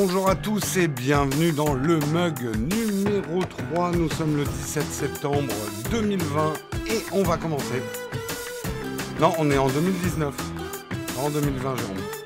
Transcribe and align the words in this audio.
Bonjour 0.00 0.30
à 0.30 0.36
tous 0.36 0.76
et 0.76 0.86
bienvenue 0.86 1.50
dans 1.50 1.74
le 1.74 1.98
mug 1.98 2.38
numéro 2.56 3.42
3. 3.42 3.90
Nous 3.90 4.08
sommes 4.10 4.36
le 4.36 4.44
17 4.44 4.84
septembre 4.84 5.52
2020 5.90 6.52
et 6.86 7.04
on 7.10 7.24
va 7.24 7.36
commencer. 7.36 7.82
Non, 9.20 9.32
on 9.38 9.50
est 9.50 9.58
en 9.58 9.66
2019. 9.66 10.32
En 11.18 11.30
2020, 11.30 11.76
Jérôme. 11.78 12.17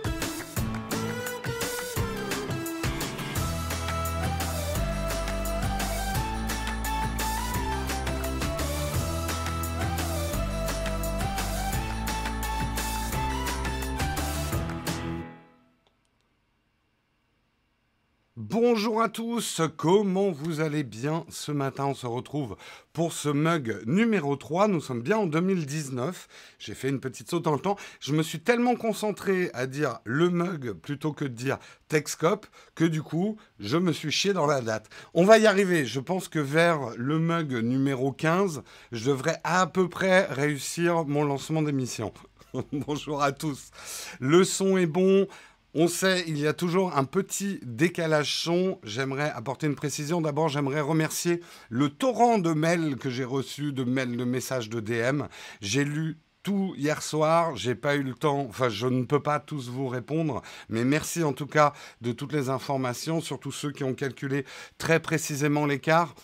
Bonjour 18.85 19.01
à 19.01 19.09
tous, 19.09 19.61
comment 19.77 20.33
vous 20.33 20.61
allez 20.61 20.83
bien 20.83 21.25
Ce 21.29 21.53
matin, 21.53 21.87
on 21.87 21.95
se 21.95 22.09
retrouve 22.09 22.57
pour 22.93 23.13
ce 23.13 23.29
mug 23.29 23.81
numéro 23.87 24.35
3. 24.35 24.67
Nous 24.67 24.81
sommes 24.81 25.03
bien 25.03 25.19
en 25.19 25.27
2019. 25.27 26.27
J'ai 26.59 26.75
fait 26.75 26.89
une 26.89 26.99
petite 26.99 27.31
saute 27.31 27.45
dans 27.45 27.53
le 27.53 27.61
temps. 27.61 27.77
Je 28.01 28.13
me 28.13 28.25
suis 28.25 28.41
tellement 28.41 28.75
concentré 28.75 29.53
à 29.55 29.69
dire 29.69 30.01
le 30.03 30.31
mug 30.31 30.73
plutôt 30.73 31.13
que 31.13 31.25
de 31.25 31.29
dire 31.29 31.59
Texcope 31.87 32.45
que 32.75 32.85
du 32.85 33.03
coup, 33.03 33.37
je 33.61 33.77
me 33.77 33.93
suis 33.93 34.11
chié 34.11 34.33
dans 34.33 34.47
la 34.47 34.61
date. 34.61 34.89
On 35.15 35.23
va 35.23 35.39
y 35.39 35.47
arriver. 35.47 35.87
Je 35.87 36.01
pense 36.01 36.27
que 36.27 36.41
vers 36.41 36.81
le 36.97 37.21
mug 37.21 37.53
numéro 37.53 38.11
15, 38.11 38.65
je 38.91 39.11
devrais 39.11 39.39
à 39.45 39.69
peu 39.69 39.89
près 39.89 40.25
réussir 40.25 41.05
mon 41.05 41.23
lancement 41.23 41.63
d'émission. 41.63 42.13
Bonjour 42.73 43.23
à 43.23 43.31
tous. 43.31 43.71
Le 44.19 44.43
son 44.43 44.77
est 44.77 44.87
bon. 44.87 45.29
On 45.75 45.89
sait, 45.89 46.25
il 46.27 46.39
y 46.39 46.47
a 46.47 46.53
toujours 46.53 46.99
un 46.99 47.05
petit 47.05 47.59
décalage 47.63 48.37
son. 48.43 48.79
J'aimerais 48.85 49.31
apporter 49.31 49.67
une 49.67 49.75
précision. 49.75 50.21
D'abord, 50.21 50.51
j'aimerais 50.51 50.83
remercier 50.83 51.41
le 51.71 51.89
torrent 51.89 52.39
de 52.39 52.53
mails 52.53 52.97
que 52.97 53.09
j'ai 53.09 53.25
reçus, 53.25 53.73
de 53.73 53.83
mails, 53.83 54.19
de 54.19 54.25
messages 54.25 54.69
de 54.69 54.81
DM. 54.81 55.23
J'ai 55.63 55.85
lu 55.85 56.19
tout 56.43 56.75
hier 56.77 57.01
soir. 57.03 57.57
J'ai 57.57 57.75
pas 57.75 57.97
eu 57.97 58.03
le 58.03 58.13
temps, 58.13 58.47
enfin, 58.51 58.69
je 58.69 58.87
ne 58.87 59.05
peux 59.05 59.23
pas 59.23 59.41
tous 59.41 59.71
vous 59.71 59.89
répondre, 59.89 60.43
mais 60.69 60.85
merci 60.85 61.25
en 61.25 61.33
tout 61.33 61.47
cas 61.47 61.73
de 62.03 62.13
toutes 62.13 62.35
les 62.35 62.51
informations, 62.51 63.23
surtout 63.23 63.53
ceux 63.53 63.73
qui 63.73 63.83
ont 63.83 63.95
calculé 63.95 64.45
très 64.77 65.01
précisément 65.01 65.65
l'écart. 65.65 66.15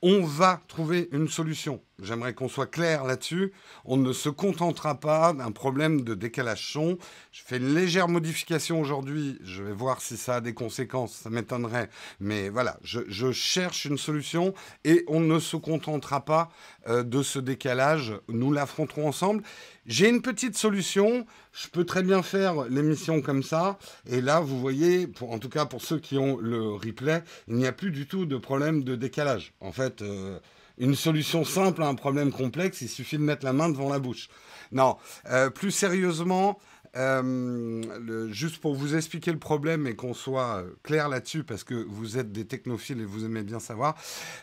On 0.00 0.22
va 0.22 0.60
trouver 0.68 1.08
une 1.10 1.28
solution. 1.28 1.80
J'aimerais 2.02 2.34
qu'on 2.34 2.48
soit 2.48 2.66
clair 2.66 3.04
là-dessus. 3.04 3.52
On 3.84 3.96
ne 3.96 4.12
se 4.12 4.28
contentera 4.28 4.98
pas 4.98 5.32
d'un 5.32 5.52
problème 5.52 6.02
de 6.02 6.14
décalage 6.14 6.72
son. 6.72 6.98
Je 7.30 7.42
fais 7.44 7.58
une 7.58 7.74
légère 7.74 8.08
modification 8.08 8.80
aujourd'hui. 8.80 9.38
Je 9.44 9.62
vais 9.62 9.72
voir 9.72 10.02
si 10.02 10.16
ça 10.16 10.36
a 10.36 10.40
des 10.40 10.52
conséquences. 10.52 11.14
Ça 11.14 11.30
m'étonnerait. 11.30 11.88
Mais 12.18 12.48
voilà, 12.48 12.78
je, 12.82 13.32
cherche 13.32 13.84
une 13.84 13.98
solution 13.98 14.52
et 14.84 15.04
on 15.06 15.20
ne 15.20 15.38
se 15.38 15.56
contentera 15.56 16.24
pas 16.24 16.50
euh, 16.88 17.04
de 17.04 17.22
ce 17.22 17.38
décalage. 17.38 18.14
Nous 18.28 18.52
l'affronterons 18.52 19.06
ensemble. 19.06 19.42
J'ai 19.86 20.08
une 20.08 20.22
petite 20.22 20.56
solution. 20.56 21.24
Je 21.52 21.68
peux 21.68 21.84
très 21.84 22.02
bien 22.02 22.22
faire 22.22 22.64
l'émission 22.64 23.22
comme 23.22 23.42
ça. 23.42 23.78
Et 24.08 24.20
là, 24.20 24.40
vous 24.40 24.60
voyez, 24.60 25.08
en 25.20 25.38
tout 25.38 25.48
cas 25.48 25.66
pour 25.66 25.82
ceux 25.82 25.98
qui 25.98 26.18
ont 26.18 26.36
le 26.38 26.72
replay, 26.72 27.22
il 27.46 27.54
n'y 27.54 27.66
a 27.66 27.72
plus 27.72 27.90
du 27.90 28.06
tout 28.06 28.26
de 28.26 28.36
problème 28.36 28.82
de 28.82 28.96
décalage. 28.96 29.52
En 29.60 29.72
fait, 29.72 30.02
euh, 30.02 30.38
une 30.82 30.96
solution 30.96 31.44
simple 31.44 31.82
à 31.82 31.86
un 31.86 31.94
problème 31.94 32.32
complexe, 32.32 32.80
il 32.82 32.88
suffit 32.88 33.16
de 33.16 33.22
mettre 33.22 33.44
la 33.44 33.52
main 33.52 33.68
devant 33.68 33.88
la 33.88 34.00
bouche. 34.00 34.28
Non, 34.72 34.96
euh, 35.30 35.48
plus 35.48 35.70
sérieusement, 35.70 36.58
euh, 36.96 38.28
juste 38.32 38.58
pour 38.58 38.74
vous 38.74 38.96
expliquer 38.96 39.30
le 39.30 39.38
problème 39.38 39.86
et 39.86 39.94
qu'on 39.94 40.12
soit 40.12 40.56
euh, 40.56 40.70
clair 40.82 41.08
là-dessus, 41.08 41.44
parce 41.44 41.62
que 41.62 41.74
vous 41.74 42.18
êtes 42.18 42.32
des 42.32 42.46
technophiles 42.46 43.00
et 43.00 43.04
vous 43.04 43.24
aimez 43.24 43.44
bien 43.44 43.60
savoir, 43.60 43.94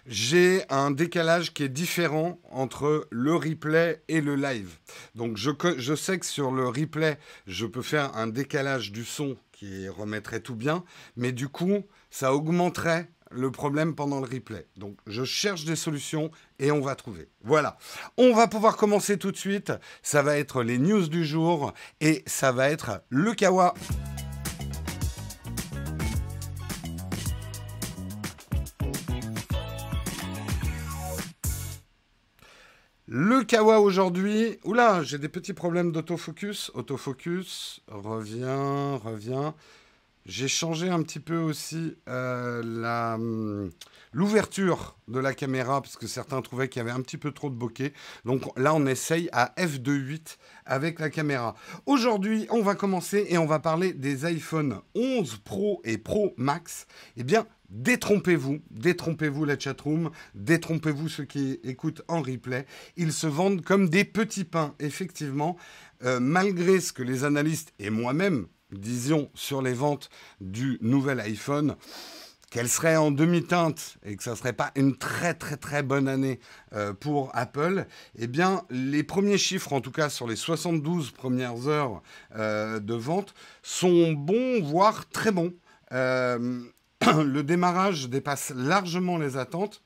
j'ai 0.08 0.63
un 0.69 0.91
décalage 0.91 1.53
qui 1.53 1.63
est 1.63 1.69
différent 1.69 2.40
entre 2.52 3.06
le 3.12 3.36
replay 3.36 4.02
et 4.08 4.22
le 4.22 4.36
live. 4.36 4.78
Donc 5.16 5.36
je, 5.36 5.52
je 5.78 5.94
sais 5.94 6.19
que 6.19 6.25
sur 6.25 6.52
le 6.52 6.69
replay, 6.69 7.19
je 7.47 7.66
peux 7.66 7.81
faire 7.81 8.16
un 8.16 8.28
décalage 8.28 8.94
du 8.94 9.03
son 9.03 9.36
qui 9.52 9.90
remettrait 9.90 10.40
tout 10.40 10.56
bien, 10.56 10.86
mais 11.18 11.34
du 11.34 11.50
coup, 11.50 11.84
ça 12.12 12.34
augmenterait 12.34 13.09
le 13.31 13.51
problème 13.51 13.95
pendant 13.95 14.19
le 14.19 14.28
replay. 14.28 14.67
Donc 14.78 14.97
je 15.07 15.23
cherche 15.23 15.66
des 15.66 15.75
solutions 15.75 16.31
et 16.59 16.72
on 16.72 16.81
va 16.81 16.95
trouver. 16.95 17.29
Voilà. 17.44 17.78
On 18.17 18.34
va 18.34 18.47
pouvoir 18.47 18.78
commencer 18.78 19.17
tout 19.17 19.31
de 19.31 19.38
suite. 19.38 19.72
Ça 20.03 20.22
va 20.22 20.38
être 20.38 20.63
les 20.63 20.78
news 20.78 21.07
du 21.07 21.25
jour 21.25 21.73
et 22.01 22.23
ça 22.25 22.51
va 22.51 22.69
être 22.69 23.01
le 23.09 23.34
Kawa. 23.34 23.73
Le 33.12 33.44
Kawa 33.44 33.79
aujourd'hui. 33.79 34.59
Oula, 34.63 35.01
j'ai 35.01 35.18
des 35.18 35.29
petits 35.29 35.53
problèmes 35.53 35.91
d'autofocus. 35.91 36.69
Autofocus, 36.75 37.81
reviens, 37.88 38.97
reviens. 38.97 39.56
J'ai 40.25 40.47
changé 40.47 40.90
un 40.90 41.02
petit 41.02 41.19
peu 41.19 41.38
aussi 41.38 41.96
euh, 42.07 42.62
hum, 43.16 43.72
l'ouverture 44.12 44.97
de 45.07 45.19
la 45.19 45.34
caméra 45.34 45.81
parce 45.81 45.97
que 45.97 46.07
certains 46.07 46.41
trouvaient 46.41 46.69
qu'il 46.69 46.81
y 46.81 46.84
avait 46.84 46.91
un 46.91 47.02
petit 47.02 47.18
peu 47.18 47.31
trop 47.31 47.50
de 47.50 47.56
bokeh. 47.56 47.94
Donc 48.25 48.44
là, 48.57 48.74
on 48.75 48.85
essaye 48.85 49.30
à 49.31 49.53
f2.8 49.57 50.38
avec 50.66 51.00
la 51.00 51.09
caméra. 51.09 51.56
Aujourd'hui, 51.85 52.47
on 52.52 52.62
va 52.62 52.75
commencer 52.75 53.25
et 53.30 53.38
on 53.38 53.46
va 53.46 53.59
parler 53.59 53.94
des 53.94 54.25
iPhone 54.25 54.81
11 54.94 55.38
Pro 55.38 55.81
et 55.84 55.97
Pro 55.97 56.34
Max. 56.38 56.86
Eh 57.18 57.24
bien, 57.24 57.46
Détrompez-vous, 57.69 58.62
détrompez-vous 58.72 59.46
la 59.46 59.57
chatroom, 59.57 60.09
détrompez-vous 60.34 61.07
ceux 61.07 61.25
qui 61.25 61.59
écoutent 61.63 62.01
en 62.07 62.24
replay. 62.24 62.66
Ils 62.97 63.13
se 63.13 63.28
vendent 63.28 63.62
comme 63.62 63.90
des 63.90 64.06
petits 64.06 64.44
pains, 64.44 64.74
effectivement, 64.80 65.56
euh, 66.03 66.19
malgré 66.19 66.80
ce 66.80 66.91
que 66.91 67.03
les 67.03 67.25
analystes 67.25 67.74
et 67.78 67.91
moi-même 67.91 68.47
disions, 68.72 69.30
sur 69.34 69.62
les 69.62 69.74
ventes 69.74 70.09
du 70.41 70.78
nouvel 70.81 71.19
iPhone, 71.19 71.75
qu'elle 72.50 72.69
serait 72.69 72.96
en 72.96 73.12
demi-teinte 73.12 73.97
et 74.03 74.16
que 74.16 74.24
ça 74.24 74.31
ne 74.31 74.35
serait 74.35 74.53
pas 74.53 74.72
une 74.75 74.97
très 74.97 75.34
très 75.34 75.57
très 75.57 75.84
bonne 75.84 76.07
année 76.07 76.40
euh, 76.74 76.94
pour 76.94 77.30
Apple, 77.34 77.85
eh 78.18 78.28
bien 78.28 78.63
les 78.69 79.03
premiers 79.03 79.38
chiffres, 79.38 79.74
en 79.74 79.81
tout 79.81 79.91
cas 79.91 80.09
sur 80.09 80.28
les 80.28 80.35
72 80.35 81.12
premières 81.12 81.68
heures 81.68 82.02
euh, 82.35 82.80
de 82.80 82.94
vente, 82.96 83.34
sont 83.62 84.13
bons, 84.13 84.62
voire 84.62 85.07
très 85.09 85.31
bons. 85.31 85.53
Euh, 85.91 86.62
le 87.01 87.41
démarrage 87.41 88.09
dépasse 88.09 88.51
largement 88.56 89.18
les 89.18 89.38
attentes. 89.38 89.81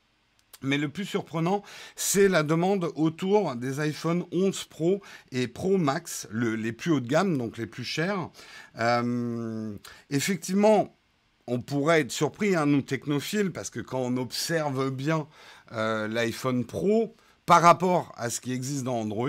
Mais 0.64 0.78
le 0.78 0.88
plus 0.88 1.04
surprenant, 1.04 1.62
c'est 1.96 2.28
la 2.28 2.42
demande 2.42 2.90
autour 2.96 3.54
des 3.56 3.80
iPhone 3.80 4.24
11 4.32 4.64
Pro 4.64 5.00
et 5.32 5.48
Pro 5.48 5.78
Max, 5.78 6.28
les 6.32 6.72
plus 6.72 6.92
haut 6.92 7.00
de 7.00 7.08
gamme, 7.08 7.38
donc 7.38 7.58
les 7.58 7.66
plus 7.66 7.84
chers. 7.84 8.30
Euh, 8.78 9.76
effectivement, 10.10 10.96
on 11.46 11.60
pourrait 11.60 12.00
être 12.00 12.12
surpris, 12.12 12.56
hein, 12.56 12.66
nous 12.66 12.82
technophiles, 12.82 13.52
parce 13.52 13.70
que 13.70 13.80
quand 13.80 14.00
on 14.00 14.16
observe 14.16 14.90
bien 14.90 15.26
euh, 15.72 16.08
l'iPhone 16.08 16.64
Pro, 16.64 17.14
par 17.46 17.62
rapport 17.62 18.12
à 18.16 18.30
ce 18.30 18.40
qui 18.40 18.52
existe 18.52 18.84
dans 18.84 19.00
Android, 19.00 19.28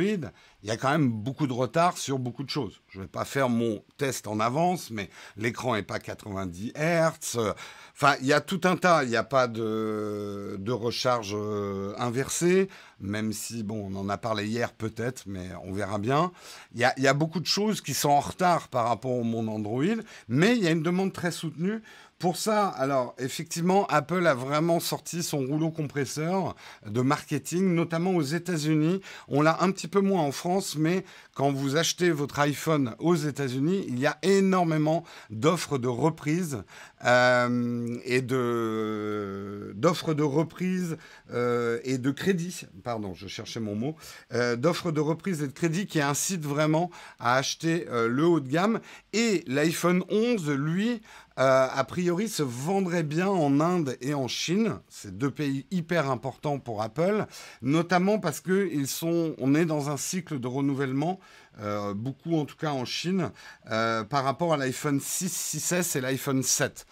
il 0.66 0.70
y 0.70 0.72
a 0.72 0.78
quand 0.78 0.90
même 0.90 1.10
beaucoup 1.12 1.48
de 1.48 1.54
retard 1.54 1.98
sur 1.98 2.18
beaucoup 2.18 2.44
de 2.44 2.50
choses. 2.50 2.82
Je 2.88 2.98
ne 2.98 3.04
vais 3.04 3.08
pas 3.10 3.26
faire 3.26 3.50
mon 3.50 3.84
test 3.98 4.26
en 4.26 4.40
avance, 4.40 4.90
mais 4.90 5.10
l'écran 5.38 5.76
n'est 5.76 5.84
pas 5.84 6.00
90 6.00 6.74
Hz. 6.76 7.54
Enfin, 7.94 8.16
il 8.22 8.26
y 8.26 8.34
a 8.34 8.42
tout 8.42 8.62
un 8.64 8.76
tas. 8.76 9.04
Il 9.04 9.10
n'y 9.10 9.16
a 9.16 9.24
pas 9.24 9.48
de, 9.48 10.72
recharge 10.72 11.36
euh, 11.38 11.94
inversée, 11.98 12.68
même 13.00 13.32
si, 13.32 13.64
bon, 13.64 13.92
on 13.92 13.96
en 13.96 14.10
a 14.10 14.18
parlé 14.18 14.48
hier 14.48 14.72
peut-être, 14.74 15.24
mais 15.28 15.50
on 15.64 15.72
verra 15.72 16.00
bien. 16.00 16.32
Il 16.74 16.80
y 16.80 16.84
a, 16.84 16.94
y 17.00 17.08
a 17.08 17.14
beaucoup 17.14 17.40
de 17.40 17.46
choses 17.46 17.82
qui 17.82 17.94
sont 17.94 18.10
en 18.10 18.22
retard 18.22 18.70
par 18.70 18.88
rapport 18.88 19.12
au 19.12 19.24
monde 19.24 19.50
Android, 19.50 20.02
mais 20.30 20.56
il 20.56 20.64
y 20.64 20.68
a 20.68 20.72
une 20.72 20.84
demande 20.84 21.14
très 21.14 21.32
soutenue 21.32 21.84
pour 22.18 22.38
ça, 22.38 22.68
alors 22.68 23.14
effectivement, 23.20 23.86
Apple 23.88 24.26
a 24.26 24.34
vraiment 24.34 24.80
sorti 24.80 25.22
son 25.22 25.40
rouleau 25.40 25.70
compresseur 25.70 26.56
de 26.86 27.02
marketing, 27.02 27.76
notamment 27.76 28.12
aux 28.12 28.22
États-Unis. 28.22 29.02
On 29.28 29.42
l'a 29.42 29.62
un 29.62 29.72
petit 29.72 29.90
peu 29.90 30.00
moins 30.00 30.22
en 30.22 30.32
France, 30.32 30.78
mais 30.78 31.04
quand 31.36 31.52
vous 31.52 31.76
achetez 31.76 32.12
votre 32.12 32.40
iPhone 32.40 32.96
aux 33.00 33.16
États-Unis, 33.16 33.84
il 33.90 34.00
y 34.00 34.06
a 34.06 34.18
énormément 34.22 35.04
d'offres 35.30 35.78
de 35.78 35.90
reprise 35.90 36.64
euh, 37.04 37.98
et 38.06 38.22
de 38.22 39.74
d'offres 39.76 40.14
de 40.14 40.24
reprise 40.24 40.98
euh, 41.34 41.80
et 41.84 41.98
de 41.98 42.12
crédit. 42.12 42.62
Pardon, 42.86 43.14
je 43.14 43.28
cherchais 43.28 43.60
mon 43.60 43.76
mot. 43.76 43.98
Euh, 44.34 44.56
d'offres 44.56 44.94
de 44.94 45.02
reprise 45.02 45.44
et 45.44 45.48
de 45.48 45.52
crédit 45.52 45.86
qui 45.86 46.00
incitent 46.00 46.46
vraiment 46.46 46.90
à 47.20 47.36
acheter 47.36 47.86
le 47.92 48.26
haut 48.26 48.40
de 48.40 48.48
gamme. 48.48 48.80
Et 49.12 49.44
l'iPhone 49.48 50.04
11, 50.10 50.50
lui, 50.52 51.02
euh, 51.38 51.68
a 51.70 51.84
priori, 51.84 52.30
se 52.30 52.44
vendrait 52.44 53.04
bien 53.04 53.28
en 53.28 53.60
Inde 53.60 53.98
et 54.00 54.14
en 54.14 54.28
Chine. 54.28 54.80
C'est 54.88 55.18
deux 55.18 55.32
pays 55.32 55.66
hyper 55.70 56.10
importants 56.10 56.60
pour 56.60 56.82
Apple, 56.82 57.26
notamment 57.62 58.20
parce 58.20 58.40
que 58.40 58.70
ils 58.72 58.88
sont, 58.88 59.36
on 59.38 59.54
est 59.54 59.66
dans 59.66 59.90
un 59.90 59.98
cycle 59.98 60.40
de 60.40 60.48
renouvellement, 60.48 61.20
euh, 61.60 61.94
beaucoup 61.94 62.38
en 62.38 62.46
tout 62.46 62.56
cas 62.56 62.72
en 62.72 62.86
Chine, 62.86 63.32
euh, 63.70 64.04
par 64.04 64.24
rapport 64.24 64.54
à 64.54 64.58
l'iPhone 64.58 65.00
6, 65.02 65.58
6S 65.58 65.98
et 65.98 66.02
l'iPhone 66.02 66.42
7. 66.42 66.86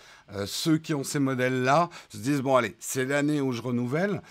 ceux 0.46 0.78
qui 0.78 0.94
ont 0.94 1.04
ces 1.04 1.20
modèles-là 1.20 1.90
se 2.10 2.18
disent 2.18 2.42
bon 2.42 2.56
allez, 2.56 2.76
c'est 2.80 3.06
l'année 3.06 3.40
où 3.40 3.54
je 3.54 3.62
renouvelle. 3.62 4.22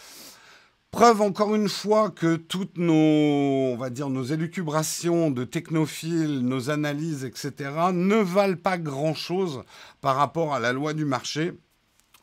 Preuve 0.93 1.23
encore 1.23 1.55
une 1.55 1.71
fois 1.71 2.11
que 2.11 2.37
toutes 2.37 2.77
nos, 2.77 2.93
on 2.93 3.77
va 3.79 3.89
dire, 3.89 4.11
nos 4.11 4.25
élucubrations 4.25 5.31
de 5.31 5.45
technophiles, 5.45 6.41
nos 6.41 6.69
analyses, 6.69 7.25
etc., 7.25 7.71
ne 7.95 8.17
valent 8.17 8.59
pas 8.63 8.77
grand-chose 8.77 9.63
par 10.03 10.17
rapport 10.17 10.53
à 10.53 10.61
la 10.61 10.75
loi 10.75 10.93
du 10.93 11.07
marché. 11.07 11.55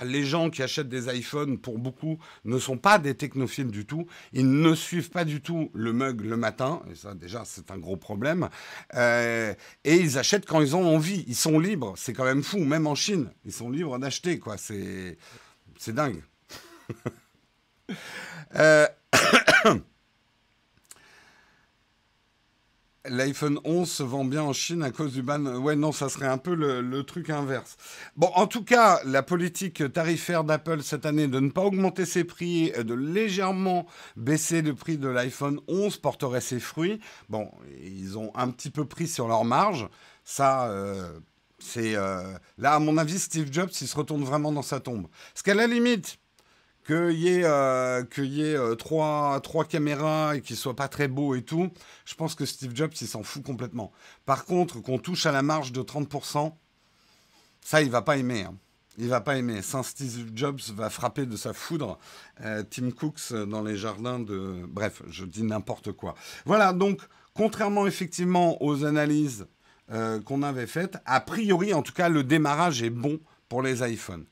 Les 0.06 0.24
gens 0.24 0.51
qui 0.51 0.62
achètent 0.62 0.88
des 0.88 1.07
iPhones, 1.12 1.57
pour 1.57 1.80
beaucoup, 1.80 2.19
ne 2.45 2.60
sont 2.60 2.77
pas 2.77 3.00
des 3.00 3.16
technophiles 3.16 3.71
du 3.71 3.88
tout. 3.88 4.06
Ils 4.33 4.62
ne 4.62 4.75
suivent 4.75 5.10
pas 5.10 5.25
du 5.25 5.42
tout 5.42 5.71
le 5.74 5.92
mug 5.92 6.21
le 6.21 6.38
matin. 6.38 6.83
Et 6.92 6.95
ça, 6.95 7.16
déjà, 7.16 7.45
c'est 7.45 7.71
un 7.71 7.80
gros 7.80 7.98
problème. 7.98 8.50
Euh, 8.94 9.51
et 9.83 9.95
ils 9.95 10.19
achètent 10.19 10.45
quand 10.45 10.62
ils 10.62 10.75
ont 10.75 10.86
envie. 10.86 11.25
Ils 11.27 11.36
sont 11.36 11.57
libres. 11.57 11.95
C'est 11.98 12.13
quand 12.13 12.24
même 12.24 12.44
fou. 12.44 12.60
Même 12.60 12.86
en 12.86 12.95
Chine, 12.95 13.31
ils 13.45 13.51
sont 13.51 13.71
libres 13.71 13.98
d'acheter, 13.98 14.38
quoi. 14.38 14.57
C'est, 14.57 15.18
c'est 15.75 15.95
dingue. 15.95 16.21
Euh, 18.56 18.88
L'iPhone 23.06 23.59
11 23.63 23.89
se 23.89 24.03
vend 24.03 24.25
bien 24.25 24.44
en 24.44 24.53
Chine 24.53 24.83
à 24.83 24.91
cause 24.91 25.13
du 25.13 25.24
ban. 25.24 25.44
Ouais, 25.45 25.75
non, 25.75 25.91
ça 25.91 26.09
serait 26.09 26.27
un 26.27 26.38
peu 26.38 26.53
le, 26.53 27.03
truc 27.03 27.30
inverse. 27.30 27.77
Bon, 28.15 28.30
en 28.36 28.45
tout 28.45 28.63
cas, 28.63 29.00
la 29.06 29.24
politique 29.24 29.91
tarifaire 29.94 30.44
d'Apple 30.44 30.83
cette 30.83 31.06
année 31.06 31.27
de 31.27 31.39
ne 31.39 31.50
pas 31.50 31.62
augmenter 31.62 32.06
ses 32.06 32.24
prix 32.24 32.71
de 32.71 32.94
légèrement 32.94 33.88
baisser 34.15 34.62
le 34.62 34.75
prix 34.75 34.97
de 34.97 35.07
l'iPhone 35.07 35.59
11 35.68 35.97
porterait 35.97 36.42
ses 36.42 36.59
fruits. 36.59 37.00
Bon, 37.30 37.50
ils 37.83 38.18
ont 38.18 38.31
un 38.35 38.50
petit 38.51 38.69
peu 38.69 38.85
pris 38.85 39.07
sur 39.07 39.27
leur 39.27 39.45
marge. 39.45 39.88
Ça, 40.24 40.69
euh, 40.69 41.19
c'est. 41.57 41.95
Euh, 41.95 42.38
là, 42.57 42.75
à 42.75 42.80
mon 42.80 42.97
avis, 42.97 43.18
Steve 43.18 43.51
Jobs, 43.51 43.71
il 43.81 43.88
se 43.88 43.95
retourne 43.95 44.24
vraiment 44.24 44.51
dans 44.51 44.62
sa 44.62 44.80
tombe. 44.80 45.07
Parce 45.33 45.42
qu'à 45.42 45.56
la 45.56 45.68
limite, 45.68 46.19
qu'il 46.89 47.19
y 47.19 47.30
ait, 47.30 47.44
euh, 47.45 48.03
euh, 48.18 48.75
trois, 48.75 49.39
trois 49.41 49.63
caméras 49.63 50.36
et 50.36 50.41
qu'il 50.41 50.56
soit 50.56 50.75
pas 50.75 50.88
très 50.88 51.07
beau 51.07 51.36
et 51.36 51.44
tout, 51.44 51.69
je 52.03 52.15
pense 52.15 52.33
que 52.33 52.45
Steve 52.45 52.75
Jobs, 52.75 52.94
il 53.00 53.07
s'en 53.07 53.21
fout 53.21 53.44
complètement. 53.44 53.91
Par 54.25 54.45
contre, 54.45 54.81
qu'on 54.81 54.97
touche 54.97 55.27
à 55.27 55.31
la 55.31 55.44
marge 55.44 55.71
de 55.71 55.83
30%, 55.83 56.51
ça, 57.62 57.81
il 57.83 57.91
va 57.91 58.01
pas 58.01 58.18
aimer. 58.18 58.41
Hein. 58.41 58.56
Il 58.97 59.07
va 59.07 59.21
pas 59.21 59.38
aimer. 59.38 59.62
Saint 59.62 59.83
Steve 59.83 60.31
Jobs 60.33 60.59
va 60.74 60.89
frapper 60.89 61.27
de 61.27 61.38
sa 61.38 61.53
foudre 61.53 62.00
euh, 62.41 62.63
Tim 62.68 62.89
Cooks 62.89 63.33
dans 63.33 63.62
les 63.62 63.77
jardins 63.77 64.19
de... 64.19 64.65
Bref, 64.68 65.03
je 65.12 65.25
dis 65.25 65.44
n'importe 65.44 65.92
quoi. 65.92 66.15
Voilà, 66.45 66.74
donc, 66.74 67.01
contrairement 67.35 67.85
effectivement 67.85 68.62
aux 68.63 68.83
analyses 68.83 69.45
qu'on 70.25 70.44
avait 70.44 70.68
faites, 70.68 71.00
a 71.07 71.19
priori, 71.19 71.74
en 71.74 71.81
tout 71.81 71.94
cas, 71.94 72.09
le 72.09 72.24
démarrage 72.24 72.83
est 72.83 72.92
bon 72.92 73.19
pour 73.47 73.63
les 73.63 73.81
iPhones. 73.92 74.25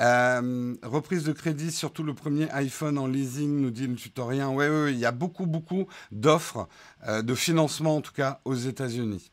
Euh, 0.00 0.74
reprise 0.82 1.24
de 1.24 1.32
crédit, 1.32 1.70
surtout 1.70 2.02
le 2.02 2.14
premier 2.14 2.50
iPhone 2.52 2.98
en 2.98 3.06
leasing, 3.06 3.60
nous 3.60 3.70
dit 3.70 3.86
le 3.86 3.96
tutoriel. 3.96 4.46
Oui, 4.46 4.66
oui, 4.66 4.92
il 4.92 4.98
y 4.98 5.04
a 5.04 5.12
beaucoup, 5.12 5.46
beaucoup 5.46 5.86
d'offres 6.10 6.68
euh, 7.06 7.22
de 7.22 7.34
financement, 7.34 7.96
en 7.96 8.00
tout 8.00 8.12
cas, 8.12 8.40
aux 8.44 8.54
États-Unis. 8.54 9.30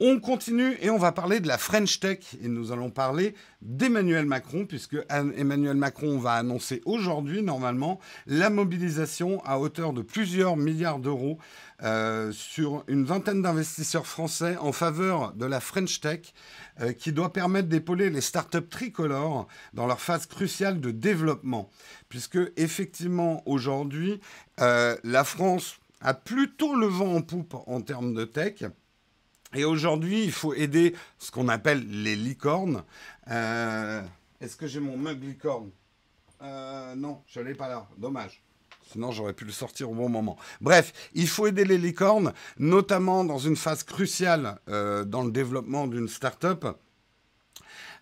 On 0.00 0.20
continue 0.20 0.76
et 0.80 0.90
on 0.90 0.98
va 0.98 1.12
parler 1.12 1.40
de 1.40 1.48
la 1.48 1.58
French 1.58 2.00
Tech 2.00 2.18
et 2.42 2.48
nous 2.48 2.72
allons 2.72 2.90
parler 2.90 3.34
d'Emmanuel 3.62 4.26
Macron 4.26 4.66
puisque 4.66 4.96
Emmanuel 5.08 5.76
Macron 5.76 6.18
va 6.18 6.32
annoncer 6.32 6.82
aujourd'hui 6.84 7.42
normalement 7.42 8.00
la 8.26 8.50
mobilisation 8.50 9.42
à 9.44 9.58
hauteur 9.58 9.92
de 9.92 10.02
plusieurs 10.02 10.56
milliards 10.56 10.98
d'euros 10.98 11.38
euh, 11.82 12.32
sur 12.32 12.84
une 12.86 13.04
vingtaine 13.04 13.42
d'investisseurs 13.42 14.06
français 14.06 14.56
en 14.58 14.72
faveur 14.72 15.32
de 15.32 15.44
la 15.44 15.60
French 15.60 16.00
Tech 16.00 16.20
euh, 16.80 16.92
qui 16.92 17.12
doit 17.12 17.32
permettre 17.32 17.68
d'épauler 17.68 18.10
les 18.10 18.20
startups 18.20 18.68
tricolores 18.68 19.48
dans 19.72 19.86
leur 19.86 20.00
phase 20.00 20.26
cruciale 20.26 20.80
de 20.80 20.90
développement. 20.90 21.68
Puisque 22.08 22.38
effectivement, 22.56 23.42
aujourd'hui, 23.46 24.20
euh, 24.60 24.96
la 25.04 25.24
France 25.24 25.78
a 26.00 26.14
plutôt 26.14 26.76
le 26.76 26.86
vent 26.86 27.14
en 27.14 27.22
poupe 27.22 27.56
en 27.66 27.80
termes 27.80 28.14
de 28.14 28.24
tech. 28.24 28.64
Et 29.54 29.64
aujourd'hui, 29.64 30.24
il 30.24 30.32
faut 30.32 30.54
aider 30.54 30.94
ce 31.18 31.30
qu'on 31.30 31.48
appelle 31.48 31.86
les 32.02 32.16
licornes. 32.16 32.82
Euh, 33.30 34.02
est-ce 34.40 34.56
que 34.56 34.66
j'ai 34.66 34.80
mon 34.80 34.96
mug 34.96 35.22
licorne 35.22 35.70
Non, 36.96 37.22
je 37.26 37.40
ne 37.40 37.54
pas 37.54 37.68
là. 37.68 37.86
Dommage. 37.96 38.44
Sinon, 38.94 39.10
j'aurais 39.10 39.32
pu 39.32 39.44
le 39.44 39.52
sortir 39.52 39.90
au 39.90 39.94
bon 39.94 40.08
moment. 40.08 40.36
Bref, 40.60 41.10
il 41.14 41.26
faut 41.26 41.46
aider 41.46 41.64
les 41.64 41.78
licornes, 41.78 42.32
notamment 42.58 43.24
dans 43.24 43.38
une 43.38 43.56
phase 43.56 43.82
cruciale 43.82 44.60
euh, 44.68 45.04
dans 45.04 45.24
le 45.24 45.32
développement 45.32 45.86
d'une 45.86 46.08
start-up. 46.08 46.64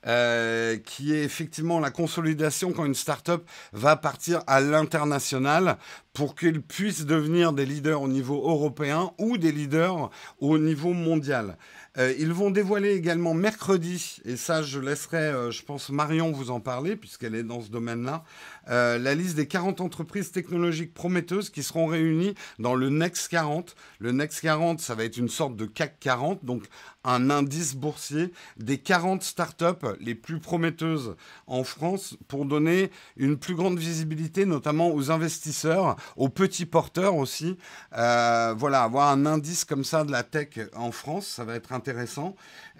Euh, 0.04 0.78
qui 0.78 1.14
est 1.14 1.22
effectivement 1.22 1.78
la 1.78 1.92
consolidation 1.92 2.72
quand 2.72 2.84
une 2.84 2.94
start-up 2.94 3.48
va 3.72 3.94
partir 3.94 4.42
à 4.48 4.60
l'international 4.60 5.78
pour 6.12 6.34
qu'elle 6.34 6.60
puisse 6.60 7.06
devenir 7.06 7.52
des 7.52 7.64
leaders 7.64 8.02
au 8.02 8.08
niveau 8.08 8.34
européen 8.34 9.12
ou 9.18 9.38
des 9.38 9.52
leaders 9.52 10.10
au 10.40 10.58
niveau 10.58 10.92
mondial. 10.92 11.56
Euh, 11.98 12.14
ils 12.18 12.32
vont 12.32 12.50
dévoiler 12.50 12.92
également 12.92 13.34
mercredi, 13.34 14.16
et 14.24 14.36
ça 14.36 14.62
je 14.62 14.78
laisserai, 14.80 15.50
je 15.50 15.62
pense, 15.62 15.90
Marion 15.90 16.32
vous 16.32 16.50
en 16.50 16.60
parler, 16.60 16.96
puisqu'elle 16.96 17.34
est 17.34 17.42
dans 17.42 17.60
ce 17.60 17.70
domaine-là, 17.70 18.24
euh, 18.68 18.98
la 18.98 19.14
liste 19.14 19.34
des 19.36 19.46
40 19.46 19.80
entreprises 19.80 20.30
technologiques 20.30 20.94
prometteuses 20.94 21.50
qui 21.50 21.62
seront 21.62 21.86
réunies 21.86 22.34
dans 22.58 22.74
le 22.74 22.90
Next 22.90 23.28
40. 23.28 23.74
Le 23.98 24.12
Next 24.12 24.40
40, 24.40 24.80
ça 24.80 24.94
va 24.94 25.04
être 25.04 25.16
une 25.16 25.28
sorte 25.28 25.56
de 25.56 25.66
CAC 25.66 25.98
40, 26.00 26.44
donc 26.44 26.64
un 27.04 27.30
indice 27.30 27.74
boursier 27.74 28.32
des 28.58 28.78
40 28.78 29.22
startups 29.22 29.64
les 29.98 30.14
plus 30.14 30.38
prometteuses 30.38 31.16
en 31.48 31.64
France 31.64 32.16
pour 32.28 32.44
donner 32.44 32.92
une 33.16 33.36
plus 33.36 33.54
grande 33.54 33.78
visibilité, 33.78 34.46
notamment 34.46 34.94
aux 34.94 35.10
investisseurs, 35.10 35.96
aux 36.16 36.28
petits 36.28 36.66
porteurs 36.66 37.16
aussi. 37.16 37.58
Euh, 37.96 38.54
voilà, 38.56 38.84
avoir 38.84 39.10
un 39.10 39.26
indice 39.26 39.64
comme 39.64 39.84
ça 39.84 40.04
de 40.04 40.12
la 40.12 40.22
tech 40.22 40.60
en 40.74 40.92
France, 40.92 41.26
ça 41.26 41.44
va 41.44 41.56
être 41.56 41.72
intéressant. 41.72 41.81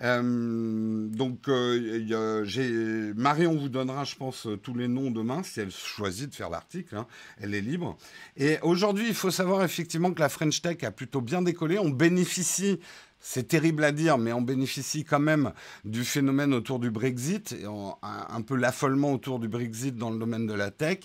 Euh, 0.03 1.07
donc, 1.09 1.49
euh, 1.49 3.13
Marion 3.17 3.57
vous 3.57 3.69
donnera, 3.69 4.05
je 4.05 4.17
pense, 4.17 4.49
tous 4.63 4.75
les 4.75 4.89
noms 4.89 5.11
demain, 5.11 5.43
si 5.43 5.61
elle 5.61 5.71
choisit 5.71 6.31
de 6.31 6.35
faire 6.35 6.51
l'article. 6.51 6.97
Hein. 6.97 7.07
elle 7.41 7.55
est 7.55 7.61
libre. 7.61 7.97
Et 8.37 8.59
aujourd'hui, 8.63 9.09
il 9.09 9.15
faut 9.15 9.31
savoir 9.31 9.65
effectivement 9.65 10.13
que 10.13 10.21
la 10.21 10.29
French 10.29 10.63
Tech 10.63 10.83
a 10.85 10.91
plutôt 10.91 11.21
bien 11.21 11.43
décollé. 11.43 11.79
On 11.79 11.91
bénéficie 11.91 12.79
c'est 13.23 13.47
terrible 13.47 13.85
à 13.85 13.93
dire, 13.93 14.19
mais 14.19 14.33
on 14.33 14.43
bénéficie 14.43 15.05
quand 15.05 15.21
même 15.21 15.53
du 15.85 16.05
phénomène 16.05 16.53
autour 16.53 16.81
du 16.81 16.91
Brexit, 16.91 17.53
et 17.53 17.65
un, 18.03 18.43
peu 18.43 18.57
l'affolement 18.57 19.13
autour 19.13 19.39
du 19.39 19.49
Brexit 19.49 19.97
dans 19.97 20.11
le 20.11 20.19
domaine 20.19 20.47
de 20.47 20.53
la 20.55 20.73
tech. 20.73 20.99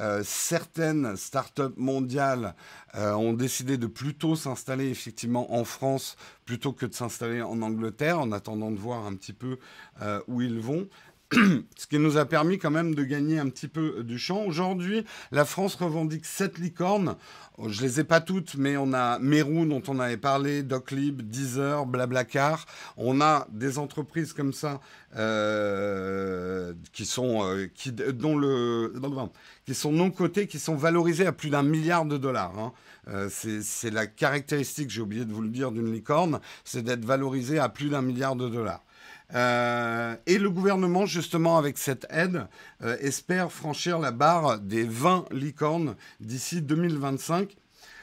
Euh, 0.00 0.22
certaines 0.24 1.16
startups 1.16 1.76
mondiales 1.76 2.56
euh, 2.96 3.12
ont 3.12 3.32
décidé 3.32 3.78
de 3.78 3.86
plutôt 3.86 4.34
s'installer 4.34 4.88
effectivement 4.88 5.54
en 5.54 5.64
France 5.64 6.16
plutôt 6.44 6.72
que 6.72 6.86
de 6.86 6.94
s'installer 6.94 7.40
en 7.40 7.62
Angleterre, 7.62 8.18
en 8.18 8.32
attendant 8.32 8.72
de 8.72 8.76
voir 8.76 9.06
un 9.06 9.14
petit 9.14 9.32
peu 9.32 9.58
euh, 10.02 10.20
où 10.26 10.42
ils 10.42 10.58
vont. 10.58 10.88
ce 11.76 11.86
qui 11.86 11.98
nous 11.98 12.16
a 12.16 12.24
permis 12.24 12.58
quand 12.58 12.70
même 12.70 12.94
de 12.94 13.04
gagner 13.04 13.38
un 13.38 13.48
petit 13.48 13.68
peu 13.68 14.02
du 14.02 14.18
champ. 14.18 14.44
Aujourd'hui, 14.44 15.04
la 15.30 15.44
France 15.44 15.76
revendique 15.76 16.26
sept 16.26 16.58
licornes. 16.58 17.16
Oh, 17.56 17.68
je 17.68 17.82
les 17.82 18.00
ai 18.00 18.04
pas 18.04 18.20
toutes, 18.20 18.56
mais 18.56 18.76
on 18.76 18.92
a 18.92 19.18
Meru 19.18 19.66
dont 19.66 19.82
on 19.86 20.00
avait 20.00 20.16
parlé, 20.16 20.62
Doclib, 20.62 21.22
Deezer, 21.22 21.86
Blablacar. 21.86 22.66
On 22.96 23.20
a 23.20 23.46
des 23.52 23.78
entreprises 23.78 24.32
comme 24.32 24.52
ça 24.52 24.80
euh, 25.16 26.72
qui 26.92 27.04
sont 27.04 27.44
euh, 27.44 27.68
non 29.84 30.10
cotées, 30.10 30.46
qui 30.46 30.58
sont 30.58 30.76
valorisées 30.76 31.26
à 31.26 31.32
plus 31.32 31.50
d'un 31.50 31.62
milliard 31.62 32.06
de 32.06 32.16
dollars. 32.16 32.58
Hein. 32.58 32.72
Euh, 33.08 33.28
c'est 33.30 33.90
la 33.90 34.06
caractéristique, 34.06 34.90
j'ai 34.90 35.00
oublié 35.00 35.24
de 35.24 35.32
vous 35.32 35.42
le 35.42 35.48
dire, 35.48 35.70
d'une 35.70 35.92
licorne, 35.92 36.40
c'est 36.64 36.82
d'être 36.82 37.04
valorisée 37.04 37.58
à 37.58 37.68
plus 37.68 37.88
d'un 37.88 38.02
milliard 38.02 38.36
de 38.36 38.48
dollars. 38.48 38.82
Euh, 39.34 40.16
et 40.26 40.38
le 40.38 40.50
gouvernement, 40.50 41.06
justement, 41.06 41.58
avec 41.58 41.78
cette 41.78 42.06
aide, 42.10 42.46
euh, 42.82 42.96
espère 43.00 43.52
franchir 43.52 43.98
la 43.98 44.10
barre 44.10 44.58
des 44.58 44.84
20 44.84 45.26
licornes 45.30 45.96
d'ici 46.20 46.62
2025. 46.62 47.56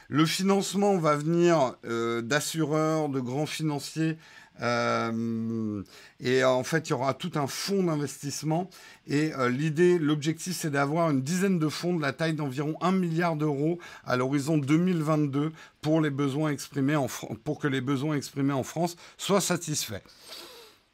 Le 0.08 0.24
financement 0.24 0.96
va 0.96 1.16
venir 1.16 1.74
euh, 1.84 2.22
d'assureurs, 2.22 3.08
de 3.08 3.20
grands 3.20 3.46
financiers. 3.46 4.16
et 4.60 6.44
en 6.44 6.64
fait, 6.64 6.88
il 6.88 6.90
y 6.90 6.92
aura 6.92 7.14
tout 7.14 7.30
un 7.36 7.46
fonds 7.46 7.84
d'investissement. 7.84 8.70
Et 9.06 9.32
l'idée, 9.50 10.00
l'objectif, 10.00 10.56
c'est 10.56 10.70
d'avoir 10.70 11.10
une 11.10 11.22
dizaine 11.22 11.60
de 11.60 11.68
fonds 11.68 11.94
de 11.94 12.02
la 12.02 12.12
taille 12.12 12.34
d'environ 12.34 12.74
1 12.80 12.90
milliard 12.90 13.36
d'euros 13.36 13.78
à 14.04 14.16
l'horizon 14.16 14.58
2022 14.58 15.52
pour, 15.80 16.00
les 16.00 16.10
besoins 16.10 16.56
pour 17.44 17.60
que 17.60 17.68
les 17.68 17.80
besoins 17.80 18.16
exprimés 18.16 18.54
en 18.54 18.64
France 18.64 18.96
soient 19.16 19.40
satisfaits. 19.40 20.02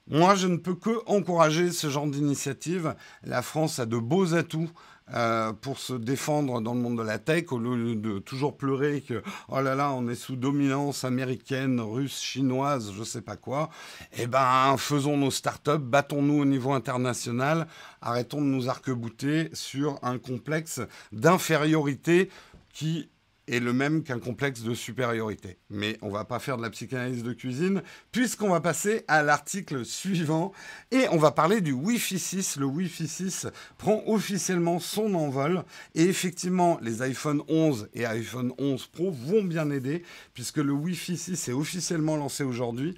Moi, 0.08 0.34
je 0.34 0.49
ne 0.49 0.56
peux 0.56 0.75
que 0.75 1.02
encourager 1.06 1.73
ce 1.73 1.88
genre 1.88 2.06
d'initiative. 2.06 2.94
La 3.23 3.40
France 3.40 3.78
a 3.78 3.87
de 3.87 3.96
beaux 3.96 4.34
atouts 4.34 4.70
euh, 5.12 5.52
pour 5.52 5.78
se 5.78 5.92
défendre 5.92 6.61
dans 6.61 6.75
le 6.75 6.80
monde 6.80 6.99
de 6.99 7.02
la 7.02 7.18
tech, 7.18 7.52
au 7.52 7.58
lieu 7.58 7.94
de 7.94 8.18
toujours 8.18 8.56
pleurer 8.56 9.02
que 9.02 9.23
oh 9.49 9.61
là 9.61 9.75
là, 9.75 9.92
on 9.92 10.08
est 10.08 10.14
sous 10.14 10.37
dominance 10.37 11.04
américaine, 11.04 11.78
russe, 11.80 12.20
chinoise, 12.23 12.92
je 12.96 13.02
sais 13.02 13.20
pas 13.20 13.37
quoi. 13.37 13.68
Eh 14.18 14.26
ben, 14.26 14.76
faisons 14.78 15.18
nos 15.18 15.30
startups, 15.30 15.78
battons-nous 15.78 16.40
au 16.40 16.44
niveau 16.46 16.73
international, 16.73 17.66
arrêtons 18.00 18.40
de 18.40 18.46
nous 18.46 18.70
arc-bouter 18.70 19.50
sur 19.52 19.99
un 20.02 20.18
complexe 20.18 20.80
d'infériorité 21.12 22.30
qui 22.73 23.11
est 23.49 23.61
le 23.61 23.73
même 23.73 24.03
qu'un 24.03 24.19
complexe 24.19 24.63
de 24.63 24.75
supériorité. 24.75 25.59
Mais 25.71 25.99
on 26.03 26.09
va 26.09 26.25
pas 26.25 26.39
faire 26.39 26.57
de 26.57 26.63
la 26.63 26.71
psychanalyse 26.71 27.23
de 27.23 27.33
cuisine, 27.33 27.83
puisqu'on 28.13 28.51
va 28.51 28.61
passer 28.61 29.05
à 29.09 29.23
l'article 29.23 29.85
suivant, 29.85 30.53
et 30.91 31.07
on 31.11 31.17
va 31.17 31.31
parler 31.31 31.61
du 31.61 31.73
Wi-Fi 31.73 32.19
6. 32.19 32.57
Le 32.57 32.67
Wi-Fi 32.67 33.09
6 33.09 33.47
prend 33.79 34.03
officiellement 34.07 34.79
son 34.79 35.15
envol, 35.15 35.65
et 35.95 36.05
effectivement, 36.05 36.79
les 36.83 37.03
iPhone 37.03 37.43
11 37.49 37.89
et 37.95 38.07
iPhone 38.07 38.53
11 38.59 38.87
Pro 38.87 39.11
vont 39.11 39.43
bien 39.43 39.71
aider, 39.71 40.03
puisque 40.33 40.59
le 40.59 40.73
Wi-Fi 40.73 41.17
6 41.17 41.49
est 41.49 41.53
officiellement 41.53 42.17
lancé 42.17 42.45
aujourd'hui. 42.45 42.97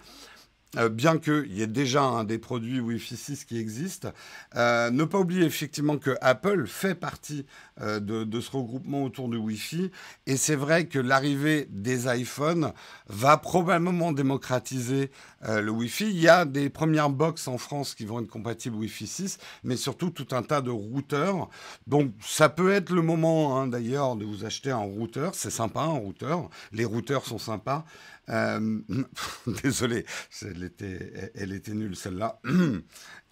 Euh, 0.76 0.88
bien 0.88 1.18
qu'il 1.18 1.52
y 1.52 1.62
ait 1.62 1.66
déjà 1.66 2.02
un 2.02 2.25
des 2.25 2.38
produits 2.38 2.80
Wi-Fi 2.80 3.16
6 3.16 3.45
qui 3.45 3.59
existent. 3.59 4.09
Euh, 4.56 4.90
ne 4.90 5.04
pas 5.04 5.18
oublier 5.18 5.45
effectivement 5.45 5.97
que 5.99 6.16
Apple 6.21 6.66
fait 6.66 6.95
partie 6.95 7.47
euh, 7.80 8.00
de, 8.00 8.40
ce 8.40 8.50
regroupement 8.50 9.04
autour 9.04 9.28
du 9.28 9.37
Wi-Fi. 9.37 9.90
Et 10.26 10.37
c'est 10.37 10.56
vrai 10.56 10.87
que 10.87 10.99
l'arrivée 10.99 11.66
des 11.71 12.06
iPhones 12.06 12.73
va 13.09 13.37
probablement 13.37 14.12
démocratiser 14.12 15.11
le 15.49 15.71
Wi-Fi. 15.71 16.11
Il 16.11 16.18
y 16.18 16.28
a 16.28 16.45
des 16.45 16.71
premières 16.71 17.11
box 17.11 17.47
en 17.47 17.59
France 17.59 17.95
qui 17.95 18.04
vont 18.04 18.21
être 18.21 18.28
compatibles 18.28 18.76
Wi-Fi 18.76 19.06
6, 19.06 19.38
mais 19.64 19.76
surtout 19.76 20.11
tout 20.11 20.26
un 20.33 20.42
tas 20.42 20.61
de 20.61 20.71
routeurs. 20.71 21.49
Donc 21.87 22.12
ça 22.21 22.49
peut 22.49 22.73
être 22.73 22.90
le 22.90 23.02
moment 23.02 23.59
hein, 23.59 23.68
d'ailleurs 23.68 24.16
de 24.16 24.25
vous 24.25 24.45
acheter 24.45 24.71
un 24.71 24.78
routeur. 24.78 25.35
C'est 25.35 25.50
sympa 25.50 25.80
un 25.80 25.99
routeur. 25.99 26.49
Les 26.73 26.85
routeurs 26.85 27.25
sont 27.25 27.38
sympas. 27.38 27.85
Euh, 28.28 28.80
désolé, 29.62 30.04
elle 30.42 31.52
était, 31.52 31.75
nulle 31.75 31.97
celle-là. 31.97 32.40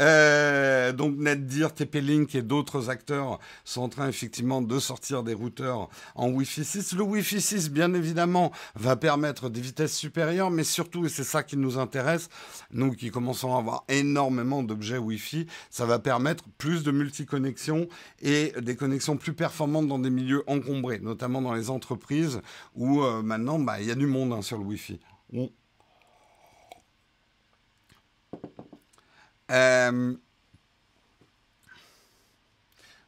Euh, 0.01 0.93
donc 0.93 1.17
NetDear, 1.19 1.73
TP-Link 1.73 2.35
et 2.35 2.43
d'autres 2.43 2.91
acteurs 2.91 3.39
sont 3.65 3.83
en 3.83 3.89
train 3.89 4.09
effectivement 4.09 4.61
de 4.61 4.81
sortir 4.81 5.23
des 5.23 5.35
routeurs 5.35 5.89
en 6.17 6.31
Wi-Fi 6.31 6.65
6. 6.65 6.95
Le 6.95 7.05
Wi-Fi 7.05 7.41
6, 7.41 7.71
bien 7.71 7.95
évidemment, 7.95 8.51
va 8.75 8.97
permettre 8.97 9.49
des 9.51 9.61
vitesses 9.61 9.95
supérieures, 9.97 10.51
mais 10.51 10.65
surtout, 10.65 11.07
et 11.07 11.09
c'est 11.09 11.23
ça 11.23 11.45
qui 11.45 11.57
nous 11.57 11.79
intéresse, 11.79 12.29
nous 12.73 12.91
qui 12.91 13.13
commençons 13.13 13.55
à 13.55 13.59
avoir 13.59 13.85
énormément 13.89 14.65
d'objets 14.65 14.99
Wi-Fi, 14.99 15.47
ça 15.71 15.87
va 15.87 16.01
permettre 16.01 16.43
plus 16.59 16.83
de 16.83 16.91
multiconnexions 16.91 17.87
et 18.21 18.53
des 18.61 18.75
connexions 18.75 19.17
plus 19.17 19.33
performantes 19.33 19.87
dans 19.87 20.01
des 20.01 20.11
milieux 20.11 20.43
encombrés, 20.49 20.99
notamment 20.99 21.41
dans 21.41 21.55
les 21.55 21.71
entreprises 21.71 22.41
où 22.75 23.03
euh, 23.03 23.23
maintenant, 23.23 23.61
bah, 23.61 23.81
il 23.81 23.87
y 23.87 23.93
a 23.93 23.95
du 23.95 24.07
monde 24.07 24.33
hein, 24.33 24.43
sur 24.43 24.59
le 24.59 24.65
Wi-Fi. 24.65 24.84
Euh, 29.51 30.17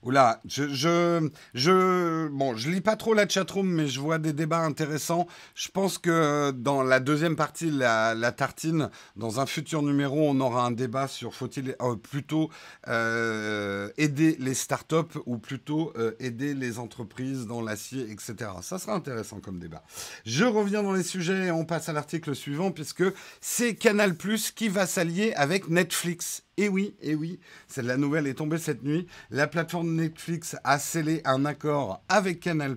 Oula, 0.07 0.41
je, 0.47 0.69
je, 0.69 1.29
je, 1.55 2.29
bon, 2.29 2.55
je 2.55 2.71
lis 2.71 2.81
pas 2.81 2.95
trop 2.95 3.13
la 3.13 3.29
chatroom, 3.29 3.69
mais 3.69 3.89
je 3.89 3.99
vois 3.99 4.19
des 4.19 4.33
débats 4.33 4.61
intéressants. 4.61 5.27
Je 5.57 5.67
pense 5.69 5.99
que 5.99 6.53
dans 6.53 6.85
la 6.85 7.01
deuxième 7.01 7.35
partie, 7.35 7.73
la, 7.73 8.15
la 8.15 8.31
tartine, 8.31 8.89
dans 9.17 9.41
un 9.41 9.47
futur 9.47 9.83
numéro, 9.83 10.31
on 10.31 10.39
aura 10.39 10.65
un 10.65 10.71
débat 10.71 11.09
sur 11.09 11.35
faut-il 11.35 11.75
euh, 11.83 11.97
plutôt 11.97 12.51
euh, 12.87 13.91
aider 13.97 14.37
les 14.39 14.55
startups 14.55 15.19
ou 15.27 15.39
plutôt 15.39 15.93
euh, 15.97 16.13
aider 16.21 16.55
les 16.55 16.79
entreprises 16.79 17.49
dans 17.49 17.61
l'acier, 17.61 18.09
etc. 18.09 18.51
Ça 18.63 18.79
sera 18.79 18.95
intéressant 18.95 19.41
comme 19.41 19.59
débat. 19.59 19.83
Je 20.25 20.45
reviens 20.45 20.85
dans 20.85 20.93
les 20.93 21.03
sujets 21.03 21.47
et 21.47 21.51
on 21.51 21.65
passe 21.65 21.89
à 21.89 21.93
l'article 21.93 22.37
suivant 22.37 22.71
puisque 22.71 23.03
c'est 23.41 23.75
Canal+ 23.75 24.17
qui 24.55 24.69
va 24.69 24.87
s'allier 24.87 25.35
avec 25.35 25.69
Netflix 25.69 26.46
et 26.59 26.69
oui, 26.69 26.95
et 27.03 27.15
oui, 27.15 27.39
la 27.77 27.99
nouvelle 27.99 28.27
est 28.27 28.35
tombée 28.35 28.57
cette 28.57 28.83
nuit. 28.83 29.07
La 29.31 29.47
plateforme 29.47 29.95
Netflix 29.95 30.57
a 30.65 30.79
scellé 30.79 31.21
un 31.27 31.45
accord 31.45 32.03
avec 32.09 32.41
Canal+ 32.41 32.77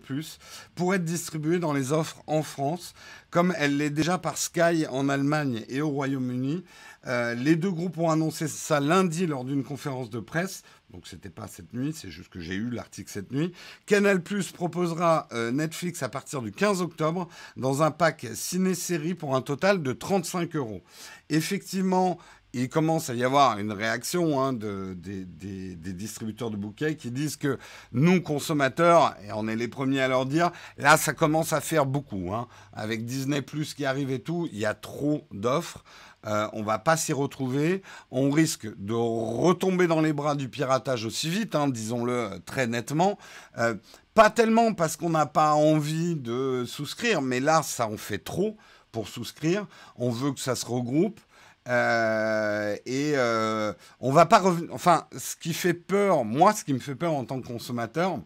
pour 0.76 0.94
être 0.94 1.06
distribuée 1.06 1.60
dans 1.60 1.72
les 1.72 1.94
offres 1.94 2.22
en 2.28 2.44
France, 2.44 2.94
comme 3.30 3.54
elle 3.58 3.78
l'est 3.78 3.90
déjà 3.90 4.18
par 4.18 4.38
Sky 4.38 4.86
en 4.90 5.08
Allemagne 5.08 5.64
et 5.70 5.82
au 5.82 5.90
Royaume-Uni. 5.90 6.66
Euh, 7.08 7.34
les 7.36 7.56
deux 7.56 7.72
groupes 7.72 7.98
ont 7.98 8.10
annoncé 8.10 8.50
ça 8.50 8.82
lundi 8.82 9.26
lors 9.26 9.46
d'une 9.46 9.64
conférence 9.64 10.10
de 10.10 10.20
presse. 10.20 10.64
Donc 10.92 11.06
c'était 11.06 11.30
pas 11.30 11.48
cette 11.48 11.74
nuit, 11.74 11.94
c'est 11.96 12.10
juste 12.10 12.30
que 12.30 12.40
j'ai 12.40 12.56
eu 12.56 12.70
l'article 12.70 13.12
cette 13.12 13.32
nuit. 13.32 13.54
Canal 13.86 14.22
proposera 14.22 15.28
euh, 15.32 15.52
Netflix 15.52 16.02
à 16.02 16.10
partir 16.10 16.42
du 16.42 16.52
15 16.52 16.82
octobre 16.82 17.30
dans 17.58 17.84
un 17.84 17.92
pack 17.92 18.26
ciné-série 18.34 19.14
pour 19.14 19.36
un 19.36 19.42
total 19.42 19.84
de 19.84 19.94
35 19.94 20.56
euros. 20.56 20.82
Effectivement, 21.30 22.18
il 22.54 22.70
commence 22.70 23.10
à 23.10 23.14
y 23.14 23.24
avoir 23.24 23.60
une 23.60 23.72
réaction 23.72 24.42
hein, 24.42 24.54
de, 24.54 24.96
des, 24.96 25.76
distributeurs 25.94 26.50
de 26.50 26.58
bouquets 26.58 26.96
qui 26.96 27.12
disent 27.12 27.36
que 27.36 27.60
nous, 27.92 28.22
consommateurs, 28.22 29.16
et 29.28 29.32
on 29.34 29.48
est 29.48 29.56
les 29.56 29.68
premiers 29.68 30.02
à 30.02 30.08
leur 30.08 30.26
dire, 30.26 30.52
là, 30.78 30.98
ça 30.98 31.14
commence 31.14 31.54
à 31.54 31.62
faire 31.62 31.86
beaucoup. 31.86 32.34
Hein. 32.34 32.48
Avec 32.74 33.06
Disney 33.06 33.42
Plus 33.42 33.74
qui 33.74 33.86
arrive 33.86 34.12
et 34.12 34.20
tout, 34.20 34.48
il 34.52 34.58
y 34.58 34.66
a 34.66 34.74
trop 34.74 35.28
d'offres. 35.32 35.84
Euh, 36.28 36.48
on 36.54 36.64
va 36.64 36.80
pas 36.80 36.98
s'y 36.98 37.14
retrouver. 37.14 37.82
On 38.12 38.30
risque 38.30 38.68
de 38.78 38.94
retomber 38.94 39.88
dans 39.88 40.02
les 40.02 40.14
bras 40.14 40.36
du 40.36 40.50
piratage 40.50 41.06
aussi 41.06 41.30
vite, 41.30 41.56
hein, 41.56 41.70
disons-le 41.70 42.42
très 42.46 42.68
nettement. 42.68 43.18
Euh, 43.58 43.76
pas 44.14 44.30
tellement 44.30 44.74
parce 44.74 44.98
qu'on 44.98 45.12
n'a 45.12 45.28
pas 45.28 45.54
envie 45.54 46.16
de 46.16 46.66
souscrire, 46.68 47.22
mais 47.22 47.40
là, 47.40 47.64
ça 47.64 47.88
en 47.88 47.98
fait 47.98 48.18
trop 48.18 48.58
pour 48.92 49.08
souscrire. 49.08 49.66
On 49.96 50.10
veut 50.10 50.34
que 50.34 50.40
ça 50.40 50.56
se 50.56 50.66
regroupe. 50.66 51.22
Euh, 51.70 52.76
et 52.86 53.14
euh, 53.16 53.74
on 54.00 54.12
va 54.12 54.26
pas 54.26 54.40
revenir. 54.40 54.74
Enfin, 54.74 55.08
ce 55.18 55.36
qui 55.36 55.54
fait 55.54 55.74
peur, 55.74 56.26
moi, 56.26 56.54
ce 56.54 56.64
qui 56.64 56.74
me 56.74 56.80
fait 56.80 56.96
peur 56.96 57.14
en 57.14 57.26
tant 57.26 57.40
que 57.40 57.48
consommateur, 57.48 58.20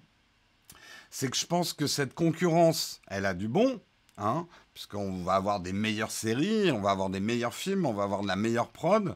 c'est 1.12 1.30
que 1.30 1.38
je 1.38 1.46
pense 1.46 1.74
que 1.74 1.86
cette 1.86 2.14
concurrence, 2.14 3.02
elle 3.08 3.26
a 3.26 3.34
du 3.34 3.50
bon, 3.50 3.82
hein, 4.18 4.48
puisqu'on 4.74 5.24
va 5.24 5.34
avoir 5.34 5.60
des 5.60 5.74
meilleures 5.74 6.12
séries, 6.12 6.72
on 6.72 6.82
va 6.82 6.92
avoir 6.92 7.10
des 7.10 7.20
meilleurs 7.20 7.54
films, 7.54 7.86
on 7.86 7.94
va 7.94 8.04
avoir 8.04 8.22
de 8.22 8.28
la 8.28 8.38
meilleure 8.38 8.70
prod. 8.70 9.16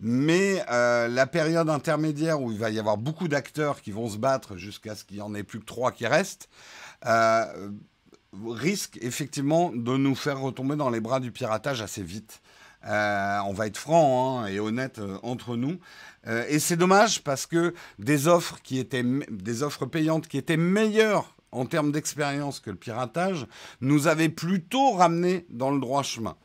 Mais 0.00 0.62
euh, 0.68 1.08
la 1.08 1.26
période 1.26 1.70
intermédiaire 1.70 2.42
où 2.42 2.52
il 2.52 2.58
va 2.58 2.70
y 2.70 2.78
avoir 2.78 2.98
beaucoup 2.98 3.28
d'acteurs 3.28 3.80
qui 3.80 3.92
vont 3.92 4.08
se 4.08 4.18
battre 4.18 4.56
jusqu'à 4.56 4.96
ce 4.96 5.04
qu'il 5.04 5.16
n'y 5.16 5.22
en 5.22 5.34
ait 5.34 5.44
plus 5.44 5.60
que 5.60 5.64
trois 5.64 5.92
qui 5.92 6.06
restent, 6.06 6.48
risque 8.32 8.98
effectivement 9.00 9.70
de 9.70 9.96
nous 9.96 10.14
faire 10.14 10.40
retomber 10.40 10.76
dans 10.76 10.90
les 10.90 11.00
bras 11.00 11.20
du 11.20 11.30
piratage 11.32 11.80
assez 11.80 12.02
vite. 12.02 12.42
Euh, 12.86 13.38
on 13.46 13.52
va 13.52 13.66
être 13.66 13.76
franc 13.76 14.40
hein, 14.40 14.46
et 14.46 14.58
honnête 14.58 14.98
euh, 14.98 15.18
entre 15.22 15.56
nous. 15.56 15.78
Euh, 16.26 16.44
et 16.48 16.58
c'est 16.58 16.76
dommage 16.76 17.22
parce 17.22 17.46
que 17.46 17.74
des 17.98 18.28
offres 18.28 18.58
qui 18.62 18.78
étaient 18.78 19.04
des 19.30 19.62
offres 19.62 19.86
payantes 19.86 20.28
qui 20.28 20.38
étaient 20.38 20.56
meilleures 20.56 21.36
en 21.52 21.66
termes 21.66 21.92
d'expérience 21.92 22.60
que 22.60 22.70
le 22.70 22.76
piratage 22.76 23.46
nous 23.80 24.06
avaient 24.08 24.28
plutôt 24.28 24.92
ramené 24.92 25.46
dans 25.50 25.70
le 25.70 25.80
droit 25.80 26.02
chemin. 26.02 26.36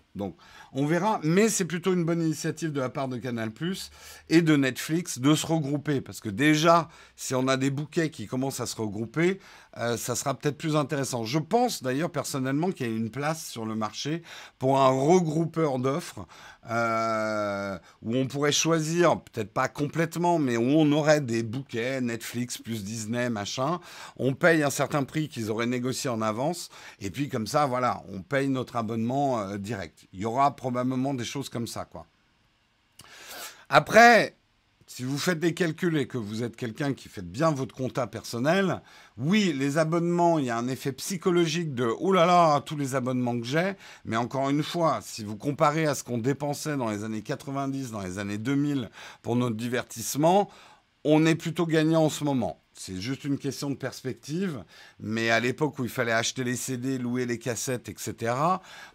On 0.73 0.85
verra, 0.85 1.19
mais 1.23 1.49
c'est 1.49 1.65
plutôt 1.65 1.93
une 1.93 2.03
bonne 2.03 2.21
initiative 2.21 2.71
de 2.71 2.79
la 2.79 2.89
part 2.89 3.07
de 3.07 3.17
Canal⁇ 3.17 3.49
et 4.29 4.41
de 4.41 4.55
Netflix 4.55 5.19
de 5.19 5.35
se 5.35 5.45
regrouper, 5.45 6.01
parce 6.01 6.19
que 6.19 6.29
déjà, 6.29 6.89
si 7.15 7.35
on 7.35 7.47
a 7.47 7.57
des 7.57 7.69
bouquets 7.69 8.09
qui 8.09 8.27
commencent 8.27 8.59
à 8.59 8.65
se 8.65 8.75
regrouper, 8.75 9.39
euh, 9.77 9.97
ça 9.97 10.15
sera 10.15 10.33
peut-être 10.33 10.57
plus 10.57 10.75
intéressant. 10.75 11.23
Je 11.23 11.39
pense 11.39 11.83
d'ailleurs 11.83 12.09
personnellement 12.09 12.71
qu'il 12.71 12.87
y 12.87 12.89
a 12.89 12.95
une 12.95 13.11
place 13.11 13.47
sur 13.47 13.65
le 13.65 13.75
marché 13.75 14.23
pour 14.57 14.79
un 14.79 14.89
regroupeur 14.89 15.77
d'offres 15.77 16.25
euh, 16.69 17.77
où 18.01 18.15
on 18.15 18.27
pourrait 18.27 18.51
choisir, 18.51 19.21
peut-être 19.21 19.53
pas 19.53 19.67
complètement, 19.67 20.39
mais 20.39 20.57
où 20.57 20.63
on 20.63 20.91
aurait 20.91 21.21
des 21.21 21.43
bouquets, 21.43 22.01
Netflix 22.01 22.57
plus 22.57 22.83
Disney, 22.83 23.29
machin. 23.29 23.79
On 24.17 24.33
paye 24.33 24.63
un 24.63 24.69
certain 24.69 25.03
prix 25.03 25.29
qu'ils 25.29 25.51
auraient 25.51 25.67
négocié 25.67 26.09
en 26.09 26.21
avance, 26.21 26.69
et 26.99 27.09
puis 27.09 27.29
comme 27.29 27.47
ça, 27.47 27.65
voilà, 27.65 28.03
on 28.11 28.21
paye 28.21 28.49
notre 28.49 28.75
abonnement 28.75 29.39
euh, 29.39 29.57
direct. 29.57 30.07
Il 30.11 30.19
y 30.19 30.25
aura 30.25 30.55
des 30.71 31.25
choses 31.25 31.49
comme 31.49 31.67
ça, 31.67 31.85
quoi. 31.85 32.05
Après, 33.69 34.37
si 34.89 35.03
vous 35.03 35.17
faites 35.17 35.39
des 35.39 35.53
calculs 35.53 35.97
et 35.97 36.07
que 36.07 36.17
vous 36.17 36.43
êtes 36.43 36.55
quelqu'un 36.55 36.93
qui 36.93 37.09
fait 37.09 37.21
bien 37.21 37.51
votre 37.51 37.75
compta 37.75 38.07
personnel, 38.07 38.81
oui, 39.17 39.53
les 39.53 39.77
abonnements, 39.77 40.39
il 40.39 40.45
y 40.45 40.49
a 40.49 40.57
un 40.57 40.69
effet 40.69 40.93
psychologique 40.93 41.75
de 41.75 41.85
oh 41.99 42.13
là 42.13 42.25
là, 42.25 42.61
tous 42.61 42.77
les 42.77 42.95
abonnements 42.95 43.37
que 43.37 43.45
j'ai. 43.45 43.73
Mais 44.05 44.15
encore 44.15 44.49
une 44.49 44.63
fois, 44.63 44.99
si 45.01 45.25
vous 45.25 45.35
comparez 45.35 45.85
à 45.85 45.93
ce 45.93 46.05
qu'on 46.05 46.17
dépensait 46.17 46.77
dans 46.77 46.89
les 46.89 47.03
années 47.03 47.21
90, 47.21 47.91
dans 47.91 48.01
les 48.01 48.17
années 48.17 48.37
2000 48.37 48.89
pour 49.21 49.35
notre 49.35 49.57
divertissement, 49.57 50.49
on 51.03 51.25
est 51.25 51.35
plutôt 51.35 51.65
gagnant 51.65 52.05
en 52.05 52.09
ce 52.09 52.23
moment. 52.23 52.61
C'est 52.79 53.01
juste 53.01 53.23
une 53.23 53.39
question 53.39 53.71
de 53.71 53.75
perspective, 53.75 54.63
mais 54.99 55.31
à 55.31 55.39
l'époque 55.39 55.79
où 55.79 55.83
il 55.83 55.89
fallait 55.89 56.11
acheter 56.11 56.43
les 56.43 56.55
CD, 56.55 56.99
louer 56.99 57.25
les 57.25 57.39
cassettes, 57.39 57.89
etc., 57.89 58.35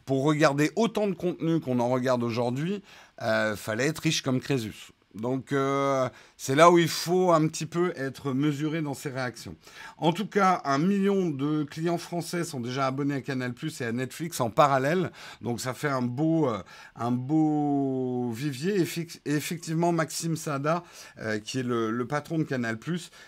pour 0.04 0.22
regarder 0.22 0.70
autant 0.76 1.08
de 1.08 1.14
contenu 1.14 1.58
qu'on 1.58 1.80
en 1.80 1.88
regarde 1.88 2.22
aujourd'hui, 2.22 2.80
euh, 3.22 3.56
fallait 3.56 3.88
être 3.88 3.98
riche 3.98 4.22
comme 4.22 4.40
Crésus. 4.40 4.92
Donc 5.14 5.52
euh, 5.52 6.08
c'est 6.36 6.54
là 6.54 6.70
où 6.70 6.78
il 6.78 6.88
faut 6.88 7.32
un 7.32 7.46
petit 7.46 7.66
peu 7.66 7.92
être 7.96 8.32
mesuré 8.32 8.82
dans 8.82 8.94
ses 8.94 9.10
réactions. 9.10 9.56
En 9.98 10.12
tout 10.12 10.26
cas, 10.26 10.62
un 10.64 10.78
million 10.78 11.28
de 11.30 11.64
clients 11.64 11.98
français 11.98 12.44
sont 12.44 12.60
déjà 12.60 12.86
abonnés 12.86 13.14
à 13.14 13.20
Canal 13.20 13.54
et 13.80 13.84
à 13.84 13.92
Netflix 13.92 14.40
en 14.40 14.50
parallèle. 14.50 15.12
Donc 15.40 15.60
ça 15.60 15.74
fait 15.74 15.88
un 15.88 16.02
beau, 16.02 16.48
euh, 16.48 16.62
un 16.96 17.10
beau 17.10 18.30
vivier. 18.32 18.76
Et 18.76 19.34
effectivement, 19.34 19.92
Maxime 19.92 20.36
Sada, 20.36 20.82
euh, 21.18 21.38
qui 21.38 21.58
est 21.58 21.62
le, 21.62 21.90
le, 21.90 22.06
patron 22.06 22.38
de 22.38 22.44
Canal 22.44 22.78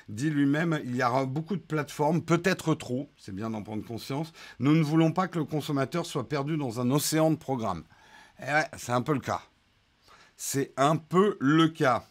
dit 0.09 0.31
lui-même 0.31 0.81
il 0.85 0.97
y 0.97 1.03
aura 1.03 1.27
beaucoup 1.27 1.57
de 1.57 1.63
plateformes, 1.63 2.23
peut-être 2.23 2.75
trop, 2.75 3.11
c'est 3.17 3.35
bien 3.35 3.51
d'en 3.51 3.63
prendre 3.63 3.85
conscience. 3.85 4.33
Nous 4.59 4.75
ne 4.75 4.83
voulons 4.83 5.13
pas 5.13 5.29
que 5.29 5.39
le 5.39 5.45
consommateur 5.45 6.07
soit 6.07 6.29
perdu 6.29 6.57
dans 6.57 6.81
un 6.81 6.91
océan 6.91 7.31
de 7.31 7.37
programmes. 7.37 7.85
Ouais, 8.41 8.67
c'est 8.77 8.93
un 8.93 9.03
peu 9.03 9.13
le 9.13 9.21
cas. 9.21 9.43
C'est 10.37 10.73
un 10.77 10.97
peu 10.97 11.37
le 11.41 11.69
cas. 11.69 12.05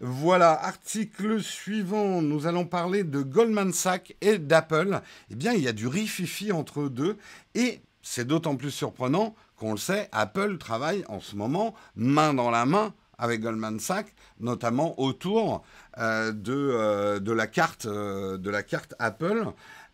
Voilà, 0.00 0.52
article 0.52 1.42
suivant, 1.42 2.20
nous 2.20 2.46
allons 2.46 2.66
parler 2.66 3.04
de 3.04 3.22
Goldman 3.22 3.72
Sachs 3.72 4.16
et 4.20 4.38
d'Apple. 4.38 5.00
Eh 5.30 5.34
bien, 5.34 5.52
il 5.52 5.62
y 5.62 5.68
a 5.68 5.72
du 5.72 5.86
rififi 5.86 6.52
entre 6.52 6.82
eux 6.82 6.90
deux 6.90 7.16
et 7.54 7.80
c'est 8.02 8.26
d'autant 8.26 8.56
plus 8.56 8.70
surprenant 8.70 9.34
qu'on 9.56 9.72
le 9.72 9.78
sait, 9.78 10.08
Apple 10.12 10.58
travaille 10.58 11.04
en 11.08 11.20
ce 11.20 11.36
moment 11.36 11.74
main 11.96 12.34
dans 12.34 12.50
la 12.50 12.66
main 12.66 12.92
avec 13.18 13.40
Goldman 13.40 13.78
Sachs, 13.78 14.14
notamment 14.40 15.00
autour 15.00 15.64
euh, 15.98 16.32
euh, 16.48 16.72
euh, 16.76 17.18
de 17.20 18.50
la 18.50 18.62
carte 18.62 18.94
Apple. 18.98 19.46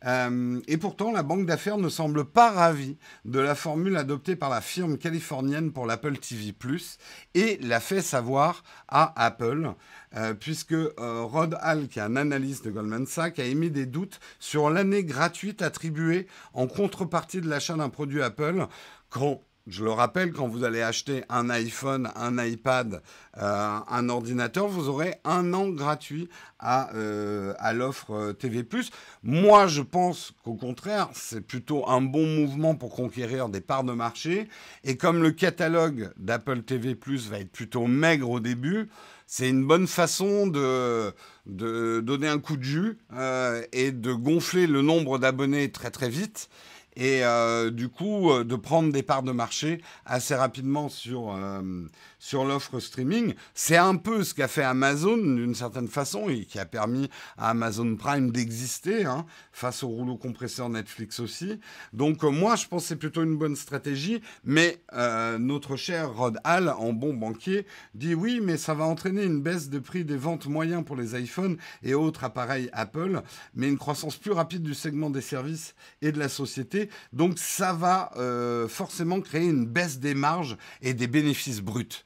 Euh, 0.07 0.61
et 0.67 0.77
pourtant, 0.77 1.13
la 1.13 1.23
banque 1.23 1.47
d'affaires 1.47 1.79
ne 1.79 1.89
semble 1.89 2.25
pas 2.25 2.51
ravie 2.51 2.97
de 3.25 3.39
la 3.39 3.55
formule 3.55 3.97
adoptée 3.97 4.37
par 4.37 4.51
la 4.51 4.61
firme 4.61 4.97
californienne 4.99 5.73
pour 5.73 5.87
l'Apple 5.87 6.17
TV⁇ 6.17 6.53
et 7.35 7.59
l'a 7.59 7.81
fait 7.81 8.03
savoir 8.03 8.63
à 8.89 9.13
Apple, 9.23 9.73
euh, 10.17 10.35
puisque 10.35 10.73
euh, 10.73 10.93
Rod 10.99 11.59
Hall, 11.63 11.89
qui 11.89 11.99
est 11.99 12.03
un 12.03 12.17
analyste 12.17 12.65
de 12.65 12.71
Goldman 12.71 13.07
Sachs, 13.07 13.39
a 13.39 13.45
émis 13.45 13.71
des 13.71 13.87
doutes 13.87 14.21
sur 14.39 14.71
l'année 14.71 15.05
gratuite 15.05 15.63
attribuée 15.63 16.27
en 16.55 16.67
contrepartie 16.67 17.41
de 17.41 17.49
l'achat 17.49 17.77
d'un 17.77 17.91
produit 17.91 18.23
Apple 18.23 18.67
je 19.71 19.85
le 19.85 19.93
rappelle, 19.93 20.33
quand 20.33 20.49
vous 20.49 20.65
allez 20.65 20.83
acheter 20.83 21.23
un 21.29 21.49
iPhone, 21.49 22.11
un 22.17 22.45
iPad, 22.45 23.03
euh, 23.39 23.79
un 23.89 24.09
ordinateur, 24.09 24.67
vous 24.67 24.89
aurez 24.89 25.15
un 25.25 25.55
an 25.55 25.69
gratuit 25.69 26.29
à, 26.59 26.93
euh, 26.95 27.55
l'offre 27.73 28.11
euh, 28.11 28.33
TV⁇ 28.33 28.63
Moi, 29.23 29.69
je 29.69 29.83
pense 29.83 30.33
qu'au 30.45 30.55
contraire, 30.55 31.09
c'est 31.15 31.41
plutôt 31.41 31.89
un 31.89 32.01
bon 32.01 32.27
mouvement 32.27 32.75
pour 32.75 32.95
conquérir 32.95 33.49
des 33.49 33.61
parts 33.61 33.85
de 33.85 33.93
marché. 33.93 34.49
Et 34.83 34.97
comme 34.97 35.23
le 35.23 35.31
catalogue 35.31 36.11
d'Apple 36.17 36.63
TV⁇ 36.63 36.95
va 37.29 37.39
être 37.39 37.53
plutôt 37.53 37.87
maigre 37.87 38.29
au 38.29 38.41
début, 38.41 38.89
c'est 39.29 39.49
une 39.49 39.65
bonne 39.65 39.87
façon 39.87 40.49
de, 40.49 41.15
donner 41.47 42.27
un 42.27 42.41
coup 42.41 42.57
de 42.57 42.65
jus 42.65 42.99
et 43.73 43.93
de 43.93 44.13
gonfler 44.13 44.67
le 44.67 44.83
nombre 44.83 45.19
d'abonnés 45.21 45.71
très 45.71 45.93
très 45.93 46.09
vite 46.09 46.51
et 47.01 47.25
euh, 47.25 47.71
du 47.71 47.89
coup 47.89 48.31
euh, 48.31 48.45
de 48.45 48.55
prendre 48.55 48.93
des 48.93 49.03
parts 49.03 49.23
de 49.23 49.33
marché 49.33 49.81
assez 50.05 50.35
rapidement 50.35 50.89
sur, 50.91 51.35
euh, 51.35 51.63
sur 52.21 52.45
l'offre 52.45 52.79
streaming. 52.79 53.35
C'est 53.55 53.77
un 53.77 53.97
peu 53.97 54.23
ce 54.23 54.33
qu'a 54.33 54.47
fait 54.47 54.63
Amazon 54.63 55.17
d'une 55.17 55.57
certaine 55.57 55.89
façon 55.89 56.29
et 56.29 56.45
qui 56.45 56.61
a 56.61 56.65
permis 56.65 57.11
à 57.37 57.51
Amazon 57.51 57.97
Prime 57.97 58.31
d'exister 58.31 59.07
hein, 59.07 59.27
face 59.51 59.83
au 59.83 59.89
rouleau 59.89 60.17
compresseur 60.17 60.69
Netflix 60.69 61.19
aussi. 61.19 61.59
Donc 61.93 62.23
moi 62.23 62.55
je 62.55 62.69
pense 62.69 62.83
que 62.83 62.89
c'est 62.91 62.97
plutôt 62.97 63.25
une 63.25 63.37
bonne 63.37 63.57
stratégie, 63.57 64.23
mais 64.45 64.81
notre 65.39 65.75
cher 65.75 66.15
Rod 66.15 66.39
Hall, 66.45 66.69
en 66.69 66.93
bon 66.93 67.15
banquier, 67.15 67.67
dit 67.95 68.15
oui, 68.15 68.41
mais 68.41 68.57
ça 68.57 68.75
va 68.75 68.85
entraîner 68.85 69.25
une 69.25 69.43
baisse 69.43 69.69
de 69.69 69.81
prix 69.81 70.05
des 70.05 70.17
ventes 70.17 70.47
moyens 70.47 70.85
pour 70.85 70.95
les 70.95 71.21
iPhones 71.21 71.57
et 71.83 71.95
autres 71.95 72.23
appareils 72.23 72.71
Apple, 72.73 73.23
mais 73.55 73.69
une 73.69 73.79
croissance 73.79 74.17
plus 74.17 74.31
rapide 74.31 74.63
du 74.63 74.75
segment 74.75 75.11
des 75.11 75.21
services 75.21 75.75
et 76.03 76.13
de 76.13 76.19
la 76.19 76.29
société 76.29 76.61
donc 77.13 77.39
ça 77.39 77.73
va 77.73 78.11
euh, 78.17 78.69
forcément 78.69 79.21
créer 79.21 79.47
une 79.47 79.67
baisse 79.67 79.99
des 79.99 80.15
marges 80.15 80.57
et 80.83 80.95
des 80.95 81.07
bénéfices 81.07 81.61
bruts. 81.61 82.05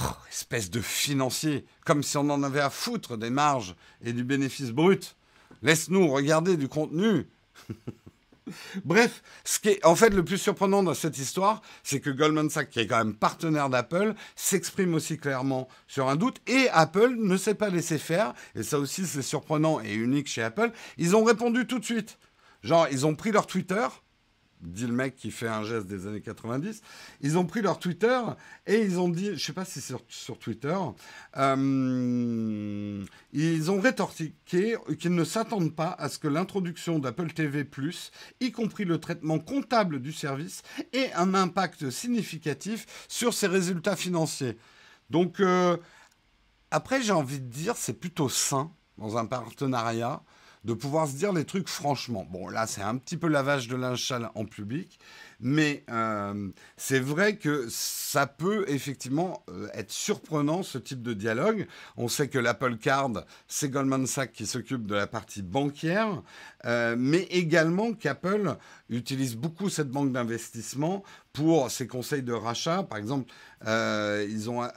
Oh, 0.00 0.04
espèce 0.30 0.70
de 0.70 0.80
financier, 0.80 1.66
comme 1.84 2.02
si 2.02 2.16
on 2.16 2.30
en 2.30 2.42
avait 2.42 2.60
à 2.60 2.70
foutre 2.70 3.18
des 3.18 3.30
marges 3.30 3.74
et 4.02 4.12
du 4.12 4.24
bénéfice 4.24 4.70
brut. 4.70 5.16
Laisse-nous 5.62 6.08
regarder 6.08 6.56
du 6.56 6.68
contenu. 6.68 7.26
Bref, 8.84 9.22
ce 9.44 9.60
qui 9.60 9.68
est 9.68 9.84
en 9.84 9.94
fait 9.94 10.10
le 10.10 10.24
plus 10.24 10.38
surprenant 10.38 10.82
dans 10.82 10.94
cette 10.94 11.18
histoire, 11.18 11.62
c'est 11.82 12.00
que 12.00 12.10
Goldman 12.10 12.50
Sachs, 12.50 12.70
qui 12.70 12.80
est 12.80 12.86
quand 12.86 12.98
même 12.98 13.14
partenaire 13.14 13.68
d'Apple, 13.68 14.14
s'exprime 14.34 14.94
aussi 14.94 15.18
clairement 15.18 15.68
sur 15.86 16.08
un 16.08 16.16
doute 16.16 16.40
et 16.46 16.68
Apple 16.72 17.14
ne 17.16 17.36
s'est 17.36 17.54
pas 17.54 17.68
laissé 17.68 17.98
faire. 17.98 18.34
Et 18.54 18.62
ça 18.62 18.78
aussi, 18.78 19.06
c'est 19.06 19.22
surprenant 19.22 19.80
et 19.80 19.94
unique 19.94 20.26
chez 20.26 20.42
Apple. 20.42 20.72
Ils 20.98 21.14
ont 21.14 21.24
répondu 21.24 21.66
tout 21.66 21.78
de 21.78 21.84
suite. 21.84 22.18
Genre, 22.62 22.88
ils 22.90 23.06
ont 23.06 23.14
pris 23.14 23.32
leur 23.32 23.46
Twitter, 23.46 23.86
dit 24.62 24.86
le 24.86 24.92
mec 24.92 25.16
qui 25.16 25.30
fait 25.30 25.48
un 25.48 25.64
geste 25.64 25.86
des 25.86 26.06
années 26.06 26.20
90, 26.20 26.82
ils 27.20 27.38
ont 27.38 27.44
pris 27.44 27.62
leur 27.62 27.78
Twitter 27.78 28.20
et 28.66 28.80
ils 28.82 28.98
ont 28.98 29.08
dit, 29.08 29.30
je 29.34 29.44
sais 29.44 29.52
pas 29.52 29.64
si 29.64 29.80
c'est 29.80 29.94
sur, 30.08 30.38
Twitter, 30.38 30.76
euh, 31.36 33.04
ils 33.32 33.70
ont 33.70 33.80
rétorqué 33.80 34.32
qu'ils 34.46 35.14
ne 35.14 35.24
s'attendent 35.24 35.74
pas 35.74 35.90
à 35.98 36.08
ce 36.08 36.18
que 36.18 36.28
l'introduction 36.28 36.98
d'Apple 36.98 37.32
TV+, 37.32 37.66
y 38.40 38.52
compris 38.52 38.84
le 38.84 38.98
traitement 38.98 39.38
comptable 39.38 40.00
du 40.00 40.12
service, 40.12 40.62
ait 40.92 41.12
un 41.14 41.34
impact 41.34 41.90
significatif 41.90 43.06
sur 43.08 43.34
ses 43.34 43.46
résultats 43.46 43.96
financiers. 43.96 44.56
Donc, 45.10 45.40
euh, 45.40 45.76
après, 46.70 47.02
j'ai 47.02 47.12
envie 47.12 47.40
de 47.40 47.46
dire, 47.46 47.76
c'est 47.76 47.92
plutôt 47.92 48.28
sain 48.28 48.72
dans 48.98 49.16
un 49.18 49.26
partenariat 49.26 50.22
de 50.64 50.74
pouvoir 50.74 51.08
se 51.08 51.16
dire 51.16 51.32
les 51.32 51.44
trucs 51.44 51.68
franchement. 51.68 52.26
Bon, 52.30 52.48
là, 52.48 52.66
c'est 52.66 52.82
un 52.82 52.96
petit 52.96 53.16
peu 53.16 53.28
lavage 53.28 53.68
de 53.68 53.76
linge 53.76 54.14
en 54.34 54.44
public, 54.44 54.98
mais 55.42 55.84
euh, 55.90 56.48
c'est 56.76 57.00
vrai 57.00 57.36
que 57.36 57.66
ça 57.68 58.26
peut 58.26 58.64
effectivement 58.68 59.42
euh, 59.48 59.66
être 59.74 59.90
surprenant, 59.90 60.62
ce 60.62 60.78
type 60.78 61.02
de 61.02 61.12
dialogue. 61.12 61.66
On 61.96 62.06
sait 62.06 62.28
que 62.28 62.38
l'Apple 62.38 62.76
Card, 62.76 63.24
c'est 63.48 63.68
Goldman 63.68 64.06
Sachs 64.06 64.32
qui 64.32 64.46
s'occupe 64.46 64.86
de 64.86 64.94
la 64.94 65.08
partie 65.08 65.42
bancaire, 65.42 66.22
euh, 66.64 66.94
mais 66.96 67.22
également 67.30 67.92
qu'Apple 67.92 68.56
utilise 68.88 69.36
beaucoup 69.36 69.68
cette 69.68 69.90
banque 69.90 70.12
d'investissement 70.12 71.02
pour 71.32 71.70
ses 71.70 71.86
conseils 71.86 72.22
de 72.22 72.32
rachat. 72.32 72.82
Par 72.84 72.98
exemple, 72.98 73.32
ils 73.64 74.50
ont, 74.50 74.68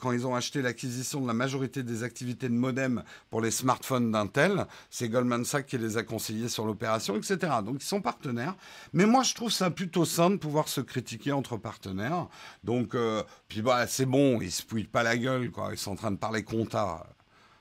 quand 0.00 0.10
ils 0.10 0.26
ont 0.26 0.34
acheté 0.34 0.62
l'acquisition 0.62 1.20
de 1.20 1.28
la 1.28 1.32
majorité 1.32 1.84
des 1.84 2.02
activités 2.02 2.48
de 2.48 2.54
modem 2.54 3.04
pour 3.30 3.40
les 3.40 3.52
smartphones 3.52 4.10
d'Intel, 4.10 4.66
c'est 4.90 5.08
Goldman 5.08 5.44
Sachs 5.44 5.66
qui 5.66 5.78
les 5.78 5.96
a 5.98 6.02
conseillés 6.02 6.48
sur 6.48 6.66
l'opération, 6.66 7.16
etc. 7.16 7.36
Donc 7.64 7.82
ils 7.82 7.86
sont 7.86 8.00
partenaires. 8.00 8.56
Mais 8.92 9.06
moi, 9.06 9.22
je 9.22 9.34
trouve 9.34 9.52
ça 9.52 9.70
plutôt 9.70 10.01
sein 10.04 10.30
de 10.30 10.36
pouvoir 10.36 10.68
se 10.68 10.80
critiquer 10.80 11.32
entre 11.32 11.56
partenaires. 11.56 12.28
Donc, 12.64 12.94
euh, 12.94 13.22
puis 13.48 13.62
bah, 13.62 13.86
c'est 13.86 14.06
bon, 14.06 14.40
ils 14.40 14.52
se 14.52 14.62
pouillent 14.62 14.84
pas 14.84 15.02
la 15.02 15.16
gueule, 15.16 15.50
quoi. 15.50 15.70
Ils 15.72 15.78
sont 15.78 15.92
en 15.92 15.96
train 15.96 16.10
de 16.10 16.16
parler 16.16 16.44
compta. 16.44 17.06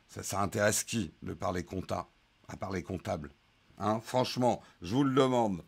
Ça, 0.08 0.24
ça 0.24 0.42
intéresse 0.42 0.84
qui 0.84 1.14
de 1.22 1.34
parler 1.34 1.64
compta 1.64 2.10
À 2.48 2.58
parler 2.58 2.84
comptable 2.84 3.32
hein? 3.78 4.00
Franchement, 4.04 4.62
je 4.82 4.96
vous 4.96 5.04
le 5.04 5.14
demande. 5.14 5.64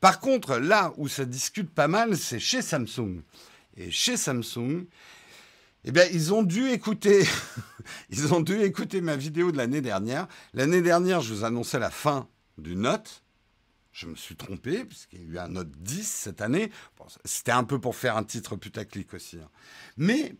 Par 0.00 0.20
contre, 0.20 0.56
là 0.58 0.92
où 0.96 1.08
ça 1.08 1.24
discute 1.24 1.70
pas 1.70 1.88
mal, 1.88 2.16
c'est 2.16 2.38
chez 2.38 2.62
Samsung. 2.62 3.22
Et 3.76 3.90
chez 3.90 4.16
Samsung, 4.16 4.86
eh 5.84 5.92
bien, 5.92 6.04
ils 6.12 6.34
ont 6.34 6.42
dû 6.42 6.68
écouter, 6.68 7.24
ils 8.10 8.34
ont 8.34 8.40
dû 8.40 8.60
écouter 8.62 9.00
ma 9.00 9.16
vidéo 9.16 9.52
de 9.52 9.56
l'année 9.56 9.80
dernière. 9.80 10.26
L'année 10.52 10.82
dernière, 10.82 11.20
je 11.20 11.32
vous 11.32 11.44
annonçais 11.44 11.78
la 11.78 11.90
fin 11.90 12.28
du 12.58 12.76
Note 12.76 13.22
je 13.96 14.06
me 14.06 14.14
suis 14.14 14.36
trompé, 14.36 14.84
puisqu'il 14.84 15.20
y 15.20 15.22
a 15.22 15.26
eu 15.26 15.38
un 15.38 15.48
Note 15.48 15.70
10 15.70 16.06
cette 16.06 16.42
année. 16.42 16.70
C'était 17.24 17.52
un 17.52 17.64
peu 17.64 17.80
pour 17.80 17.96
faire 17.96 18.18
un 18.18 18.24
titre 18.24 18.54
putaclic 18.54 19.14
aussi. 19.14 19.38
Hein. 19.38 19.48
Mais 19.96 20.34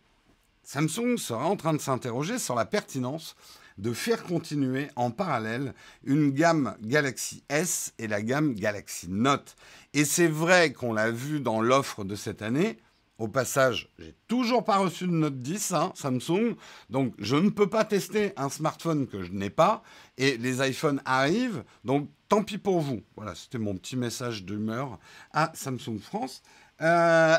Samsung 0.61 1.17
sera 1.17 1.45
en 1.45 1.55
train 1.55 1.73
de 1.73 1.81
s'interroger 1.81 2.37
sur 2.37 2.53
la 2.53 2.65
pertinence 2.65 3.35
de 3.79 3.93
faire 3.93 4.23
continuer 4.23 4.89
en 4.95 5.09
parallèle 5.09 5.73
une 6.03 6.31
gamme 6.31 6.77
Galaxy 6.81 7.43
S 7.49 7.93
et 7.97 8.07
la 8.07 8.21
gamme 8.21 8.53
Galaxy 8.53 9.07
Note. 9.09 9.55
Et 9.93 10.05
c'est 10.05 10.27
vrai 10.27 10.71
qu'on 10.71 10.93
l'a 10.93 11.09
vu 11.09 11.39
dans 11.39 11.59
l'offre 11.59 12.03
de 12.03 12.15
cette 12.15 12.43
année, 12.43 12.77
au 13.17 13.27
passage, 13.27 13.89
j'ai 13.97 14.13
toujours 14.27 14.63
pas 14.63 14.77
reçu 14.77 15.07
de 15.07 15.11
Note 15.11 15.39
10, 15.39 15.71
hein, 15.71 15.91
Samsung, 15.95 16.55
donc 16.91 17.15
je 17.17 17.35
ne 17.35 17.49
peux 17.49 17.67
pas 17.67 17.83
tester 17.83 18.33
un 18.37 18.49
smartphone 18.49 19.07
que 19.07 19.23
je 19.23 19.31
n'ai 19.31 19.49
pas, 19.49 19.81
et 20.19 20.37
les 20.37 20.67
iPhones 20.67 21.01
arrivent, 21.05 21.63
donc 21.83 22.09
tant 22.29 22.43
pis 22.43 22.57
pour 22.57 22.79
vous. 22.79 23.01
Voilà, 23.15 23.35
c'était 23.35 23.57
mon 23.57 23.75
petit 23.75 23.95
message 23.95 24.43
d'humeur 24.43 24.99
à 25.33 25.51
Samsung 25.53 25.99
France. 26.01 26.41
Euh, 26.81 27.37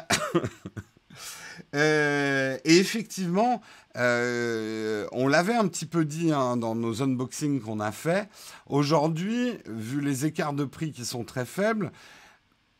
euh, 1.74 2.59
et 2.64 2.77
effectivement, 2.79 3.61
euh, 3.96 5.07
on 5.12 5.29
l'avait 5.29 5.55
un 5.55 5.68
petit 5.68 5.87
peu 5.87 6.05
dit 6.05 6.33
hein, 6.33 6.57
dans 6.57 6.74
nos 6.74 7.03
unboxings 7.03 7.61
qu'on 7.61 7.81
a 7.81 7.92
fait. 7.92 8.29
Aujourd'hui, 8.66 9.59
vu 9.66 10.01
les 10.01 10.27
écarts 10.27 10.55
de 10.55 10.64
prix 10.64 10.92
qui 10.92 11.05
sont 11.05 11.24
très 11.24 11.44
faibles, 11.44 11.92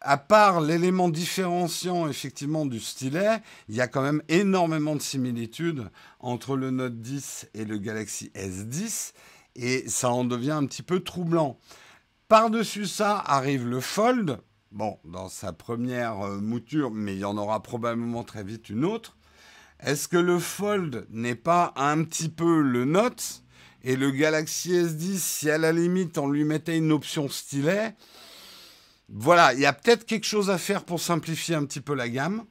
à 0.01 0.17
part 0.17 0.61
l'élément 0.61 1.09
différenciant 1.09 2.09
effectivement 2.09 2.67
du 2.67 2.79
stylet, 2.79 3.43
il 3.69 3.75
y 3.75 3.81
a 3.81 3.89
quand 3.89 4.03
même 4.03 4.23
énormément 4.29 4.95
de 4.95 5.03
similitudes 5.03 5.91
entre 6.21 6.57
le 6.57 6.71
Note 6.71 7.01
10 7.01 7.49
et 7.55 7.65
le 7.65 7.79
Galaxy 7.79 8.31
S10 8.37 9.13
et 9.57 9.89
ça 9.89 10.11
en 10.11 10.25
devient 10.25 10.53
un 10.53 10.67
petit 10.67 10.85
peu 10.85 11.01
troublant. 11.01 11.59
Par-dessus 12.29 12.85
ça 12.85 13.17
arrive 13.25 13.67
le 13.67 13.81
Fold, 13.81 14.39
bon, 14.71 14.99
dans 15.05 15.31
sa 15.31 15.55
première 15.55 16.21
euh, 16.21 16.41
mouture, 16.41 16.91
mais 16.91 17.15
il 17.15 17.21
y 17.21 17.25
en 17.25 17.39
aura 17.39 17.63
probablement 17.63 18.23
très 18.23 18.45
vite 18.45 18.69
une 18.69 18.85
autre. 18.85 19.17
Est-ce 19.81 20.09
que 20.09 20.19
le 20.19 20.39
Fold 20.39 21.07
n'est 21.09 21.35
pas 21.35 21.73
un 21.75 22.05
petit 22.05 22.29
peu 22.29 22.61
le 22.61 22.85
Note? 22.85 23.43
Et 23.83 23.97
le 23.97 24.11
Galaxy 24.11 24.73
S10, 24.73 25.17
si 25.17 25.51
à 25.51 25.57
la 25.57 25.73
limite 25.73 26.19
on 26.19 26.29
lui 26.29 26.45
mettait 26.45 26.77
une 26.77 26.93
option 26.93 27.31
stylet, 27.31 27.97
voilà, 29.09 29.55
il 29.55 29.61
y 29.61 29.67
a 29.67 29.73
peut-être 29.73 30.05
quelque 30.05 30.27
chose 30.27 30.51
à 30.51 30.59
faire 30.59 30.85
pour 30.85 31.01
simplifier 31.01 31.55
un 31.55 31.65
petit 31.65 31.81
peu 31.81 31.95
la 31.95 32.11
gamme, 32.11 32.45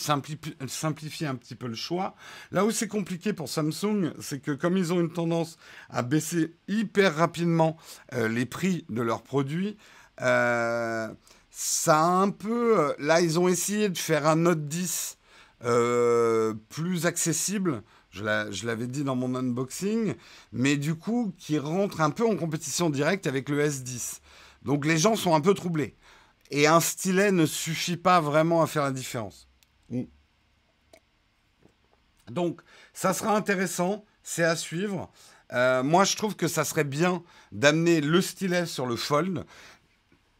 simplifier 0.00 1.26
un 1.26 1.34
petit 1.34 1.54
peu 1.54 1.66
le 1.66 1.74
choix. 1.74 2.14
Là 2.50 2.64
où 2.64 2.70
c'est 2.70 2.88
compliqué 2.88 3.32
pour 3.32 3.48
Samsung, 3.48 4.12
c'est 4.20 4.40
que 4.40 4.52
comme 4.52 4.76
ils 4.76 4.92
ont 4.92 5.00
une 5.00 5.12
tendance 5.12 5.58
à 5.88 6.02
baisser 6.02 6.54
hyper 6.68 7.14
rapidement 7.14 7.76
euh, 8.14 8.28
les 8.28 8.46
prix 8.46 8.84
de 8.88 9.02
leurs 9.02 9.22
produits, 9.22 9.76
euh, 10.20 11.08
ça 11.50 12.00
a 12.00 12.06
un 12.06 12.30
peu... 12.30 12.78
Euh, 12.78 12.92
là, 12.98 13.20
ils 13.20 13.38
ont 13.38 13.48
essayé 13.48 13.88
de 13.88 13.98
faire 13.98 14.26
un 14.26 14.36
Note 14.36 14.66
10 14.66 15.18
plus 16.68 17.06
accessible. 17.06 17.82
Je 18.10 18.24
l'avais 18.24 18.86
dit 18.86 19.04
dans 19.04 19.14
mon 19.14 19.34
unboxing, 19.34 20.14
mais 20.52 20.76
du 20.76 20.94
coup, 20.94 21.34
qui 21.36 21.58
rentre 21.58 22.00
un 22.00 22.10
peu 22.10 22.26
en 22.26 22.34
compétition 22.36 22.90
directe 22.90 23.26
avec 23.26 23.48
le 23.48 23.64
S10. 23.64 24.20
Donc 24.62 24.86
les 24.86 24.98
gens 24.98 25.16
sont 25.16 25.34
un 25.34 25.40
peu 25.40 25.54
troublés. 25.54 25.96
Et 26.50 26.66
un 26.66 26.80
stylet 26.80 27.30
ne 27.30 27.46
suffit 27.46 27.96
pas 27.96 28.20
vraiment 28.20 28.62
à 28.62 28.66
faire 28.66 28.82
la 28.82 28.90
différence. 28.90 29.49
Mm. 29.90 30.02
Donc 32.30 32.60
ça 32.94 33.12
sera 33.12 33.36
intéressant, 33.36 34.04
c'est 34.22 34.44
à 34.44 34.56
suivre. 34.56 35.10
Euh, 35.52 35.82
moi, 35.82 36.04
je 36.04 36.16
trouve 36.16 36.36
que 36.36 36.48
ça 36.48 36.64
serait 36.64 36.84
bien 36.84 37.22
d'amener 37.52 38.00
le 38.00 38.20
stylet 38.20 38.66
sur 38.66 38.86
le 38.86 38.96
fold. 38.96 39.44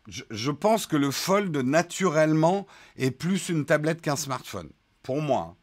Je, 0.09 0.51
pense 0.51 0.87
que 0.87 0.97
le 0.97 1.11
fold, 1.11 1.57
naturellement, 1.57 2.67
est 2.97 3.11
plus 3.11 3.49
une 3.49 3.65
tablette 3.65 4.01
qu'un 4.01 4.17
smartphone, 4.17 4.71
pour 5.03 5.21
moi. 5.21 5.57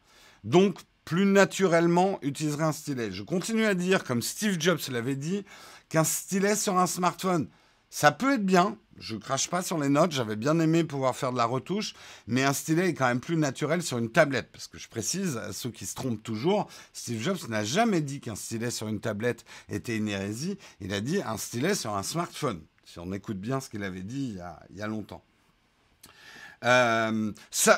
Donc, 0.44 0.78
plus 1.04 1.24
naturellement, 1.24 2.18
utiliserait 2.22 2.64
un 2.64 2.72
stylet. 2.72 3.10
Je 3.10 3.22
continue 3.22 3.64
à 3.64 3.74
dire, 3.74 4.04
comme 4.04 4.22
Steve 4.22 4.56
Jobs 4.58 4.80
l'avait 4.90 5.16
dit, 5.16 5.44
qu'un 5.88 6.04
stylet 6.04 6.56
sur 6.56 6.78
un 6.78 6.86
smartphone, 6.86 7.48
ça 7.90 8.12
peut 8.12 8.34
être 8.34 8.44
bien. 8.44 8.76
Je 8.98 9.16
crache 9.16 9.48
pas 9.48 9.62
sur 9.62 9.78
les 9.78 9.88
notes. 9.88 10.12
J'avais 10.12 10.36
bien 10.36 10.58
aimé 10.58 10.84
pouvoir 10.84 11.14
faire 11.14 11.32
de 11.32 11.36
la 11.36 11.44
retouche, 11.44 11.94
mais 12.26 12.42
un 12.42 12.52
stylet 12.52 12.88
est 12.88 12.94
quand 12.94 13.06
même 13.06 13.20
plus 13.20 13.36
naturel 13.36 13.82
sur 13.82 13.98
une 13.98 14.10
tablette. 14.10 14.50
Parce 14.52 14.66
que 14.66 14.78
je 14.78 14.88
précise 14.88 15.36
à 15.36 15.52
ceux 15.52 15.70
qui 15.70 15.86
se 15.86 15.94
trompent 15.94 16.22
toujours, 16.22 16.68
Steve 16.92 17.22
Jobs 17.22 17.48
n'a 17.48 17.64
jamais 17.64 18.00
dit 18.00 18.20
qu'un 18.20 18.34
stylet 18.34 18.70
sur 18.70 18.88
une 18.88 19.00
tablette 19.00 19.44
était 19.68 19.96
une 19.96 20.08
hérésie. 20.08 20.58
Il 20.80 20.92
a 20.92 21.00
dit 21.00 21.22
un 21.22 21.36
stylet 21.36 21.74
sur 21.74 21.94
un 21.94 22.02
smartphone. 22.02 22.60
Si 22.84 22.98
on 22.98 23.12
écoute 23.12 23.38
bien 23.38 23.60
ce 23.60 23.68
qu'il 23.68 23.84
avait 23.84 24.02
dit 24.02 24.36
il 24.70 24.76
y 24.76 24.82
a, 24.82 24.86
longtemps. 24.86 25.22
Euh, 26.64 27.32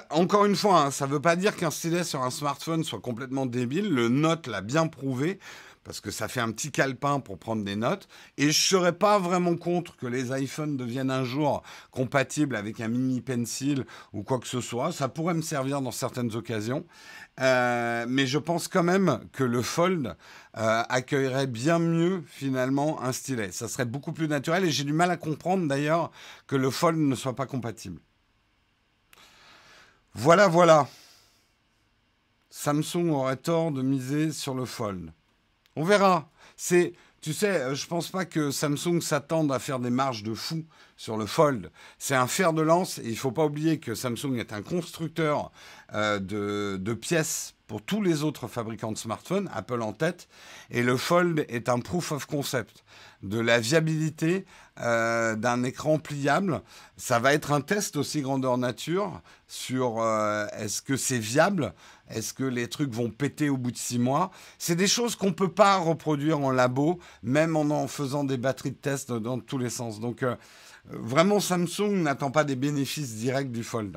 encore 0.09 0.47
une 0.47 0.57
fois, 0.57 0.85
hein, 0.85 0.91
ça 0.91 1.07
ne 1.07 1.13
veut 1.13 1.21
pas 1.21 1.37
dire 1.37 1.55
qu'un 1.55 1.71
stylet 1.71 2.05
sur 2.05 2.23
un 2.23 2.31
smartphone 2.31 2.83
soit 2.83 3.01
complètement 3.01 3.45
débile. 3.45 3.91
Le 3.91 4.09
Note 4.09 4.47
l'a 4.47 4.63
bien 4.63 4.87
prouvé 4.87 5.39
parce 5.85 6.01
que 6.01 6.11
ça 6.11 6.29
fait 6.29 6.41
un 6.41 6.53
petit 6.53 6.71
calepin 6.71 7.21
pour 7.21 7.39
prendre 7.39 7.65
des 7.65 7.77
notes. 7.77 8.09
Et 8.37 8.45
je 8.45 8.49
ne 8.49 8.53
serais 8.53 8.93
pas 8.93 9.19
vraiment 9.19 9.57
contre 9.57 9.97
que 9.97 10.07
les 10.07 10.31
iPhones 10.39 10.77
deviennent 10.77 11.11
un 11.11 11.25
jour 11.25 11.63
compatibles 11.91 12.55
avec 12.55 12.81
un 12.81 12.89
mini 12.89 13.21
pencil 13.21 13.87
ou 14.13 14.23
quoi 14.23 14.39
que 14.39 14.47
ce 14.47 14.61
soit. 14.61 14.93
Ça 14.93 15.09
pourrait 15.09 15.35
me 15.35 15.43
servir 15.43 15.81
dans 15.81 15.91
certaines 15.91 16.35
occasions. 16.37 16.85
Euh, 17.41 18.05
mais 18.09 18.27
je 18.27 18.39
pense 18.39 18.69
quand 18.69 18.83
même 18.83 19.21
que 19.33 19.45
le 19.45 19.63
Fold 19.63 20.17
euh, 20.59 20.83
accueillerait 20.89 21.47
bien 21.47 21.79
mieux 21.79 22.23
finalement 22.27 23.03
un 23.03 23.13
stylet. 23.13 23.51
Ça 23.51 23.67
serait 23.67 23.87
beaucoup 23.87 24.13
plus 24.13 24.29
naturel 24.29 24.65
et 24.65 24.71
j'ai 24.71 24.85
du 24.85 24.93
mal 24.93 25.11
à 25.11 25.17
comprendre 25.17 25.67
d'ailleurs 25.67 26.11
que 26.47 26.57
le 26.57 26.71
Fold 26.71 26.99
ne 26.99 27.15
soit 27.15 27.37
pas 27.37 27.47
compatible. 27.47 28.01
Voilà, 30.13 30.49
voilà. 30.49 30.89
Samsung 32.51 33.11
aurait 33.11 33.37
tort 33.37 33.71
de 33.71 33.81
miser 33.81 34.33
sur 34.33 34.55
le 34.55 34.65
Fold. 34.67 35.13
On 35.81 35.85
verra. 35.85 36.29
C'est, 36.59 36.93
tu 37.23 37.33
sais, 37.33 37.63
euh, 37.63 37.75
je 37.75 37.87
pense 37.87 38.09
pas 38.09 38.27
que 38.27 38.51
Samsung 38.51 39.01
s'attende 39.01 39.51
à 39.51 39.59
faire 39.59 39.79
des 39.79 39.89
marges 39.89 40.23
de 40.23 40.35
fou 40.35 40.67
sur 40.99 41.17
le 41.17 41.25
Fold. 41.25 41.71
C'est 41.99 42.15
un 42.15 42.27
fer 42.27 42.53
de 42.53 42.61
lance 42.61 42.99
et 42.99 43.09
il 43.09 43.17
faut 43.17 43.33
pas 43.33 43.47
oublier 43.47 43.79
que 43.79 43.95
Samsung 43.95 44.37
est 44.37 44.53
un 44.53 44.61
constructeur 44.61 45.51
euh, 45.95 46.19
de, 46.19 46.77
de, 46.79 46.93
pièces 46.93 47.55
pour 47.67 47.81
tous 47.81 48.03
les 48.03 48.25
autres 48.25 48.47
fabricants 48.47 48.93
de 48.93 48.99
smartphones, 48.99 49.49
Apple 49.55 49.81
en 49.81 49.95
tête, 49.95 50.29
et 50.71 50.83
le 50.83 50.99
Fold 50.99 51.47
est 51.49 51.71
un 51.71 51.79
proof 51.79 52.13
of 52.13 52.27
concept 52.27 52.85
de 53.23 53.41
la 53.41 53.59
viabilité 53.59 54.45
euh, 54.81 55.37
d'un 55.37 55.63
écran 55.63 55.99
pliable. 55.99 56.63
Ça 56.97 57.19
va 57.19 57.35
être 57.35 57.53
un 57.53 57.61
test 57.61 57.97
aussi 57.97 58.23
grandeur 58.23 58.59
nature 58.59 59.21
sur 59.47 60.01
euh, 60.01 60.47
est-ce 60.59 60.81
que 60.83 60.97
c'est 60.97 61.19
viable, 61.19 61.75
est-ce 62.09 62.33
que 62.33 62.45
les 62.45 62.69
trucs 62.69 62.93
vont 62.93 63.11
péter 63.11 63.49
au 63.51 63.57
bout 63.57 63.73
de 63.73 63.77
six 63.77 63.99
mois? 63.99 64.31
C'est 64.59 64.77
des 64.77 64.87
choses 64.87 65.17
qu'on 65.17 65.29
ne 65.29 65.33
peut 65.33 65.53
pas 65.53 65.77
reproduire 65.77 66.41
en 66.41 66.51
labo, 66.51 66.99
même 67.23 67.57
en 67.57 67.87
faisant 67.89 68.25
des 68.25 68.37
batteries 68.37 68.73
de 68.73 68.77
test 68.77 69.13
dans 69.13 69.39
tous 69.39 69.59
les 69.59 69.71
sens. 69.71 70.01
Donc 70.01 70.23
euh, 70.23 70.37
vraiment, 70.89 71.41
Samsung 71.41 72.03
n'attend 72.03 72.31
pas 72.31 72.45
des 72.45 72.57
bénéfices 72.57 73.17
directs 73.17 73.53
du 73.53 73.65
Fold. 73.65 73.97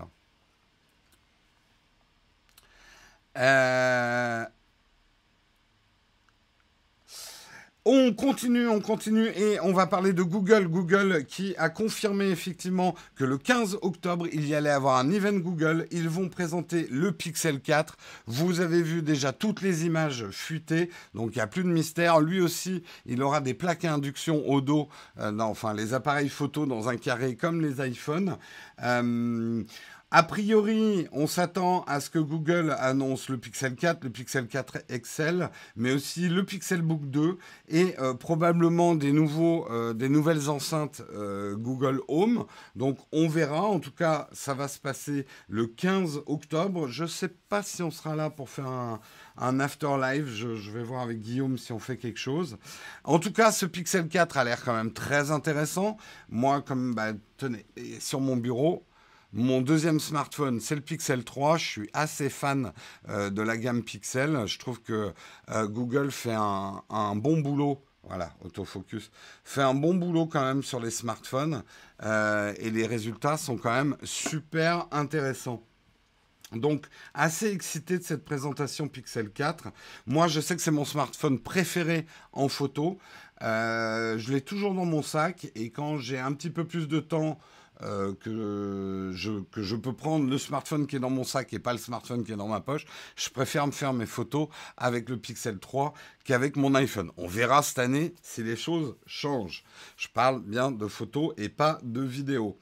On 7.85 8.13
continue, 8.13 8.69
on 8.69 8.79
continue 8.79 9.27
et 9.35 9.59
on 9.59 9.73
va 9.73 9.87
parler 9.87 10.13
de 10.13 10.23
Google. 10.23 10.69
Google 10.69 11.25
qui 11.25 11.53
a 11.57 11.67
confirmé 11.69 12.29
effectivement 12.29 12.95
que 13.15 13.25
le 13.25 13.37
15 13.37 13.79
octobre, 13.81 14.25
il 14.31 14.47
y 14.47 14.55
allait 14.55 14.69
avoir 14.69 14.95
un 14.95 15.11
event 15.11 15.33
Google. 15.33 15.85
Ils 15.91 16.07
vont 16.07 16.29
présenter 16.29 16.87
le 16.89 17.11
Pixel 17.11 17.59
4. 17.59 17.97
Vous 18.25 18.61
avez 18.61 18.81
vu 18.81 19.01
déjà 19.01 19.33
toutes 19.33 19.61
les 19.61 19.85
images 19.85 20.27
fuitées, 20.31 20.91
donc 21.13 21.31
il 21.33 21.39
n'y 21.39 21.41
a 21.41 21.47
plus 21.47 21.65
de 21.65 21.67
mystère. 21.67 22.21
Lui 22.21 22.39
aussi, 22.39 22.83
il 23.05 23.21
aura 23.21 23.41
des 23.41 23.53
plaques 23.53 23.83
à 23.83 23.93
induction 23.93 24.47
au 24.49 24.61
dos, 24.61 24.87
euh, 25.19 25.37
enfin 25.39 25.73
les 25.73 25.93
appareils 25.93 26.29
photo 26.29 26.65
dans 26.65 26.87
un 26.87 26.95
carré 26.95 27.35
comme 27.35 27.59
les 27.59 27.85
iPhones. 27.85 28.37
Euh, 28.81 29.61
a 30.15 30.21
priori, 30.21 31.07
on 31.11 31.25
s'attend 31.25 31.81
à 31.85 31.99
ce 31.99 32.11
que 32.11 32.19
Google 32.19 32.75
annonce 32.77 33.29
le 33.29 33.39
Pixel 33.39 33.75
4, 33.75 34.03
le 34.03 34.11
Pixel 34.11 34.45
4 34.45 34.85
XL, 34.87 35.49
mais 35.75 35.91
aussi 35.91 36.29
le 36.29 36.45
Pixelbook 36.45 37.09
2 37.09 37.39
et 37.69 37.95
euh, 37.99 38.13
probablement 38.13 38.93
euh, 38.93 39.93
des 39.95 40.09
nouvelles 40.09 40.49
enceintes 40.51 41.01
euh, 41.15 41.55
Google 41.55 41.99
Home. 42.07 42.45
Donc 42.75 42.99
on 43.11 43.27
verra. 43.27 43.63
En 43.63 43.79
tout 43.79 43.91
cas, 43.91 44.27
ça 44.33 44.53
va 44.53 44.67
se 44.67 44.77
passer 44.77 45.25
le 45.49 45.65
15 45.65 46.21
octobre. 46.27 46.87
Je 46.89 47.05
ne 47.05 47.09
sais 47.09 47.29
pas 47.49 47.63
si 47.63 47.81
on 47.81 47.89
sera 47.89 48.15
là 48.15 48.29
pour 48.29 48.51
faire 48.51 48.67
un, 48.67 48.99
un 49.37 49.59
after 49.59 49.97
live. 49.99 50.27
Je, 50.27 50.69
vais 50.69 50.83
voir 50.83 51.01
avec 51.01 51.21
Guillaume 51.21 51.57
si 51.57 51.71
on 51.71 51.79
fait 51.79 51.97
quelque 51.97 52.19
chose. 52.19 52.57
En 53.03 53.17
tout 53.17 53.33
cas, 53.33 53.51
ce 53.51 53.65
Pixel 53.65 54.07
4 54.07 54.37
a 54.37 54.43
l'air 54.43 54.63
quand 54.63 54.75
même 54.75 54.93
très 54.93 55.31
intéressant. 55.31 55.97
Moi, 56.29 56.61
comme 56.61 56.93
bah, 56.93 57.13
tenez, 57.37 57.65
sur 57.99 58.19
mon 58.19 58.37
bureau, 58.37 58.85
mon 59.35 59.61
deuxième 59.61 59.99
smartphone, 59.99 60.59
c'est 60.59 60.75
le 60.75 60.81
Pixel 60.81 61.23
3. 61.23 61.57
Je 61.57 61.65
suis 61.65 61.89
assez 61.93 62.29
fan 62.29 62.71
euh, 63.09 63.31
de 63.31 63.41
la 63.41 63.57
gamme 63.57 63.81
Pixel. 63.81 64.45
Je 64.45 64.59
trouve 64.59 64.79
que 64.79 65.11
euh, 65.49 65.67
Google 65.67 66.11
fait 66.11 66.35
un, 66.35 67.15
bon 67.15 67.39
boulot. 67.39 67.83
Voilà, 68.03 68.31
autofocus. 68.45 69.09
Fait 69.43 69.63
un 69.63 69.73
bon 69.73 69.95
boulot 69.95 70.27
quand 70.27 70.43
même 70.43 70.61
sur 70.61 70.79
les 70.79 70.91
smartphones. 70.91 71.63
Euh, 72.03 72.53
et 72.59 72.69
les 72.69 72.85
résultats 72.85 73.37
sont 73.37 73.57
quand 73.57 73.73
même 73.73 73.97
super 74.03 74.85
intéressants. 74.91 75.63
Donc, 76.51 76.85
assez 77.15 77.51
excité 77.51 77.97
de 77.97 78.03
cette 78.03 78.25
présentation 78.25 78.87
Pixel 78.87 79.31
4. 79.31 79.69
Moi, 80.05 80.27
je 80.27 80.41
sais 80.41 80.55
que 80.55 80.61
c'est 80.61 80.69
mon 80.69 80.85
smartphone 80.85 81.39
préféré 81.39 82.05
en 82.33 82.49
photo. 82.49 82.99
je 83.41 84.31
l'ai 84.31 84.41
toujours 84.41 84.75
dans 84.75 84.85
mon 84.85 85.01
sac 85.01 85.47
et 85.55 85.71
quand 85.71 85.97
j'ai 85.97 86.19
un 86.19 86.33
petit 86.33 86.51
peu 86.51 86.65
plus 86.65 86.87
de 86.87 86.99
temps 86.99 87.39
euh, 87.81 88.13
que, 88.13 89.11
je, 89.15 89.41
que 89.51 89.63
je 89.63 89.75
peux 89.75 89.93
prendre 89.93 90.29
le 90.29 90.37
smartphone 90.37 90.85
qui 90.85 90.95
est 90.95 90.99
dans 90.99 91.09
mon 91.09 91.23
sac 91.23 91.51
et 91.53 91.59
pas 91.59 91.73
le 91.73 91.79
smartphone 91.79 92.23
qui 92.23 92.31
est 92.31 92.37
dans 92.37 92.47
ma 92.47 92.61
poche. 92.61 92.85
Je 93.15 93.29
préfère 93.29 93.65
me 93.65 93.71
faire 93.71 93.93
mes 93.93 94.05
photos 94.05 94.47
avec 94.77 95.09
le 95.09 95.17
Pixel 95.17 95.59
3 95.59 95.93
qu'avec 96.23 96.55
mon 96.55 96.75
iPhone. 96.75 97.11
On 97.17 97.27
verra 97.27 97.63
cette 97.63 97.79
année 97.79 98.13
si 98.21 98.43
les 98.43 98.55
choses 98.55 98.95
changent. 99.05 99.63
Je 99.97 100.07
parle 100.07 100.41
bien 100.41 100.71
de 100.71 100.87
photos 100.87 101.33
et 101.37 101.49
pas 101.49 101.79
de 101.83 102.01
vidéos. 102.01 102.57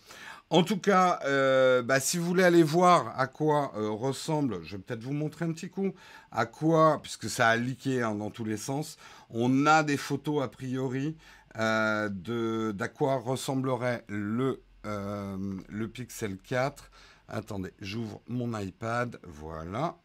En 0.50 0.64
tout 0.64 0.80
cas, 0.80 1.20
euh, 1.26 1.82
bah, 1.82 2.00
si 2.00 2.18
vous 2.18 2.26
voulez 2.26 2.44
aller 2.44 2.64
voir 2.64 3.14
à 3.20 3.28
quoi 3.28 3.74
euh, 3.78 3.90
ressemble, 3.90 4.64
je 4.64 4.76
vais 4.76 4.82
peut-être 4.82 5.04
vous 5.04 5.14
montrer 5.14 5.46
un 5.46 5.52
petit 5.52 5.70
coup, 5.70 5.94
à 6.32 6.46
quoi, 6.46 7.00
puisque 7.02 7.30
ça 7.30 7.50
a 7.50 7.56
leaké 7.58 8.02
hein, 8.02 8.16
dans 8.16 8.32
tous 8.32 8.46
les 8.46 8.58
sens, 8.58 8.98
on 9.30 9.66
a 9.66 9.84
des 9.84 9.98
photos 9.98 10.42
a 10.42 10.48
priori 10.48 11.16
d'à 11.54 12.88
quoi 12.94 13.18
ressemblerait 13.18 14.06
le 14.08 14.62
le 14.84 15.86
Pixel 15.88 16.38
4. 16.38 16.92
Attendez, 17.28 17.74
j'ouvre 17.80 18.22
mon 18.28 18.58
iPad. 18.58 19.20
Voilà. 19.24 19.98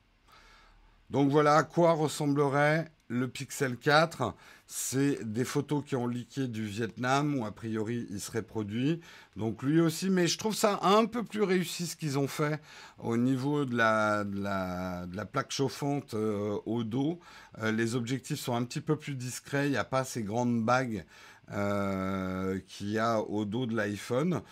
Donc 1.10 1.30
voilà 1.30 1.56
à 1.56 1.62
quoi 1.62 1.92
ressemblerait 1.92 2.90
le 3.08 3.28
Pixel 3.28 3.76
4. 3.76 4.34
C'est 4.66 5.22
des 5.22 5.44
photos 5.44 5.84
qui 5.84 5.94
ont 5.94 6.08
leaké 6.08 6.48
du 6.48 6.64
Vietnam, 6.64 7.38
où 7.38 7.46
a 7.46 7.52
priori 7.52 8.06
il 8.10 8.20
serait 8.20 8.42
produit. 8.42 9.00
Donc 9.36 9.62
lui 9.62 9.80
aussi, 9.80 10.10
mais 10.10 10.26
je 10.26 10.38
trouve 10.38 10.56
ça 10.56 10.80
un 10.82 11.04
peu 11.04 11.22
plus 11.22 11.42
réussi 11.42 11.86
ce 11.86 11.94
qu'ils 11.94 12.18
ont 12.18 12.26
fait 12.26 12.60
au 12.98 13.16
niveau 13.16 13.64
de 13.64 13.76
la, 13.76 14.24
de 14.24 14.36
la, 14.42 15.24
plaque 15.24 15.52
chauffante 15.52 16.14
euh, 16.14 16.58
au 16.66 16.82
dos. 16.82 17.20
Euh, 17.58 17.70
les 17.70 17.94
objectifs 17.94 18.40
sont 18.40 18.56
un 18.56 18.64
petit 18.64 18.80
peu 18.80 18.96
plus 18.96 19.14
discrets, 19.14 19.68
il 19.68 19.70
n'y 19.70 19.76
a 19.76 19.84
pas 19.84 20.04
ces 20.04 20.24
grandes 20.24 20.64
bagues 20.64 21.04
euh, 21.52 22.58
qu'il 22.66 22.98
a 22.98 23.20
au 23.20 23.44
dos 23.44 23.66
de 23.66 23.76
l'iPhone. 23.76 24.42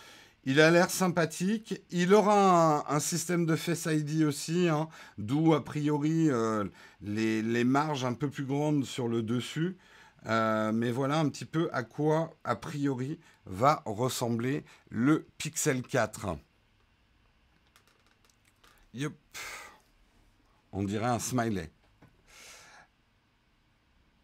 Il 0.46 0.60
a 0.60 0.70
l'air 0.70 0.90
sympathique. 0.90 1.82
Il 1.90 2.12
aura 2.12 2.92
un, 2.92 3.00
système 3.00 3.46
de 3.46 3.56
Face 3.56 3.86
ID 3.86 4.24
aussi, 4.24 4.68
hein, 4.68 4.88
d'où 5.16 5.54
a 5.54 5.64
priori 5.64 6.30
euh, 6.30 6.64
les, 7.00 7.64
marges 7.64 8.04
un 8.04 8.12
peu 8.12 8.28
plus 8.28 8.44
grandes 8.44 8.84
sur 8.84 9.08
le 9.08 9.22
dessus. 9.22 9.76
Euh, 10.26 10.72
mais 10.72 10.90
voilà 10.90 11.18
un 11.18 11.28
petit 11.28 11.44
peu 11.44 11.68
à 11.72 11.82
quoi, 11.82 12.34
a 12.44 12.56
priori, 12.56 13.18
va 13.46 13.82
ressembler 13.86 14.64
le 14.90 15.26
Pixel 15.38 15.82
4. 15.82 16.36
Yup. 18.94 19.14
On 20.72 20.82
dirait 20.82 21.06
un 21.06 21.18
smiley. 21.18 21.70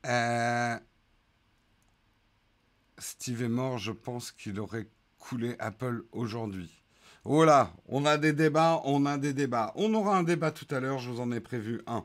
Euh, 0.07 0.79
Steve 3.01 3.43
est 3.43 3.49
mort, 3.49 3.79
je 3.79 3.93
pense 3.93 4.31
qu'il 4.31 4.61
aurait 4.61 4.87
couler 5.19 5.57
Apple 5.59 6.05
aujourd'hui 6.13 6.83
Voilà, 7.25 7.73
on 7.89 8.05
a 8.05 8.19
des 8.19 8.35
débats, 8.35 8.83
on 8.85 9.07
a 9.07 9.17
des 9.17 9.33
débats. 9.33 9.73
On 9.75 9.95
aura 9.95 10.17
un 10.17 10.23
débat 10.23 10.51
tout 10.51 10.67
à 10.71 10.81
l'heure, 10.81 10.99
je 10.99 11.11
vous 11.11 11.21
en 11.21 11.33
ai 11.33 11.41
prévu 11.41 11.81
un. 11.87 12.05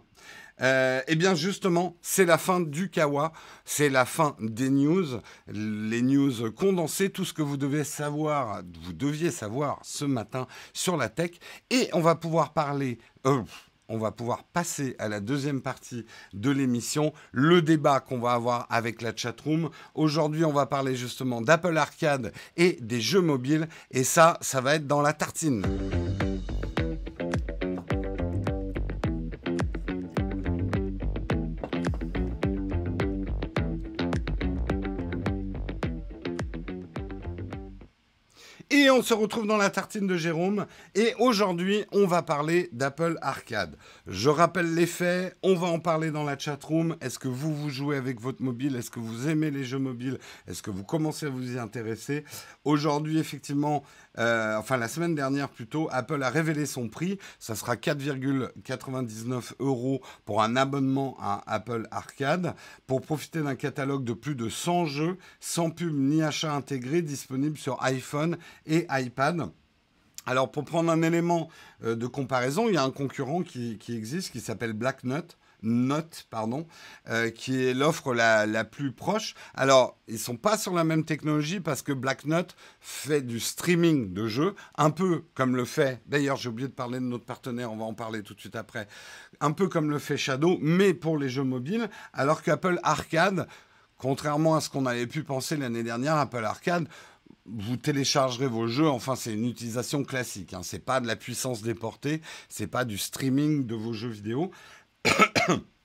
Euh, 0.62 1.01
eh 1.08 1.15
bien 1.15 1.36
justement, 1.36 1.97
c'est 2.01 2.23
la 2.23 2.38
fin 2.38 2.62
du 2.62 2.89
Kawa, 2.89 3.34
c'est 3.65 3.89
la 3.89 4.05
fin 4.05 4.38
des 4.39 4.69
news, 4.69 5.19
les 5.47 6.01
news 6.01 6.49
condensées, 6.53 7.10
tout 7.10 7.25
ce 7.25 7.34
que 7.34 7.41
vous 7.41 7.58
devez 7.58 7.84
savoir, 7.84 8.62
vous 8.84 8.93
deviez 8.93 9.31
savoir 9.31 9.79
ce 9.84 10.05
matin 10.05 10.47
sur 10.71 10.95
la 10.95 11.10
tech, 11.10 11.31
et 11.69 11.89
on 11.91 11.99
va 11.99 12.15
pouvoir 12.15 12.53
parler. 12.53 12.99
Euh, 13.25 13.43
on 13.89 13.98
va 13.98 14.12
pouvoir 14.12 14.43
passer 14.43 14.95
à 15.00 15.08
la 15.08 15.19
deuxième 15.19 15.62
partie 15.62 16.06
de 16.34 16.50
l'émission, 16.50 17.13
le 17.32 17.62
débat 17.62 18.00
qu'on 18.00 18.19
va 18.19 18.34
avoir 18.34 18.67
avec 18.69 19.02
la 19.02 19.15
chatroom. 19.15 19.69
Aujourd'hui, 19.93 20.45
on 20.45 20.54
va 20.54 20.65
parler 20.65 20.95
justement 20.95 21.41
d'Apple 21.41 21.78
Arcade 21.78 22.34
et 22.58 22.78
des 22.82 23.02
jeux 23.02 23.21
mobiles, 23.21 23.67
et 23.91 24.04
ça, 24.04 24.38
ça 24.41 24.62
va 24.62 24.76
être 24.76 24.88
dans 24.88 25.02
la 25.02 25.13
tartine. 25.13 25.65
Et 38.71 38.89
on 38.89 39.04
se 39.04 39.13
retrouve 39.13 39.45
dans 39.45 39.58
la 39.58 39.69
tartine 39.69 40.08
de 40.08 40.17
Jérôme. 40.17 40.65
Et 40.95 41.13
aujourd'hui, 41.19 41.86
on 41.91 42.08
va 42.08 42.23
parler 42.23 42.69
d'Apple 42.71 43.15
Arcade. 43.21 43.78
Je 44.08 44.28
rappelle 44.28 44.73
les 44.73 44.88
faits, 44.88 45.38
on 45.43 45.54
va 45.54 45.67
en 45.67 45.80
parler 45.80 46.10
dans 46.10 46.23
la 46.23 46.36
chat 46.36 46.62
room. 46.63 46.95
Est-ce 46.99 47.19
que 47.19 47.28
vous, 47.28 47.54
vous 47.54 47.69
jouez 47.69 47.95
avec 47.95 48.19
votre 48.19 48.41
mobile? 48.41 48.75
Est-ce 48.75 48.89
que 48.89 48.99
vous 48.99 49.30
aimez 49.30 49.51
les 49.51 49.63
jeux 49.63 49.78
mobiles? 49.78 50.17
Est-ce 50.47 50.63
que 50.63 50.71
vous 50.71 50.84
commencez 50.84 51.28
à 51.28 51.30
vous 51.30 51.56
y 51.56 51.60
intéresser? 51.60 52.23
Aujourd'hui, 52.63 53.19
effectivement, 53.19 53.84
euh, 54.17 54.58
enfin 54.58 54.78
la 54.78 54.88
semaine 54.88 55.15
dernière 55.15 55.49
plutôt, 55.49 55.88
Apple 55.91 56.21
a 56.23 56.30
révélé 56.30 56.65
son 56.65 56.88
prix. 56.89 57.19
Ça 57.39 57.56
sera 57.56 57.75
4,99 57.75 59.54
euros 59.60 60.01
pour 60.25 60.41
un 60.41 60.56
abonnement 60.56 61.17
à 61.19 61.43
Apple 61.47 61.88
Arcade 61.91 62.56
pour 62.88 63.01
profiter 63.01 63.41
d'un 63.41 63.56
catalogue 63.56 64.04
de 64.04 64.13
plus 64.13 64.36
de 64.36 64.49
100 64.49 64.86
jeux 64.86 65.17
sans 65.39 65.69
pub 65.69 65.93
ni 65.93 66.23
achat 66.23 66.54
intégré 66.54 67.01
disponibles 67.01 67.58
sur 67.58 67.82
iPhone 67.84 68.38
et 68.65 68.88
iPad. 68.89 69.49
Alors 70.25 70.51
pour 70.51 70.65
prendre 70.65 70.91
un 70.91 71.01
élément 71.01 71.49
euh, 71.84 71.95
de 71.95 72.08
comparaison, 72.08 72.67
il 72.67 72.75
y 72.75 72.78
a 72.78 72.84
un 72.84 72.91
concurrent 72.91 73.43
qui, 73.43 73.78
qui 73.78 73.95
existe 73.95 74.32
qui 74.32 74.39
s'appelle 74.39 74.73
Black 74.73 75.04
Note 75.04 75.38
Note, 75.65 76.28
pardon, 76.30 76.67
euh, 77.10 77.30
qui 77.30 77.65
est 77.65 77.73
l'offre 77.73 78.13
la, 78.13 78.63
plus 78.63 78.91
proche. 78.91 79.36
Alors, 79.54 79.97
ils 80.08 80.19
sont 80.19 80.38
pas 80.38 80.58
sur 80.58 80.73
la 80.73 80.84
même 80.84 81.04
technologie 81.04 81.60
parce 81.60 81.82
que 81.82 81.91
Black 81.91 82.25
Note 82.25 82.56
fait 82.80 83.21
du 83.21 83.39
streaming 83.39 84.13
de 84.13 84.28
jeux, 84.28 84.56
un 84.78 84.91
peu 84.91 85.23
comme 85.34 85.56
le 85.56 85.65
fait, 85.65 86.01
d'ailleurs 86.06 86.38
j'ai 86.38 86.49
oublié 86.49 86.67
de 86.67 86.73
parler 86.73 86.99
de 86.99 87.06
notre 87.06 87.25
partenaire, 87.25 87.71
on 87.71 87.78
va 87.78 87.86
en 87.86 87.93
parler 87.93 88.23
tout 88.23 88.34
de 88.34 88.39
suite 88.39 88.56
après, 88.56 88.88
un 89.39 89.51
peu 89.51 89.67
comme 89.67 89.89
le 89.89 89.99
fait 89.99 90.17
Shadow, 90.17 90.58
mais 90.62 90.93
pour 90.93 91.17
les 91.17 91.30
jeux 91.30 91.43
mobiles, 91.43 91.89
alors 92.13 92.41
qu'Apple 92.41 92.80
Arcade, 92.84 93.47
contrairement 93.97 94.56
à 94.56 94.62
ce 94.62 94.69
qu'on 94.69 94.86
avait 94.86 95.08
pu 95.08 95.23
penser 95.23 95.58
l'année 95.58 95.84
dernière, 95.84 96.15
Apple 96.15 96.45
Arcade, 96.45 96.88
vous 97.45 97.78
téléchargerez 97.78 98.47
vos 98.47 98.67
jeux, 98.67 98.88
enfin 98.88 99.15
c'est 99.15 99.34
une 99.34 99.47
utilisation 99.47 100.04
classique, 100.04 100.54
hein. 100.54 100.62
c'est 100.63 100.84
pas 100.84 100.99
de 100.99 101.08
la 101.08 101.15
puissance 101.15 101.62
déportée, 101.62 102.21
c'est 102.49 102.67
pas 102.67 102.86
du 102.86 102.97
streaming 102.97 103.65
de 103.65 103.75
vos 103.75 103.93
jeux 103.93 104.10
vidéo, 104.10 104.51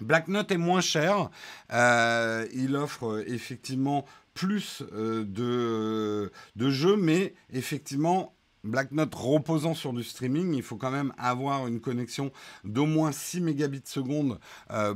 Black 0.00 0.28
Note 0.28 0.50
est 0.50 0.58
moins 0.58 0.80
cher. 0.80 1.30
Euh, 1.72 2.46
il 2.52 2.76
offre 2.76 3.06
euh, 3.06 3.24
effectivement 3.26 4.04
plus 4.34 4.82
euh, 4.92 5.24
de, 6.56 6.70
jeux, 6.70 6.96
mais 6.96 7.34
effectivement, 7.52 8.34
Black 8.64 8.90
Note 8.90 9.14
reposant 9.14 9.74
sur 9.74 9.92
du 9.92 10.02
streaming, 10.02 10.54
il 10.54 10.62
faut 10.62 10.76
quand 10.76 10.90
même 10.90 11.12
avoir 11.18 11.68
une 11.68 11.80
connexion 11.80 12.32
d'au 12.64 12.86
moins 12.86 13.12
6 13.12 13.42
mégabits 13.42 13.82
seconde 13.84 14.40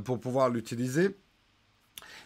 pour 0.03 0.19
pouvoir 0.19 0.49
l'utiliser. 0.49 1.15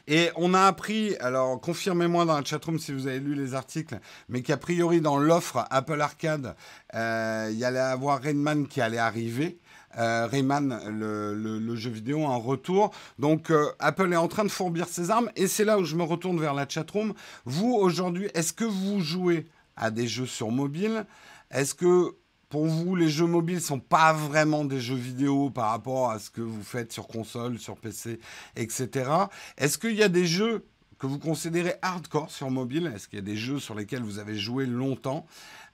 Et 0.07 0.29
on 0.37 0.53
a 0.53 0.61
appris, 0.61 1.15
alors 1.17 1.59
confirmez-moi 1.59 2.25
dans 2.25 2.37
la 2.37 2.43
chatroom 2.43 2.79
si 2.79 2.93
vous 2.93 3.07
avez 3.07 3.19
lu 3.19 3.35
les 3.35 3.53
articles, 3.53 3.99
mais 4.29 4.41
qu'a 4.41 4.57
priori 4.57 5.01
dans 5.01 5.17
l'offre 5.17 5.65
Apple 5.69 5.99
Arcade, 6.01 6.55
il 6.93 7.57
y 7.57 7.65
allait 7.65 7.79
avoir 7.79 8.21
Rayman 8.21 8.67
qui 8.67 8.81
allait 8.81 8.97
arriver 8.97 9.59
euh, 9.97 10.27
Rayman, 10.27 10.79
le, 10.89 11.75
jeu 11.75 11.89
vidéo, 11.89 12.23
en 12.23 12.39
retour. 12.39 12.91
Donc 13.19 13.49
euh, 13.49 13.71
Apple 13.79 14.11
est 14.13 14.17
en 14.17 14.27
train 14.27 14.43
de 14.43 14.49
fourbir 14.49 14.87
ses 14.87 15.11
armes 15.11 15.29
et 15.35 15.47
c'est 15.47 15.65
là 15.65 15.79
où 15.79 15.83
je 15.83 15.95
me 15.95 16.03
retourne 16.03 16.39
vers 16.39 16.53
la 16.53 16.67
chatroom. 16.67 17.13
Vous, 17.45 17.73
aujourd'hui, 17.73 18.29
est-ce 18.33 18.53
que 18.53 18.65
vous 18.65 18.99
jouez 18.99 19.45
à 19.75 19.91
des 19.91 20.07
jeux 20.07 20.25
sur 20.25 20.51
mobile? 20.51 21.05
Est-ce 21.51 21.75
que 21.75 22.15
pour 22.49 22.67
vous, 22.67 22.95
les 22.95 23.09
jeux 23.09 23.25
mobiles 23.25 23.61
sont 23.61 23.79
pas 23.79 24.13
vraiment 24.13 24.63
des 24.63 24.79
jeux 24.79 24.95
vidéo 24.95 25.49
par 25.49 25.71
rapport 25.71 26.11
à 26.11 26.19
ce 26.19 26.29
que 26.29 26.41
vous 26.41 26.61
faites 26.61 26.93
sur 26.93 27.07
console, 27.07 27.57
sur 27.57 27.77
PC, 27.77 28.19
etc. 28.55 29.09
Est-ce 29.57 29.79
qu'il 29.79 29.95
y 29.95 30.03
a 30.03 30.07
des 30.07 30.27
jeux 30.27 30.63
que 30.99 31.07
vous 31.07 31.17
considérez 31.17 31.73
hardcore 31.81 32.29
sur 32.29 32.51
mobile? 32.51 32.91
Est-ce 32.95 33.07
qu'il 33.07 33.17
y 33.17 33.21
a 33.21 33.25
des 33.25 33.37
jeux 33.37 33.59
sur 33.59 33.73
lesquels 33.73 34.03
vous 34.03 34.19
avez 34.19 34.37
joué 34.37 34.67
longtemps? 34.67 35.25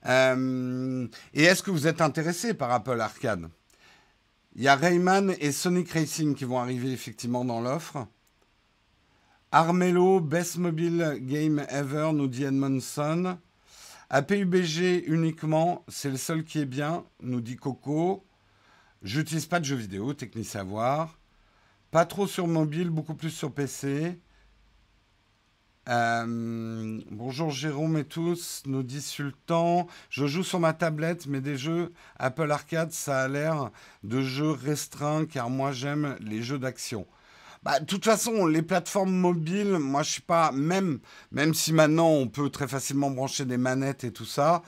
Euh, 0.05 1.05
Et 1.33 1.43
est-ce 1.43 1.63
que 1.63 1.71
vous 1.71 1.85
êtes 1.85 1.99
intéressé 1.99 2.53
par 2.53 2.71
Apple 2.71 3.01
Arcade? 3.01 3.49
Il 4.59 4.63
y 4.63 4.67
a 4.67 4.75
Rayman 4.75 5.33
et 5.39 5.53
Sonic 5.53 5.89
Racing 5.91 6.35
qui 6.35 6.43
vont 6.43 6.59
arriver 6.59 6.91
effectivement 6.91 7.45
dans 7.45 7.61
l'offre. 7.61 8.05
Armello, 9.53 10.19
Best 10.19 10.57
Mobile 10.57 11.19
Game 11.21 11.65
Ever, 11.69 12.11
nous 12.13 12.27
dit 12.27 12.43
Edmondson. 12.43 13.37
APUBG 14.09 15.05
uniquement, 15.07 15.85
c'est 15.87 16.09
le 16.09 16.17
seul 16.17 16.43
qui 16.43 16.59
est 16.59 16.65
bien, 16.65 17.05
nous 17.21 17.39
dit 17.39 17.55
Coco. 17.55 18.25
J'utilise 19.01 19.45
pas 19.45 19.61
de 19.61 19.65
jeux 19.65 19.77
vidéo, 19.77 20.13
technique 20.13 20.47
savoir. 20.47 21.17
Pas 21.89 22.05
trop 22.05 22.27
sur 22.27 22.45
mobile, 22.45 22.89
beaucoup 22.89 23.15
plus 23.15 23.31
sur 23.31 23.53
PC. 23.53 24.19
Euh, 25.89 27.01
bonjour 27.09 27.49
Jérôme 27.49 27.97
et 27.97 28.03
tous, 28.03 28.61
nous 28.67 28.83
dit 28.83 29.01
Sultan. 29.01 29.87
Je 30.11 30.27
joue 30.27 30.43
sur 30.43 30.59
ma 30.59 30.73
tablette, 30.73 31.25
mais 31.25 31.41
des 31.41 31.57
jeux 31.57 31.91
Apple 32.19 32.51
Arcade, 32.51 32.91
ça 32.91 33.21
a 33.21 33.27
l'air 33.27 33.71
de 34.03 34.21
jeux 34.21 34.51
restreints 34.51 35.25
car 35.25 35.49
moi 35.49 35.71
j'aime 35.71 36.15
les 36.19 36.43
jeux 36.43 36.59
d'action. 36.59 37.07
Bah, 37.63 37.79
de 37.79 37.85
toute 37.85 38.05
façon, 38.05 38.45
les 38.45 38.61
plateformes 38.61 39.11
mobiles, 39.11 39.79
moi 39.79 40.03
je 40.03 40.11
suis 40.11 40.21
pas, 40.21 40.51
même, 40.51 40.99
même 41.31 41.55
si 41.55 41.73
maintenant 41.73 42.09
on 42.09 42.27
peut 42.27 42.51
très 42.51 42.67
facilement 42.67 43.09
brancher 43.09 43.45
des 43.45 43.57
manettes 43.57 44.03
et 44.03 44.13
tout 44.13 44.25
ça, 44.25 44.61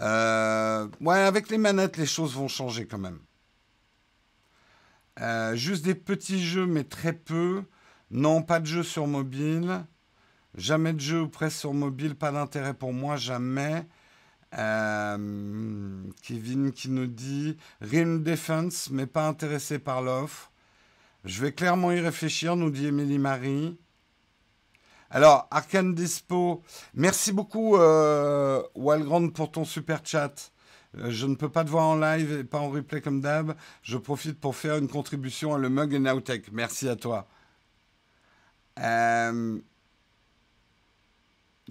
euh, 0.00 0.88
ouais, 1.02 1.20
avec 1.20 1.50
les 1.50 1.58
manettes, 1.58 1.98
les 1.98 2.06
choses 2.06 2.34
vont 2.34 2.48
changer 2.48 2.86
quand 2.86 2.98
même. 2.98 3.18
Euh, 5.20 5.54
juste 5.54 5.84
des 5.84 5.94
petits 5.94 6.42
jeux, 6.42 6.66
mais 6.66 6.84
très 6.84 7.12
peu. 7.12 7.62
Non, 8.10 8.42
pas 8.42 8.60
de 8.60 8.66
jeux 8.66 8.82
sur 8.82 9.06
mobile. 9.06 9.84
Jamais 10.54 10.92
de 10.92 11.00
jeu 11.00 11.22
ou 11.22 11.28
presque 11.28 11.58
sur 11.58 11.72
mobile, 11.72 12.14
pas 12.14 12.30
d'intérêt 12.30 12.74
pour 12.74 12.92
moi, 12.92 13.16
jamais. 13.16 13.86
Euh, 14.58 16.02
Kevin 16.22 16.72
qui 16.72 16.90
nous 16.90 17.06
dit 17.06 17.56
Rim 17.80 18.22
Defense, 18.22 18.90
mais 18.90 19.06
pas 19.06 19.26
intéressé 19.26 19.78
par 19.78 20.02
l'offre. 20.02 20.50
Je 21.24 21.40
vais 21.40 21.52
clairement 21.52 21.92
y 21.92 22.00
réfléchir, 22.00 22.56
nous 22.56 22.70
dit 22.70 22.86
Émilie 22.86 23.18
Marie. 23.18 23.78
Alors, 25.10 25.46
Arcane 25.50 25.94
Dispo, 25.94 26.62
merci 26.94 27.32
beaucoup, 27.32 27.76
euh, 27.76 28.62
Walgrand, 28.74 29.28
pour 29.28 29.52
ton 29.52 29.64
super 29.64 30.00
chat. 30.04 30.52
Euh, 30.98 31.10
je 31.10 31.26
ne 31.26 31.34
peux 31.34 31.48
pas 31.48 31.64
te 31.64 31.70
voir 31.70 31.84
en 31.84 31.96
live 31.96 32.32
et 32.32 32.44
pas 32.44 32.58
en 32.58 32.70
replay 32.70 33.00
comme 33.00 33.20
d'hab. 33.20 33.54
Je 33.82 33.96
profite 33.96 34.38
pour 34.40 34.56
faire 34.56 34.76
une 34.76 34.88
contribution 34.88 35.54
à 35.54 35.58
le 35.58 35.68
mug 35.68 35.94
et 35.94 35.98
Nowtech. 35.98 36.50
Merci 36.52 36.88
à 36.88 36.96
toi. 36.96 37.26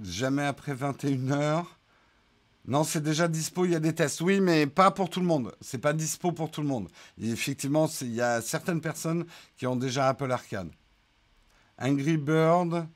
Jamais 0.04 0.46
après 0.46 0.74
21h. 0.74 1.66
Non, 2.68 2.84
c'est 2.84 3.02
déjà 3.02 3.28
dispo, 3.28 3.66
il 3.66 3.72
y 3.72 3.76
a 3.76 3.80
des 3.80 3.94
tests. 3.96 4.22
Oui, 4.22 4.40
mais 4.40 4.68
pas 4.68 4.92
pour 4.92 5.10
tout 5.10 5.20
le 5.20 5.26
monde. 5.26 5.56
C'est 5.62 5.80
pas 5.80 5.94
dispo 5.94 6.32
pour 6.32 6.52
tout 6.52 6.62
le 6.62 6.68
monde. 6.68 6.90
effectivement, 7.20 7.88
il 8.02 8.14
y 8.14 8.22
a 8.22 8.42
certaines 8.42 8.82
personnes 8.82 9.26
qui 9.58 9.66
ont 9.66 9.76
déjà 9.76 10.08
Apple 10.08 10.32
Arcade. 10.32 10.70
Angry 11.80 12.18
Bird, 12.18 12.88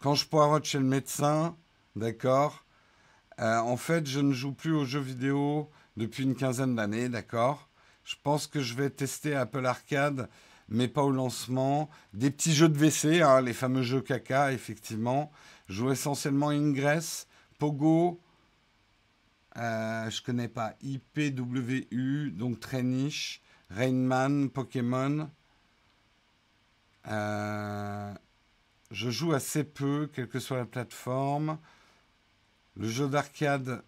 quand 0.00 0.14
je 0.14 0.26
poirote 0.26 0.64
chez 0.64 0.78
le 0.78 0.84
médecin, 0.84 1.56
d'accord. 1.96 2.64
Euh, 3.40 3.58
en 3.58 3.76
fait, 3.76 4.06
je 4.06 4.20
ne 4.20 4.32
joue 4.32 4.52
plus 4.52 4.72
aux 4.72 4.86
jeux 4.86 5.00
vidéo 5.00 5.70
depuis 5.96 6.22
une 6.22 6.34
quinzaine 6.34 6.74
d'années, 6.74 7.10
d'accord. 7.10 7.68
Je 8.04 8.14
pense 8.22 8.46
que 8.46 8.60
je 8.60 8.74
vais 8.74 8.90
tester 8.90 9.34
Apple 9.34 9.66
Arcade, 9.66 10.28
mais 10.68 10.88
pas 10.88 11.02
au 11.02 11.10
lancement. 11.10 11.90
Des 12.14 12.30
petits 12.30 12.54
jeux 12.54 12.68
de 12.68 12.78
WC, 12.78 13.20
hein, 13.20 13.42
les 13.42 13.52
fameux 13.52 13.82
jeux 13.82 14.00
caca, 14.00 14.52
effectivement. 14.52 15.30
Joue 15.68 15.90
essentiellement 15.90 16.50
Ingress, 16.50 17.26
Pogo, 17.58 18.20
euh, 19.56 20.10
je 20.10 20.22
connais 20.22 20.48
pas. 20.48 20.74
IPWU, 20.82 22.32
donc 22.32 22.60
très 22.60 22.82
niche. 22.82 23.42
Rainman, 23.70 24.50
Pokémon. 24.50 25.30
Euh, 27.06 28.14
je 28.90 29.10
joue 29.10 29.32
assez 29.32 29.64
peu, 29.64 30.10
quelle 30.12 30.28
que 30.28 30.38
soit 30.38 30.58
la 30.58 30.66
plateforme. 30.66 31.58
Le 32.76 32.88
jeu 32.88 33.08
d'arcade, 33.08 33.82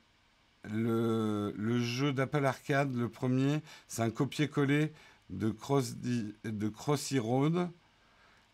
le, 0.64 1.52
jeu 1.80 2.12
d'Apple 2.12 2.44
Arcade, 2.44 2.94
le 2.94 3.08
premier, 3.08 3.62
c'est 3.88 4.02
un 4.02 4.10
copier-coller 4.10 4.92
de 5.30 5.50
Crossy 6.68 7.18
Road. 7.18 7.70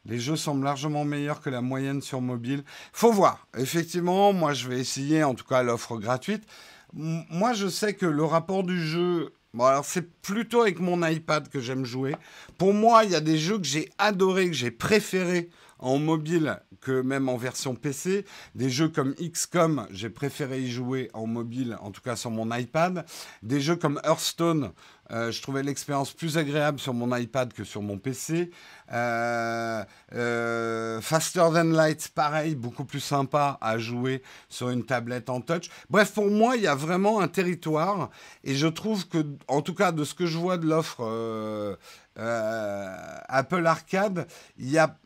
Les 0.05 0.19
jeux 0.19 0.37
semblent 0.37 0.65
largement 0.65 1.05
meilleurs 1.05 1.41
que 1.41 1.51
la 1.51 1.61
moyenne 1.61 2.03
sur 2.03 2.21
mobile. 2.21 2.65
Faut 2.93 3.13
voir. 3.13 3.47
Effectivement, 3.57 4.33
moi, 4.33 4.53
je 4.53 4.69
vais 4.69 4.81
essayer, 4.81 5.23
en 5.23 5.35
tout 5.35 5.45
cas, 5.45 5.63
l'offre 5.63 5.97
gratuite 5.97 6.45
moi, 6.93 7.53
je 7.53 7.69
sais 7.69 7.95
que 7.95 8.07
le 8.07 8.25
rapport 8.25 8.63
du 8.63 8.81
jeu. 8.87 9.33
Bon, 9.55 9.65
alors 9.65 9.85
c'est 9.85 10.11
plutôt 10.23 10.63
avec 10.63 10.79
mon 10.79 11.07
iPad 11.07 11.49
que 11.49 11.61
j'aime 11.61 11.85
jouer. 11.85 12.15
Pour 12.59 12.73
moi, 12.73 13.05
il 13.05 13.11
y 13.11 13.15
a 13.15 13.21
des 13.21 13.39
jeux 13.39 13.59
que 13.59 13.65
j'ai 13.65 13.91
adorés, 13.99 14.49
que 14.49 14.57
j'ai 14.57 14.71
préférés 14.71 15.51
en 15.83 15.99
mobile 15.99 16.59
que 16.81 17.01
même 17.01 17.29
en 17.29 17.37
version 17.37 17.75
PC. 17.75 18.25
Des 18.55 18.71
jeux 18.71 18.89
comme 18.89 19.15
XCOM, 19.15 19.87
j'ai 19.91 20.11
préféré 20.11 20.61
y 20.61 20.71
jouer 20.71 21.11
en 21.15 21.27
mobile, 21.27 21.79
en 21.81 21.91
tout 21.91 22.01
cas 22.01 22.17
sur 22.17 22.31
mon 22.31 22.55
iPad. 22.55 23.05
Des 23.43 23.61
jeux 23.61 23.77
comme 23.77 24.01
Hearthstone, 24.05 24.73
euh, 25.13 25.31
je 25.31 25.43
trouvais 25.43 25.63
l'expérience 25.63 26.13
plus 26.13 26.39
agréable 26.39 26.79
sur 26.79 26.95
mon 26.95 27.15
iPad 27.17 27.53
que 27.53 27.65
sur 27.65 27.83
mon 27.83 27.99
PC. 27.99 28.51
Euh, 28.93 29.85
euh, 30.15 31.01
Faster 31.01 31.45
Than 31.53 31.65
Light, 31.65 32.11
pareil, 32.15 32.55
beaucoup 32.55 32.85
plus 32.85 33.01
sympa 33.01 33.59
à 33.61 33.79
jouer 33.79 34.23
sur 34.49 34.71
une 34.71 34.85
tablette 34.85 35.29
en 35.29 35.41
touch. 35.41 35.71
Bref, 35.91 36.13
pour 36.13 36.31
moi, 36.31 36.57
il 36.57 36.63
y 36.63 36.67
a 36.67 36.75
vraiment 36.75 37.21
un 37.21 37.29
territoire 37.29 38.11
et 38.43 38.55
je 38.55 38.67
trouve 38.67 39.07
que, 39.09 39.25
en 39.49 39.63
tout 39.63 39.75
cas, 39.75 39.93
de 39.93 40.05
ce 40.05 40.15
que 40.15 40.27
je 40.27 40.39
vois 40.39 40.57
de 40.57 40.67
l'offre 40.67 41.79
Apple 42.17 43.67
Arcade, 43.67 44.27
il 44.59 44.71
y 44.71 44.79
a. 44.79 44.99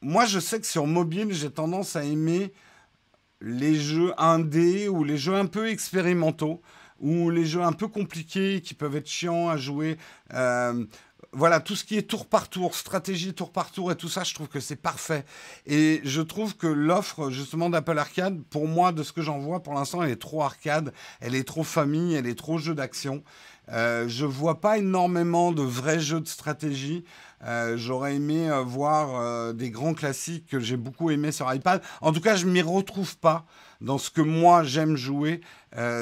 Moi, 0.00 0.24
je 0.26 0.38
sais 0.38 0.60
que 0.60 0.66
sur 0.66 0.86
mobile, 0.86 1.32
j'ai 1.32 1.50
tendance 1.50 1.96
à 1.96 2.04
aimer 2.04 2.52
les 3.40 3.74
jeux 3.74 4.12
indés 4.18 4.88
ou 4.88 5.04
les 5.04 5.16
jeux 5.16 5.34
un 5.34 5.46
peu 5.46 5.68
expérimentaux 5.68 6.60
ou 7.00 7.30
les 7.30 7.46
jeux 7.46 7.62
un 7.62 7.72
peu 7.72 7.88
compliqués 7.88 8.60
qui 8.60 8.74
peuvent 8.74 8.96
être 8.96 9.08
chiants 9.08 9.48
à 9.48 9.56
jouer. 9.56 9.96
Euh, 10.34 10.84
voilà, 11.32 11.60
tout 11.60 11.76
ce 11.76 11.84
qui 11.84 11.98
est 11.98 12.02
tour 12.02 12.26
par 12.26 12.48
tour, 12.48 12.74
stratégie 12.74 13.34
tour 13.34 13.52
par 13.52 13.70
tour 13.70 13.92
et 13.92 13.96
tout 13.96 14.08
ça, 14.08 14.24
je 14.24 14.34
trouve 14.34 14.48
que 14.48 14.60
c'est 14.60 14.76
parfait. 14.76 15.24
Et 15.66 16.00
je 16.04 16.22
trouve 16.22 16.56
que 16.56 16.66
l'offre 16.66 17.30
justement 17.30 17.70
d'Apple 17.70 17.98
Arcade, 17.98 18.42
pour 18.50 18.66
moi, 18.66 18.92
de 18.92 19.02
ce 19.02 19.12
que 19.12 19.22
j'en 19.22 19.38
vois 19.38 19.62
pour 19.62 19.74
l'instant, 19.74 20.02
elle 20.02 20.10
est 20.10 20.16
trop 20.16 20.42
arcade, 20.42 20.92
elle 21.20 21.34
est 21.34 21.44
trop 21.46 21.64
famille, 21.64 22.14
elle 22.14 22.26
est 22.26 22.38
trop 22.38 22.58
jeu 22.58 22.74
d'action. 22.74 23.22
Euh, 23.70 24.08
je 24.08 24.24
vois 24.24 24.60
pas 24.60 24.78
énormément 24.78 25.52
de 25.52 25.62
vrais 25.62 26.00
jeux 26.00 26.20
de 26.20 26.28
stratégie. 26.28 27.04
Euh, 27.44 27.76
j'aurais 27.76 28.16
aimé 28.16 28.50
euh, 28.50 28.62
voir 28.62 29.52
des 29.54 29.70
grands 29.70 29.94
classiques 29.94 30.46
que 30.46 30.60
j'ai 30.60 30.76
beaucoup 30.76 31.10
aimés 31.10 31.32
sur 31.32 31.52
iPad. 31.52 31.82
En 32.00 32.12
tout 32.12 32.20
cas, 32.20 32.36
je 32.36 32.46
m'y 32.46 32.62
retrouve 32.62 33.16
pas 33.18 33.44
dans 33.80 33.98
ce 33.98 34.10
que 34.10 34.20
moi 34.20 34.62
j'aime 34.64 34.96
jouer 34.96 35.40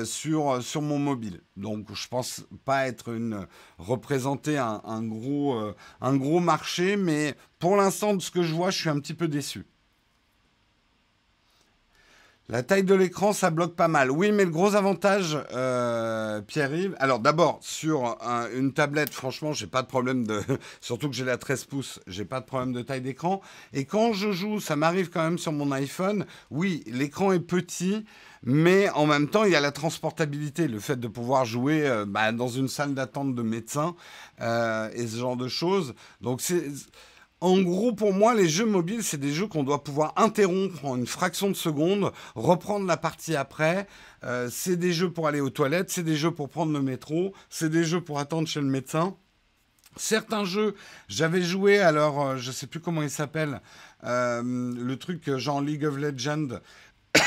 sur, 0.05 0.63
sur 0.63 0.83
mon 0.83 0.99
mobile. 0.99 1.43
Donc 1.57 1.93
je 1.93 2.09
pense 2.09 2.47
pas 2.65 2.87
être 2.87 3.13
une 3.13 3.47
représenter 3.79 4.59
un, 4.59 4.81
un 4.85 5.03
gros, 5.03 5.61
un 6.01 6.17
gros 6.17 6.41
marché, 6.41 6.97
mais 6.97 7.35
pour 7.59 7.77
l'instant 7.77 8.15
de 8.15 8.23
ce 8.23 8.31
que 8.31 8.43
je 8.43 8.55
vois, 8.55 8.71
je 8.71 8.79
suis 8.79 8.89
un 8.89 8.99
petit 9.01 9.15
peu 9.15 9.29
déçu. 9.29 9.67
La 12.49 12.63
taille 12.63 12.85
de 12.85 12.95
l'écran, 12.95 13.33
ça 13.33 13.51
bloque 13.51 13.75
pas 13.75 13.89
mal. 13.89 14.09
Oui, 14.09 14.31
mais 14.31 14.45
le 14.45 14.53
gros 14.53 14.77
avantage, 14.77 15.37
euh, 15.53 16.41
Pierre-Yves, 16.43 16.95
alors 17.01 17.19
d'abord, 17.19 17.59
sur 17.61 18.17
une 18.55 18.73
tablette, 18.73 19.13
franchement, 19.13 19.53
j'ai 19.53 19.67
pas 19.67 19.83
de 19.83 19.89
problème 19.89 20.25
de. 20.25 20.41
Surtout 20.81 21.09
que 21.09 21.17
j'ai 21.17 21.25
la 21.25 21.39
13 21.39 21.65
pouces, 21.65 21.99
j'ai 22.07 22.25
pas 22.25 22.39
de 22.41 22.47
problème 22.47 22.73
de 22.73 22.83
taille 22.83 23.01
d'écran. 23.01 23.41
Et 23.73 23.85
quand 23.85 24.13
je 24.13 24.31
joue, 24.31 24.61
ça 24.61 24.77
m'arrive 24.77 25.11
quand 25.11 25.25
même 25.25 25.39
sur 25.39 25.51
mon 25.51 25.73
iPhone. 25.73 26.25
Oui, 26.53 26.85
l'écran 26.87 27.33
est 27.33 27.41
petit, 27.41 28.05
mais 28.45 28.89
en 28.91 29.07
même 29.07 29.29
temps, 29.29 29.43
il 29.43 29.51
y 29.51 29.57
a 29.57 29.61
la 29.61 29.73
transportabilité, 29.73 30.69
le 30.69 30.79
fait 30.79 31.01
de 31.01 31.09
pouvoir 31.09 31.47
jouer 31.47 31.85
euh, 31.85 32.05
bah, 32.07 32.31
dans 32.31 32.47
une 32.47 32.69
salle 32.69 32.95
d'attente 32.95 33.35
de 33.35 33.43
médecin 33.43 33.97
euh, 34.41 34.89
et 34.95 35.09
ce 35.09 35.17
genre 35.17 35.37
de 35.37 35.49
choses. 35.49 35.95
Donc, 36.21 36.41
c'est 36.41 36.63
en 37.43 37.61
gros, 37.61 37.93
pour 37.93 38.15
moi, 38.15 38.35
les 38.35 38.49
jeux 38.49 38.65
mobiles, 38.65 39.03
c'est 39.03 39.19
des 39.19 39.33
jeux 39.33 39.47
qu'on 39.47 39.63
doit 39.63 39.85
pouvoir 39.85 40.15
interrompre 40.17 40.87
en 40.87 40.97
une 40.97 41.07
fraction 41.07 41.51
de 41.51 41.55
seconde, 41.55 42.11
reprendre 42.35 42.87
la 42.87 42.97
partie 42.97 43.37
après. 43.37 43.87
Euh, 44.25 44.49
c'est 44.51 44.77
des 44.77 44.95
jeux 44.95 45.11
pour 45.13 45.29
aller 45.29 45.41
aux 45.41 45.51
toilettes, 45.51 45.91
c'est 45.91 46.03
des 46.03 46.17
jeux 46.17 46.31
pour 46.31 46.49
prendre 46.49 46.73
le 46.73 46.81
métro, 46.81 47.35
c'est 47.51 47.69
des 47.69 47.85
jeux 47.85 48.01
pour 48.01 48.19
attendre 48.21 48.49
chez 48.49 48.61
le 48.61 48.67
médecin. 48.67 49.17
Certains 49.97 50.45
jeux, 50.45 50.75
j'avais 51.09 51.43
joué, 51.43 51.79
alors 51.79 52.23
euh, 52.23 52.37
je 52.39 52.49
ne 52.49 52.53
sais 52.55 52.67
plus 52.67 52.81
comment 52.81 53.03
il 53.03 53.11
s'appelle, 53.11 53.61
euh, 54.05 54.43
le 54.43 54.97
truc 54.97 55.37
genre 55.37 55.61
League 55.61 55.85
of 55.85 55.99
Legends. 55.99 56.61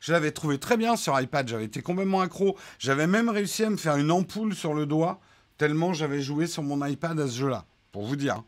je 0.00 0.12
l'avais 0.12 0.30
trouvé 0.30 0.58
très 0.58 0.76
bien 0.76 0.94
sur 0.94 1.20
iPad, 1.20 1.48
j'avais 1.48 1.64
été 1.64 1.82
complètement 1.82 2.20
accro. 2.20 2.56
J'avais 2.78 3.08
même 3.08 3.28
réussi 3.28 3.64
à 3.64 3.70
me 3.70 3.76
faire 3.76 3.96
une 3.96 4.12
ampoule 4.12 4.54
sur 4.54 4.72
le 4.72 4.86
doigt, 4.86 5.20
tellement 5.58 5.92
j'avais 5.92 6.22
joué 6.22 6.46
sur 6.46 6.62
mon 6.62 6.86
iPad 6.86 7.18
à 7.18 7.26
ce 7.26 7.36
jeu-là, 7.36 7.64
pour 7.90 8.04
vous 8.06 8.16
dire. 8.16 8.44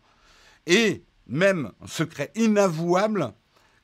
Et 0.67 1.05
même, 1.27 1.73
secret 1.87 2.31
inavouable, 2.35 3.33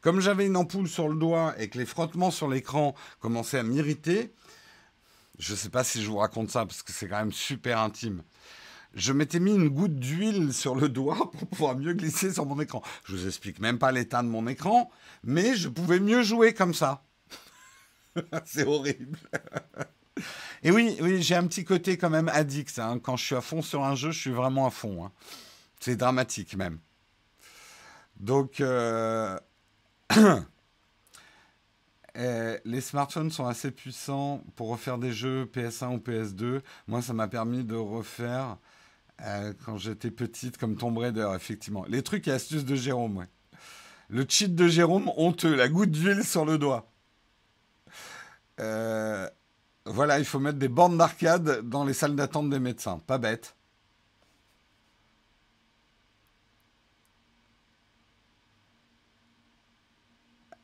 comme 0.00 0.20
j'avais 0.20 0.46
une 0.46 0.56
ampoule 0.56 0.88
sur 0.88 1.08
le 1.08 1.16
doigt 1.16 1.54
et 1.58 1.68
que 1.68 1.78
les 1.78 1.86
frottements 1.86 2.30
sur 2.30 2.48
l'écran 2.48 2.94
commençaient 3.18 3.58
à 3.58 3.62
m'irriter, 3.62 4.32
je 5.38 5.52
ne 5.52 5.56
sais 5.56 5.70
pas 5.70 5.84
si 5.84 6.02
je 6.02 6.08
vous 6.08 6.18
raconte 6.18 6.50
ça 6.50 6.66
parce 6.66 6.82
que 6.82 6.92
c'est 6.92 7.08
quand 7.08 7.18
même 7.18 7.32
super 7.32 7.80
intime. 7.80 8.22
Je 8.94 9.12
m'étais 9.12 9.40
mis 9.40 9.54
une 9.54 9.68
goutte 9.68 9.98
d'huile 9.98 10.52
sur 10.52 10.74
le 10.74 10.88
doigt 10.88 11.30
pour 11.38 11.48
pouvoir 11.48 11.76
mieux 11.76 11.92
glisser 11.92 12.32
sur 12.32 12.44
mon 12.46 12.60
écran. 12.60 12.82
Je 13.04 13.14
vous 13.14 13.26
explique 13.26 13.60
même 13.60 13.78
pas 13.78 13.92
l'état 13.92 14.22
de 14.22 14.28
mon 14.28 14.46
écran, 14.46 14.90
mais 15.22 15.54
je 15.54 15.68
pouvais 15.68 16.00
mieux 16.00 16.22
jouer 16.22 16.54
comme 16.54 16.74
ça. 16.74 17.04
c'est 18.44 18.66
horrible. 18.66 19.18
Et 20.62 20.70
oui, 20.70 20.96
oui, 21.00 21.22
j'ai 21.22 21.36
un 21.36 21.46
petit 21.46 21.64
côté 21.64 21.96
quand 21.96 22.10
même 22.10 22.28
addict. 22.28 22.78
Hein. 22.78 22.98
Quand 22.98 23.16
je 23.16 23.24
suis 23.24 23.34
à 23.34 23.40
fond 23.40 23.62
sur 23.62 23.84
un 23.84 23.94
jeu, 23.94 24.10
je 24.10 24.18
suis 24.18 24.30
vraiment 24.30 24.66
à 24.66 24.70
fond. 24.70 25.04
Hein. 25.04 25.12
C'est 25.80 25.96
dramatique 25.96 26.56
même. 26.56 26.78
Donc, 28.16 28.60
euh, 28.60 29.38
les 32.14 32.80
smartphones 32.80 33.30
sont 33.30 33.46
assez 33.46 33.70
puissants 33.70 34.44
pour 34.56 34.68
refaire 34.68 34.98
des 34.98 35.12
jeux 35.12 35.46
PS1 35.46 35.94
ou 35.94 35.98
PS2. 35.98 36.60
Moi, 36.86 37.00
ça 37.00 37.14
m'a 37.14 37.28
permis 37.28 37.64
de 37.64 37.76
refaire 37.76 38.58
euh, 39.22 39.54
quand 39.64 39.78
j'étais 39.78 40.10
petite, 40.10 40.58
comme 40.58 40.76
Tomb 40.76 40.96
Raider, 40.98 41.32
effectivement. 41.34 41.84
Les 41.88 42.02
trucs 42.02 42.28
et 42.28 42.32
astuces 42.32 42.66
de 42.66 42.76
Jérôme. 42.76 43.26
Le 44.08 44.26
cheat 44.28 44.54
de 44.54 44.68
Jérôme, 44.68 45.10
honteux, 45.16 45.54
la 45.54 45.68
goutte 45.68 45.92
d'huile 45.92 46.24
sur 46.24 46.44
le 46.44 46.58
doigt. 46.58 46.90
Euh, 48.60 49.28
voilà, 49.86 50.18
il 50.18 50.24
faut 50.24 50.40
mettre 50.40 50.58
des 50.58 50.68
bornes 50.68 50.98
d'arcade 50.98 51.62
dans 51.68 51.84
les 51.84 51.94
salles 51.94 52.16
d'attente 52.16 52.50
des 52.50 52.58
médecins. 52.58 52.98
Pas 53.06 53.18
bête. 53.18 53.54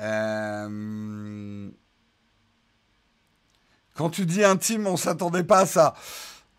Euh, 0.00 1.70
quand 3.94 4.10
tu 4.10 4.26
dis 4.26 4.44
intime, 4.44 4.86
on 4.86 4.96
s'attendait 4.96 5.44
pas 5.44 5.60
à 5.60 5.66
ça. 5.66 5.94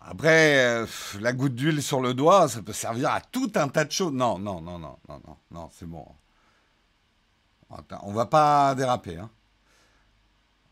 Après, 0.02 0.66
euh, 0.66 0.86
la 1.20 1.34
goutte 1.34 1.56
d'huile 1.56 1.84
sur 1.84 2.02
le 2.02 2.14
doigt, 2.14 2.48
ça 2.48 2.62
peut 2.62 2.74
servir 2.74 3.12
à 3.12 3.22
tout 3.22 3.52
un 3.56 3.68
tas 3.68 3.86
de 3.86 3.92
choses. 3.92 4.14
Non, 4.14 4.40
non, 4.40 4.62
non, 4.62 4.80
non, 4.80 4.98
non, 5.10 5.22
non, 5.28 5.38
non, 5.52 5.70
c'est 5.78 5.86
bon. 5.86 6.06
on 8.02 8.14
va 8.14 8.26
pas 8.26 8.74
déraper. 8.76 9.18
Hein. 9.18 9.30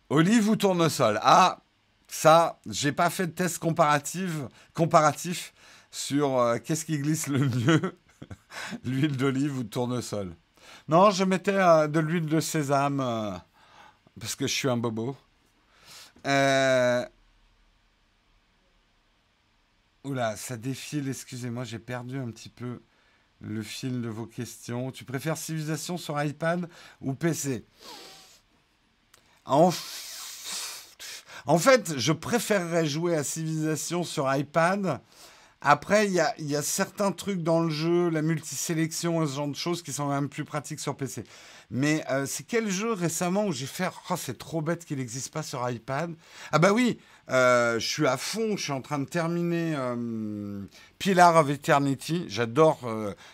Olive 0.09 0.49
ou 0.49 0.55
tournesol? 0.55 1.20
Ah, 1.22 1.59
ça, 2.07 2.59
j'ai 2.68 2.91
pas 2.91 3.09
fait 3.09 3.28
de 3.28 3.32
test 3.32 3.59
comparatif, 3.59 4.32
comparatif 4.74 5.53
sur 5.91 6.39
euh, 6.39 6.57
qu'est-ce 6.63 6.86
qui 6.86 6.97
glisse 6.99 7.28
le 7.28 7.39
mieux, 7.39 7.97
l'huile 8.86 9.18
d'olive 9.18 9.57
ou 9.59 9.63
tournesol. 9.63 10.36
Non, 10.88 11.09
je 11.09 11.23
mettais 11.23 11.55
euh, 11.55 11.88
de 11.88 11.99
l'huile 11.99 12.27
de 12.27 12.39
sésame 12.39 12.99
euh, 12.99 13.31
parce 14.19 14.36
que 14.36 14.45
je 14.45 14.53
suis 14.53 14.69
un 14.69 14.77
bobo. 14.77 15.15
Oula, 20.03 20.36
ça 20.36 20.57
défile, 20.57 21.09
excusez-moi, 21.09 21.63
j'ai 21.63 21.79
perdu 21.79 22.19
un 22.19 22.29
petit 22.29 22.49
peu 22.49 22.81
le 23.41 23.63
fil 23.63 24.01
de 24.01 24.09
vos 24.09 24.27
questions. 24.27 24.91
Tu 24.91 25.03
préfères 25.03 25.38
civilisation 25.38 25.97
sur 25.97 26.21
iPad 26.21 26.69
ou 27.01 27.13
PC 27.13 27.65
en, 29.45 29.69
fait, 31.59 31.97
je 31.97 32.11
préférerais 32.11 32.88
jouer 32.88 33.15
à 33.15 33.23
civilisation 33.23 34.03
sur 34.03 34.33
iPad. 34.33 35.01
Après, 35.68 36.05
il 36.05 36.13
y 36.13 36.55
a, 36.55 36.61
certains 36.61 37.11
trucs 37.11 37.41
dans 37.41 37.59
le 37.59 37.72
jeu, 37.72 38.09
la 38.11 38.22
multisélection 38.22 39.24
et 39.24 39.28
ce 39.28 39.34
genre 39.34 39.47
de 39.47 39.55
choses 39.55 39.82
qui 39.82 39.91
sont 39.91 40.07
même 40.09 40.30
plus 40.30 40.45
pratiques 40.45 40.80
sur 40.80 40.95
PC. 40.95 41.24
Mais 41.72 42.05
euh, 42.11 42.28
c'est 42.28 42.43
quel 42.43 42.70
jeu 42.70 42.93
récemment 42.93 43.47
où 43.47 43.51
j'ai 43.51 43.66
fait 43.66 43.89
oh, 44.11 44.13
c'est 44.16 44.38
trop 44.38 44.61
bête 44.61 44.86
qu'il 44.86 44.99
n'existe 44.99 45.34
pas 45.34 45.41
sur 45.41 45.68
iPad? 45.68 46.13
Ah 46.51 46.59
bah 46.59 46.72
oui, 46.72 46.99
euh, 47.32 47.80
je 47.80 47.88
suis 47.88 48.05
à 48.05 48.16
fond, 48.16 48.55
je 48.57 48.61
suis 48.61 48.74
en 48.74 48.82
train 48.82 48.99
de 48.99 49.05
terminer 49.05 49.74
euh, 49.76 50.61
Pillar 50.99 51.36
of 51.36 51.49
Eternity. 51.49 52.26
J'adore 52.28 52.88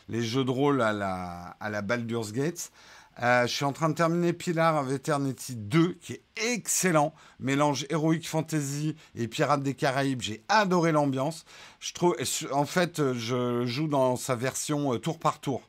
les 0.07 0.23
jeux 0.23 0.45
de 0.45 0.51
rôle 0.51 0.81
à 0.81 0.93
la, 0.93 1.57
à 1.59 1.69
la 1.69 1.81
Baldur's 1.81 2.31
Gate. 3.21 3.47
je 3.47 3.53
suis 3.53 3.65
en 3.65 3.73
train 3.73 3.89
de 3.89 3.95
terminer 3.95 4.33
Pillar 4.33 4.81
of 4.81 4.91
Eternity 4.91 5.55
2, 5.55 5.93
qui 6.01 6.13
est 6.13 6.23
excellent. 6.35 7.13
Mélange 7.39 7.85
Heroic 7.89 8.23
Fantasy 8.23 8.95
et 9.15 9.27
Pirates 9.27 9.63
des 9.63 9.73
Caraïbes. 9.73 10.21
J'ai 10.21 10.43
adoré 10.49 10.91
l'ambiance. 10.91 11.45
En 12.51 12.65
fait, 12.65 13.13
je 13.13 13.65
joue 13.65 13.87
dans 13.87 14.15
sa 14.15 14.35
version 14.35 14.97
tour 14.99 15.19
par 15.19 15.39
tour. 15.39 15.67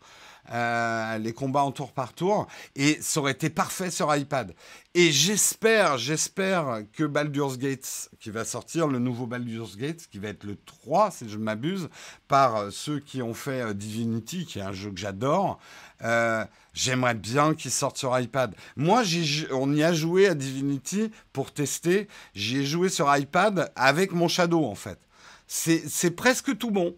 Euh, 0.51 1.19
les 1.19 1.33
combats 1.33 1.63
en 1.63 1.71
tour 1.71 1.93
par 1.93 2.15
tour, 2.15 2.49
et 2.75 2.99
ça 3.01 3.21
aurait 3.21 3.31
été 3.31 3.49
parfait 3.49 3.93
sur 3.93 4.15
iPad. 4.15 4.53
Et 4.93 5.13
j'espère, 5.13 5.99
j'espère 5.99 6.83
que 6.93 7.05
Baldur's 7.05 7.59
Gate, 7.59 8.11
qui 8.19 8.31
va 8.31 8.45
sortir, 8.45 8.89
le 8.89 8.99
nouveau 8.99 9.27
Baldur's 9.27 9.77
Gate, 9.77 10.09
qui 10.11 10.19
va 10.19 10.29
être 10.29 10.43
le 10.43 10.57
3, 10.57 11.13
si 11.13 11.29
je 11.29 11.39
m'abuse, 11.39 11.89
par 12.27 12.57
euh, 12.57 12.71
ceux 12.71 12.99
qui 12.99 13.23
ont 13.23 13.35
fait 13.35 13.63
euh, 13.63 13.73
Divinity, 13.73 14.45
qui 14.45 14.59
est 14.59 14.63
un 14.63 14.73
jeu 14.73 14.91
que 14.91 14.99
j'adore, 14.99 15.61
j'aimerais 16.75 17.15
bien 17.15 17.55
qu'il 17.55 17.71
sorte 17.71 17.97
sur 17.97 18.19
iPad. 18.19 18.53
Moi, 18.75 19.05
on 19.53 19.73
y 19.73 19.85
a 19.85 19.93
joué 19.93 20.27
à 20.27 20.35
Divinity 20.35 21.13
pour 21.33 21.53
tester. 21.53 22.09
J'y 22.35 22.59
ai 22.59 22.67
joué 22.67 22.89
sur 22.89 23.17
iPad 23.17 23.71
avec 23.77 24.11
mon 24.11 24.27
Shadow, 24.27 24.65
en 24.65 24.75
fait. 24.75 24.99
C'est 25.47 26.11
presque 26.17 26.59
tout 26.59 26.73
bon. 26.73 26.97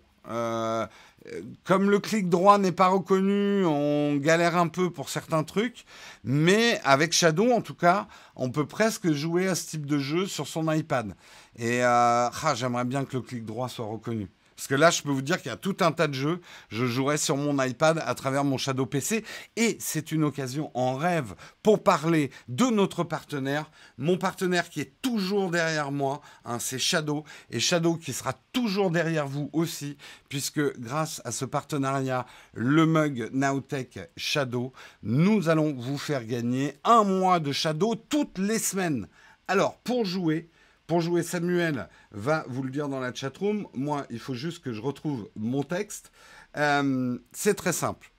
Comme 1.64 1.91
le 1.91 1.99
clic 1.99 2.29
droit 2.29 2.59
n'est 2.59 2.72
pas 2.72 2.89
reconnu, 2.89 3.64
on 3.64 4.16
galère 4.16 4.57
un 4.57 4.68
peu 4.68 4.91
pour 4.91 5.09
certains 5.09 5.43
trucs, 5.43 5.85
mais 6.22 6.81
avec 6.85 7.12
Shadow, 7.12 7.51
en 7.53 7.61
tout 7.61 7.75
cas, 7.75 8.09
on 8.37 8.51
peut 8.51 8.66
presque 8.66 9.11
jouer 9.12 9.49
à 9.49 9.55
ce 9.55 9.68
type 9.68 9.87
de 9.87 9.99
jeu 9.99 10.27
sur 10.27 10.47
son 10.47 10.70
iPad. 10.70 11.14
Et 11.57 11.83
euh, 11.83 12.29
ah, 12.31 12.55
j'aimerais 12.55 12.85
bien 12.85 13.05
que 13.05 13.16
le 13.16 13.22
clic 13.22 13.45
droit 13.45 13.68
soit 13.68 13.87
reconnu. 13.87 14.29
Parce 14.57 14.69
que 14.69 14.75
là, 14.75 14.91
je 14.91 15.03
peux 15.03 15.11
vous 15.11 15.23
dire 15.23 15.39
qu'il 15.39 15.51
y 15.51 15.55
a 15.55 15.57
tout 15.57 15.77
un 15.81 15.93
tas 15.93 16.07
de 16.07 16.15
jeux. 16.15 16.41
Je 16.69 16.87
jouerai 16.87 17.17
sur 17.17 17.37
mon 17.37 17.63
iPad 17.63 18.03
à 18.05 18.15
travers 18.15 18.45
mon 18.45 18.57
Shadow 18.57 18.87
PC. 18.87 19.25
Et 19.57 19.77
c'est 19.81 20.13
une 20.13 20.25
occasion 20.25 20.71
en 20.75 20.97
rêve 20.97 21.35
pour 21.63 21.83
parler 21.83 22.31
de 22.49 22.67
notre 22.67 23.05
partenaire. 23.05 23.71
Mon 23.99 24.17
partenaire 24.17 24.69
qui 24.69 24.81
est 24.81 24.93
toujours 25.03 25.51
derrière 25.51 25.91
moi, 25.91 26.21
hein, 26.45 26.59
c'est 26.59 26.79
Shadow. 26.79 27.25
Et 27.51 27.61
Shadow 27.61 27.97
qui 27.97 28.13
sera 28.13 28.35
toujours 28.53 28.91
derrière 28.91 29.27
vous 29.27 29.51
aussi, 29.53 29.97
puisque 30.29 30.79
grâce 30.79 31.21
à 31.25 31.33
ce 31.33 31.45
partenariat, 31.45 32.27
le 32.53 32.87
mug 32.87 33.31
Nowtech 33.33 33.99
Shadow, 34.17 34.73
nous 35.03 35.49
allons 35.49 35.75
vous 35.75 35.99
faire 35.99 36.25
gagner 36.25 36.75
un 36.85 37.05
mois 37.05 37.41
de 37.41 37.53
Shadow 37.53 37.95
toutes 37.97 38.39
les 38.39 38.59
semaines. 38.59 39.09
Alors, 39.49 39.77
pour 39.79 40.05
jouer, 40.05 40.49
pour 40.87 41.01
jouer, 41.01 41.22
Samuel 41.22 41.89
va 42.11 42.45
vous 42.49 42.62
le 42.62 42.70
dire 42.70 42.89
dans 42.89 43.01
la 43.01 43.14
chatroom. 43.14 43.66
Moi, 43.72 44.07
il 44.11 44.18
faut 44.18 44.35
juste 44.35 44.62
que 44.62 44.72
je 44.72 44.80
retrouve 44.80 45.30
mon 45.35 45.62
texte. 45.62 46.12
Euh, 46.57 47.18
c'est 47.32 47.55
très 47.55 47.72
simple. 47.72 48.12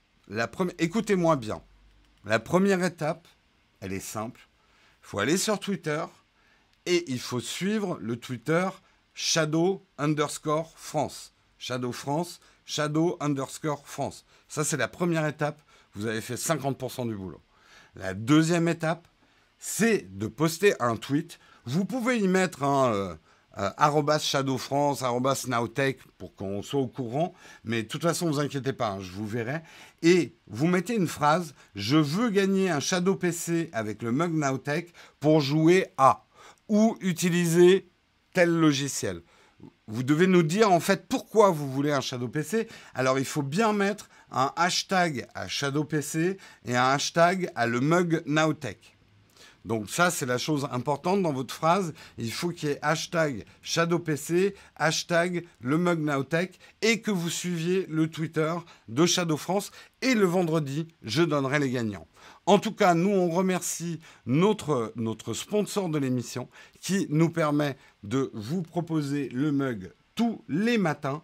Écoutez-moi 0.80 1.36
bien. 1.36 1.61
La 2.26 2.39
première 2.39 2.84
étape, 2.84 3.28
elle 3.82 3.93
est 3.93 3.99
simple. 3.99 4.49
Il 5.03 5.07
faut 5.07 5.20
aller 5.20 5.38
sur 5.38 5.59
Twitter 5.59 6.03
et 6.88 7.11
il 7.11 7.20
faut 7.20 7.39
suivre 7.39 7.99
le 8.01 8.18
Twitter 8.18 8.68
Shadow 9.13 9.86
underscore 9.99 10.74
France. 10.76 11.34
Shadow 11.59 11.91
France, 11.91 12.39
Shadow 12.66 13.18
underscore 13.20 13.88
France. 13.88 14.26
Ça, 14.47 14.63
c'est 14.63 14.78
la 14.78 14.88
première 14.88 15.28
étape. 15.28 15.61
Vous 15.93 16.07
avez 16.07 16.22
fait 16.22 16.36
50% 16.36 17.07
du 17.07 17.16
boulot. 17.16 17.41
La 17.95 18.13
deuxième 18.13 18.68
étape, 18.68 19.07
c'est 19.59 20.18
de 20.18 20.28
poster 20.28 20.74
un 20.82 20.97
tweet 20.97 21.39
vous 21.66 21.86
pouvez 21.86 22.20
y 22.20 22.28
mettre 22.28 22.63
un 22.63 22.93
euh, 22.93 23.16
euh, 23.57 24.20
Shadow 24.20 24.57
France, 24.57 25.03
Nowtech 25.47 25.99
pour 26.18 26.36
qu'on 26.36 26.61
soit 26.61 26.80
au 26.80 26.88
courant. 26.88 27.34
Mais 27.63 27.84
de 27.84 27.88
toute 27.88 28.03
façon, 28.03 28.28
vous 28.28 28.39
inquiétez 28.39 28.74
pas, 28.74 28.89
hein, 28.89 28.99
je 29.01 29.11
vous 29.11 29.28
verrai. 29.28 29.61
Et 30.01 30.36
vous 30.47 30.68
mettez 30.68 30.95
une 30.95 31.07
phrase 31.07 31.55
Je 31.76 31.97
veux 31.97 32.30
gagner 32.30 32.70
un 32.70 32.80
Shadow 32.80 33.16
PC 33.16 33.70
avec 33.74 34.01
le 34.01 34.11
mug 34.11 34.34
Nowtech 34.34 34.93
pour 35.20 35.41
jouer 35.41 35.88
à 35.97 36.26
ou 36.68 36.97
utiliser 36.99 37.89
tel 38.34 38.49
logiciel. 38.49 39.22
Vous 39.88 40.03
devez 40.03 40.28
nous 40.28 40.43
dire 40.43 40.72
en 40.72 40.80
fait 40.80 41.07
pourquoi 41.07 41.51
vous 41.51 41.72
voulez 41.72 41.91
un 41.91 42.01
Shadow 42.01 42.28
PC. 42.28 42.68
Alors 42.93 43.20
il 43.20 43.26
faut 43.26 43.43
bien 43.43 43.72
mettre 43.72 44.09
un 44.32 44.51
hashtag 44.55 45.28
à 45.36 45.47
Shadow 45.47 45.84
PC 45.84 46.38
et 46.66 46.76
un 46.76 46.89
hashtag 46.89 47.51
à 47.55 47.68
le 47.68 47.80
mug 47.82 48.24
Nowtech. 48.26 48.95
Donc 49.66 49.89
ça, 49.89 50.11
c'est 50.11 50.28
la 50.28 50.38
chose 50.38 50.68
importante 50.72 51.24
dans 51.24 51.34
votre 51.34 51.53
phrase. 51.53 51.93
Il 52.18 52.32
faut 52.32 52.49
qu'il 52.49 52.70
y 52.70 52.72
ait 52.74 52.80
hashtag 52.84 53.45
ShadowPC, 53.63 54.55
hashtag 54.76 55.45
le 55.59 55.76
et 56.82 57.01
que 57.01 57.11
vous 57.11 57.30
suiviez 57.30 57.88
le 57.89 58.07
Twitter 58.07 58.53
de 58.88 59.05
Shadow 59.05 59.38
France. 59.38 59.72
Et 60.01 60.13
le 60.13 60.26
vendredi, 60.26 60.88
je 61.01 61.24
donnerai 61.24 61.59
les 61.59 61.72
gagnants. 61.72 62.07
En 62.45 62.59
tout 62.59 62.74
cas, 62.74 62.93
nous, 62.93 63.09
on 63.09 63.30
remercie 63.30 63.99
notre, 64.28 64.93
notre 64.95 65.34
sponsor 65.34 65.89
de 65.89 65.97
l'émission 65.97 66.47
qui 66.80 67.07
nous 67.09 67.30
permet 67.30 67.76
de 68.03 68.30
vous 68.34 68.61
proposer 68.61 69.30
le 69.30 69.51
mug 69.51 69.91
tous 70.13 70.43
les 70.47 70.78
matins. 70.78 71.24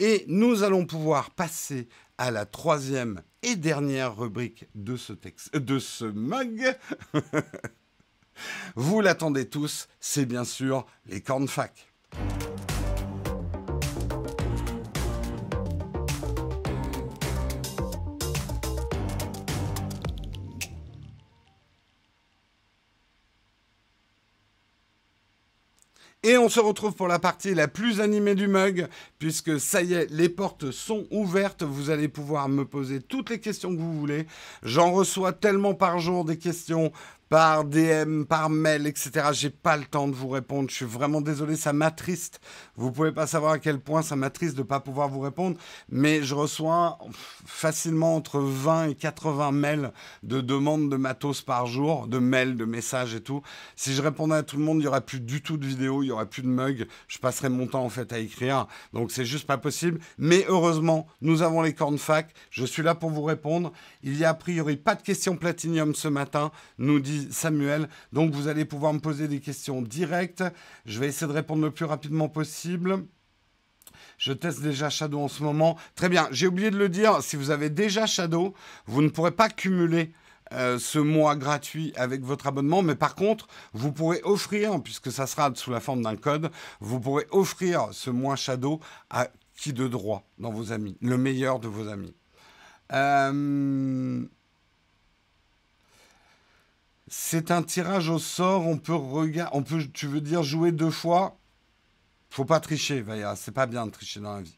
Et 0.00 0.24
nous 0.28 0.62
allons 0.62 0.86
pouvoir 0.86 1.30
passer 1.30 1.88
à 2.16 2.30
la 2.30 2.46
troisième 2.46 3.22
et 3.42 3.56
dernière 3.56 4.16
rubrique 4.16 4.66
de 4.74 4.96
ce, 4.96 5.12
texte, 5.12 5.56
de 5.56 5.78
ce 5.78 6.04
mug. 6.04 6.76
Vous 8.76 9.00
l'attendez 9.00 9.48
tous, 9.48 9.88
c'est 10.00 10.26
bien 10.26 10.44
sûr 10.44 10.86
les 11.06 11.20
cornfac. 11.20 11.88
Et 26.24 26.38
on 26.38 26.48
se 26.48 26.60
retrouve 26.60 26.94
pour 26.94 27.08
la 27.08 27.18
partie 27.18 27.52
la 27.52 27.66
plus 27.66 28.00
animée 28.00 28.36
du 28.36 28.46
mug, 28.46 28.86
puisque 29.18 29.58
ça 29.58 29.82
y 29.82 29.94
est, 29.94 30.08
les 30.08 30.28
portes 30.28 30.70
sont 30.70 31.04
ouvertes. 31.10 31.64
Vous 31.64 31.90
allez 31.90 32.06
pouvoir 32.06 32.48
me 32.48 32.64
poser 32.64 33.00
toutes 33.00 33.28
les 33.28 33.40
questions 33.40 33.74
que 33.74 33.80
vous 33.80 33.98
voulez. 33.98 34.28
J'en 34.62 34.92
reçois 34.92 35.32
tellement 35.32 35.74
par 35.74 35.98
jour 35.98 36.24
des 36.24 36.38
questions 36.38 36.92
par 37.32 37.64
DM, 37.64 38.24
par 38.24 38.50
mail, 38.50 38.86
etc. 38.86 39.28
J'ai 39.32 39.48
pas 39.48 39.78
le 39.78 39.86
temps 39.86 40.06
de 40.06 40.14
vous 40.14 40.28
répondre. 40.28 40.68
Je 40.68 40.74
suis 40.74 40.84
vraiment 40.84 41.22
désolé, 41.22 41.56
ça 41.56 41.72
m'attriste. 41.72 42.42
Vous 42.76 42.92
pouvez 42.92 43.10
pas 43.10 43.26
savoir 43.26 43.52
à 43.52 43.58
quel 43.58 43.80
point 43.80 44.02
ça 44.02 44.16
m'attriste 44.16 44.54
de 44.54 44.62
pas 44.62 44.80
pouvoir 44.80 45.08
vous 45.08 45.20
répondre, 45.20 45.56
mais 45.88 46.22
je 46.22 46.34
reçois 46.34 46.98
facilement 47.46 48.16
entre 48.16 48.38
20 48.38 48.88
et 48.88 48.94
80 48.94 49.50
mails 49.50 49.92
de 50.22 50.42
demandes 50.42 50.90
de 50.90 50.96
matos 50.96 51.40
par 51.40 51.64
jour, 51.64 52.06
de 52.06 52.18
mails, 52.18 52.54
de 52.58 52.66
messages 52.66 53.14
et 53.14 53.22
tout. 53.22 53.40
Si 53.76 53.94
je 53.94 54.02
répondais 54.02 54.34
à 54.34 54.42
tout 54.42 54.58
le 54.58 54.64
monde, 54.64 54.80
il 54.80 54.84
y 54.84 54.88
aurait 54.88 55.00
plus 55.00 55.20
du 55.20 55.40
tout 55.40 55.56
de 55.56 55.64
vidéos, 55.64 56.02
il 56.02 56.08
y 56.08 56.10
aurait 56.10 56.28
plus 56.28 56.42
de 56.42 56.48
mugs. 56.48 56.86
Je 57.08 57.16
passerais 57.16 57.48
mon 57.48 57.66
temps 57.66 57.82
en 57.82 57.88
fait 57.88 58.12
à 58.12 58.18
écrire, 58.18 58.66
donc 58.92 59.10
c'est 59.10 59.24
juste 59.24 59.46
pas 59.46 59.56
possible. 59.56 60.00
Mais 60.18 60.44
heureusement, 60.48 61.06
nous 61.22 61.40
avons 61.40 61.62
les 61.62 61.72
cornes 61.72 61.96
fac. 61.96 62.34
Je 62.50 62.66
suis 62.66 62.82
là 62.82 62.94
pour 62.94 63.08
vous 63.08 63.22
répondre. 63.22 63.72
Il 64.02 64.18
y 64.18 64.26
a 64.26 64.28
a 64.28 64.34
priori 64.34 64.76
pas 64.76 64.96
de 64.96 65.02
questions 65.02 65.38
platinium 65.38 65.94
ce 65.94 66.08
matin, 66.08 66.52
nous 66.76 67.00
dit 67.00 67.21
Samuel. 67.30 67.88
Donc 68.12 68.32
vous 68.32 68.48
allez 68.48 68.64
pouvoir 68.64 68.92
me 68.92 69.00
poser 69.00 69.28
des 69.28 69.40
questions 69.40 69.82
directes. 69.82 70.44
Je 70.86 70.98
vais 71.00 71.08
essayer 71.08 71.26
de 71.26 71.32
répondre 71.32 71.62
le 71.62 71.70
plus 71.70 71.84
rapidement 71.84 72.28
possible. 72.28 73.04
Je 74.18 74.32
teste 74.32 74.62
déjà 74.62 74.88
Shadow 74.90 75.20
en 75.20 75.28
ce 75.28 75.42
moment. 75.42 75.76
Très 75.94 76.08
bien, 76.08 76.28
j'ai 76.30 76.46
oublié 76.46 76.70
de 76.70 76.78
le 76.78 76.88
dire, 76.88 77.22
si 77.22 77.36
vous 77.36 77.50
avez 77.50 77.70
déjà 77.70 78.06
Shadow, 78.06 78.54
vous 78.86 79.02
ne 79.02 79.08
pourrez 79.08 79.32
pas 79.32 79.48
cumuler 79.48 80.12
euh, 80.52 80.78
ce 80.78 80.98
mois 80.98 81.34
gratuit 81.34 81.92
avec 81.96 82.22
votre 82.22 82.46
abonnement, 82.46 82.82
mais 82.82 82.94
par 82.94 83.14
contre, 83.14 83.48
vous 83.72 83.90
pourrez 83.90 84.20
offrir, 84.22 84.82
puisque 84.82 85.10
ça 85.10 85.26
sera 85.26 85.50
sous 85.54 85.70
la 85.70 85.80
forme 85.80 86.02
d'un 86.02 86.16
code, 86.16 86.50
vous 86.80 87.00
pourrez 87.00 87.26
offrir 87.30 87.88
ce 87.92 88.10
mois 88.10 88.36
Shadow 88.36 88.80
à 89.10 89.28
qui 89.56 89.72
de 89.72 89.88
droit 89.88 90.24
dans 90.38 90.50
vos 90.50 90.72
amis, 90.72 90.96
le 91.00 91.16
meilleur 91.16 91.58
de 91.58 91.68
vos 91.68 91.88
amis. 91.88 92.14
Euh, 92.92 94.24
c'est 97.14 97.50
un 97.50 97.62
tirage 97.62 98.08
au 98.08 98.18
sort, 98.18 98.66
on 98.66 98.78
peut 98.78 98.94
regarder, 98.94 99.50
on 99.54 99.62
peut, 99.62 99.86
tu 99.92 100.06
veux 100.06 100.22
dire 100.22 100.42
jouer 100.42 100.72
deux 100.72 100.90
fois? 100.90 101.36
Faut 102.30 102.46
pas 102.46 102.58
tricher, 102.58 103.02
Vaya, 103.02 103.36
c'est 103.36 103.52
pas 103.52 103.66
bien 103.66 103.84
de 103.84 103.90
tricher 103.90 104.18
dans 104.18 104.36
la 104.36 104.40
vie. 104.40 104.56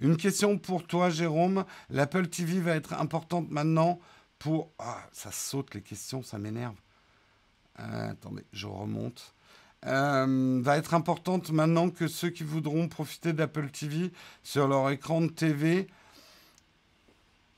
Une 0.00 0.16
question 0.16 0.58
pour 0.58 0.84
toi, 0.84 1.10
Jérôme. 1.10 1.64
L'Apple 1.90 2.26
TV 2.26 2.58
va 2.58 2.74
être 2.74 2.94
importante 2.94 3.52
maintenant 3.52 4.00
pour. 4.40 4.72
Ah, 4.80 4.98
ça 5.12 5.30
saute 5.30 5.74
les 5.76 5.80
questions, 5.80 6.24
ça 6.24 6.38
m'énerve. 6.38 6.74
Euh, 7.78 8.10
attendez, 8.10 8.44
je 8.52 8.66
remonte. 8.66 9.32
Euh, 9.86 10.60
va 10.60 10.78
être 10.78 10.94
importante 10.94 11.52
maintenant 11.52 11.88
que 11.88 12.08
ceux 12.08 12.30
qui 12.30 12.42
voudront 12.42 12.88
profiter 12.88 13.32
d'Apple 13.32 13.70
TV 13.70 14.10
sur 14.42 14.66
leur 14.66 14.90
écran 14.90 15.20
de 15.20 15.28
TV. 15.28 15.86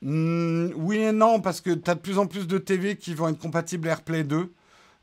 Hmm, 0.05 0.69
oui 0.75 0.97
et 0.97 1.11
non, 1.11 1.41
parce 1.41 1.61
que 1.61 1.71
tu 1.71 1.89
as 1.89 1.95
de 1.95 1.99
plus 1.99 2.19
en 2.19 2.27
plus 2.27 2.45
de 2.45 2.59
TV 2.59 2.95
qui 2.95 3.15
vont 3.15 3.27
être 3.27 3.39
compatibles 3.39 3.87
AirPlay 3.87 4.23
2. 4.23 4.53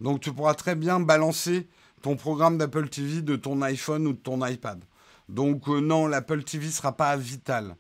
Donc 0.01 0.21
tu 0.21 0.33
pourras 0.33 0.55
très 0.55 0.77
bien 0.77 1.01
balancer 1.01 1.69
ton 2.03 2.15
programme 2.15 2.57
d'Apple 2.57 2.89
TV 2.89 3.21
de 3.21 3.35
ton 3.35 3.63
iPhone 3.63 4.07
ou 4.07 4.13
de 4.13 4.19
ton 4.19 4.47
iPad. 4.47 4.85
Donc 5.29 5.69
euh, 5.69 5.81
non, 5.81 6.07
l'Apple 6.07 6.45
TV 6.45 6.71
sera 6.71 6.97
pas 6.97 7.17
vital. 7.17 7.75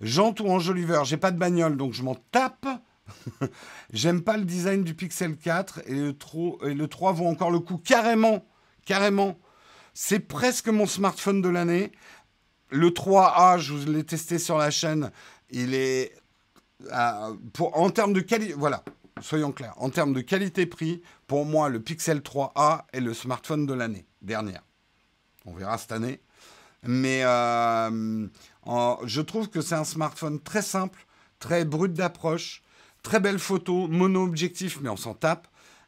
Jean 0.00 0.34
ou 0.40 0.50
Angeliver, 0.50 1.02
j'ai 1.04 1.16
pas 1.16 1.30
de 1.30 1.38
bagnole, 1.38 1.76
donc 1.76 1.92
je 1.92 2.02
m'en 2.02 2.16
tape. 2.16 2.66
J'aime 3.92 4.22
pas 4.22 4.36
le 4.36 4.44
design 4.44 4.82
du 4.82 4.94
Pixel 4.94 5.36
4 5.36 5.82
et 5.86 5.94
le, 5.94 6.16
et 6.68 6.74
le 6.74 6.88
3 6.88 7.12
vaut 7.12 7.26
encore 7.26 7.52
le 7.52 7.60
coup. 7.60 7.76
Carrément, 7.78 8.44
carrément. 8.84 9.38
C'est 9.94 10.20
presque 10.20 10.68
mon 10.68 10.86
smartphone 10.86 11.40
de 11.40 11.48
l'année. 11.48 11.92
Le 12.70 12.90
3A, 12.90 13.58
je 13.58 13.74
vous 13.74 13.92
l'ai 13.92 14.04
testé 14.04 14.38
sur 14.40 14.58
la 14.58 14.70
chaîne. 14.70 15.10
Il 15.50 15.74
est. 15.74 16.12
Euh, 16.92 17.34
pour, 17.52 17.76
en 17.78 17.90
termes 17.90 18.12
de 18.12 18.20
qualité. 18.20 18.54
Voilà, 18.54 18.84
soyons 19.20 19.52
clairs. 19.52 19.74
En 19.76 19.90
termes 19.90 20.12
de 20.12 20.20
qualité-prix, 20.20 21.02
pour 21.26 21.44
moi, 21.44 21.68
le 21.68 21.80
Pixel 21.80 22.20
3A 22.20 22.84
est 22.92 23.00
le 23.00 23.14
smartphone 23.14 23.66
de 23.66 23.74
l'année 23.74 24.06
dernière. 24.22 24.62
On 25.46 25.52
verra 25.52 25.78
cette 25.78 25.92
année. 25.92 26.20
Mais 26.82 27.22
euh, 27.24 28.26
je 29.04 29.20
trouve 29.20 29.50
que 29.50 29.60
c'est 29.60 29.74
un 29.74 29.84
smartphone 29.84 30.40
très 30.40 30.62
simple, 30.62 31.06
très 31.38 31.64
brut 31.64 31.92
d'approche, 31.92 32.62
très 33.02 33.20
belle 33.20 33.38
photo, 33.38 33.86
mono-objectif, 33.88 34.78
mais 34.80 34.88
on 34.88 34.96
s'en 34.96 35.14
tape. 35.14 35.46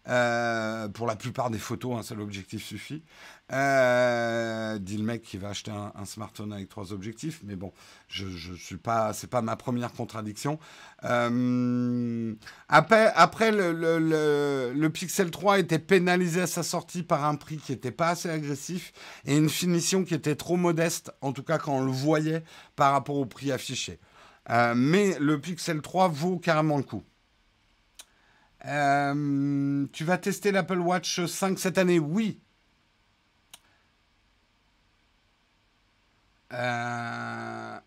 Euh, 0.08 0.88
pour 0.88 1.06
la 1.06 1.14
plupart 1.14 1.48
des 1.48 1.60
photos, 1.60 1.96
un 1.96 2.02
seul 2.02 2.20
objectif 2.20 2.64
suffit. 2.64 3.04
Euh, 3.50 4.78
dit 4.78 4.96
le 4.96 5.04
mec 5.04 5.22
qui 5.22 5.36
va 5.36 5.50
acheter 5.50 5.70
un, 5.70 6.04
smartphone 6.06 6.54
avec 6.54 6.70
trois 6.70 6.92
objectifs, 6.92 7.40
mais 7.44 7.54
bon, 7.54 7.70
je, 8.08 8.26
je 8.28 8.54
suis 8.54 8.78
pas, 8.78 9.12
c'est 9.12 9.26
pas 9.26 9.42
ma 9.42 9.56
première 9.56 9.92
contradiction. 9.92 10.58
Euh, 11.04 12.34
après, 12.68 13.12
après 13.14 13.52
le, 13.52 13.72
le, 13.72 14.72
le, 14.74 14.90
Pixel 14.90 15.30
3 15.30 15.58
était 15.58 15.78
pénalisé 15.78 16.42
à 16.42 16.46
sa 16.46 16.62
sortie 16.62 17.02
par 17.02 17.26
un 17.26 17.34
prix 17.34 17.58
qui 17.58 17.72
n'était 17.72 17.90
pas 17.90 18.10
assez 18.10 18.30
agressif 18.30 18.92
et 19.26 19.36
une 19.36 19.50
finition 19.50 20.04
qui 20.04 20.14
était 20.14 20.36
trop 20.36 20.56
modeste, 20.56 21.12
en 21.20 21.32
tout 21.32 21.42
cas 21.42 21.58
quand 21.58 21.76
on 21.76 21.84
le 21.84 21.92
voyait 21.92 22.44
par 22.74 22.92
rapport 22.92 23.16
au 23.16 23.26
prix 23.26 23.52
affiché. 23.52 24.00
Euh, 24.48 24.72
mais 24.74 25.18
le 25.20 25.38
Pixel 25.38 25.82
3 25.82 26.08
vaut 26.08 26.38
carrément 26.38 26.78
le 26.78 26.84
coup. 26.84 27.02
Tu 29.92 30.04
vas 30.04 30.18
tester 30.18 30.52
l'Apple 30.52 30.78
Watch 30.78 31.26
5 31.26 31.58
cette 31.58 31.76
année? 31.76 31.98
Oui. 31.98 32.40
Euh, 36.52 37.78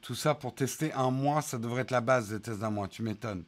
tout 0.00 0.14
ça 0.14 0.34
pour 0.34 0.54
tester 0.54 0.92
un 0.92 1.10
mois, 1.10 1.42
ça 1.42 1.58
devrait 1.58 1.82
être 1.82 1.90
la 1.90 2.00
base 2.00 2.30
des 2.30 2.40
tests 2.40 2.60
d'un 2.60 2.70
mois, 2.70 2.88
tu 2.88 3.02
m'étonnes. 3.02 3.44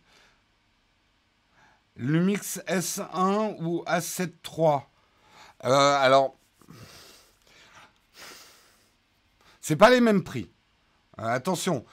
Lumix 1.97 2.61
S1 2.67 3.57
ou 3.63 3.83
A7 3.87 4.33
III 4.47 4.81
euh, 5.65 5.97
Alors, 6.01 6.37
c'est 9.61 9.77
pas 9.77 9.91
les 9.91 10.01
mêmes 10.01 10.23
prix. 10.23 10.51
attention, 11.17 11.85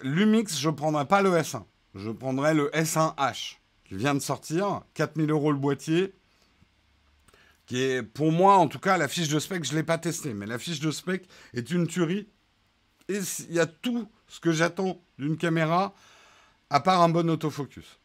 Lumix, 0.00 0.58
je 0.58 0.70
prendrai 0.70 1.06
pas 1.06 1.22
le 1.22 1.32
S1 1.32 1.64
je 1.96 2.10
prendrais 2.10 2.54
le 2.54 2.70
S1H 2.70 3.56
qui 3.84 3.96
vient 3.96 4.14
de 4.14 4.20
sortir, 4.20 4.82
4000 4.94 5.30
euros 5.30 5.52
le 5.52 5.58
boîtier, 5.58 6.14
qui 7.66 7.82
est 7.82 8.02
pour 8.02 8.32
moi 8.32 8.56
en 8.56 8.68
tout 8.68 8.78
cas 8.78 8.96
la 8.96 9.08
fiche 9.08 9.28
de 9.28 9.38
spec, 9.38 9.64
je 9.64 9.72
ne 9.72 9.76
l'ai 9.76 9.82
pas 9.82 9.98
testé, 9.98 10.34
mais 10.34 10.46
la 10.46 10.58
fiche 10.58 10.80
de 10.80 10.90
spec 10.90 11.28
est 11.52 11.70
une 11.70 11.86
tuerie. 11.86 12.28
Et 13.08 13.20
il 13.48 13.54
y 13.54 13.60
a 13.60 13.66
tout 13.66 14.08
ce 14.28 14.40
que 14.40 14.52
j'attends 14.52 15.00
d'une 15.18 15.36
caméra, 15.36 15.94
à 16.70 16.80
part 16.80 17.02
un 17.02 17.08
bon 17.08 17.28
autofocus. 17.30 18.00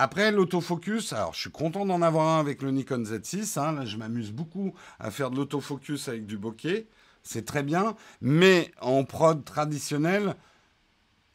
Après 0.00 0.30
l'autofocus, 0.30 1.12
alors 1.12 1.34
je 1.34 1.40
suis 1.40 1.50
content 1.50 1.84
d'en 1.84 2.02
avoir 2.02 2.28
un 2.28 2.38
avec 2.38 2.62
le 2.62 2.70
Nikon 2.70 3.02
Z6. 3.02 3.58
Hein, 3.58 3.72
là, 3.72 3.84
je 3.84 3.96
m'amuse 3.96 4.30
beaucoup 4.30 4.72
à 5.00 5.10
faire 5.10 5.32
de 5.32 5.36
l'autofocus 5.36 6.06
avec 6.06 6.24
du 6.24 6.38
bokeh. 6.38 6.86
C'est 7.24 7.44
très 7.44 7.64
bien. 7.64 7.96
Mais 8.20 8.70
en 8.80 9.02
prod 9.02 9.44
traditionnel, 9.44 10.36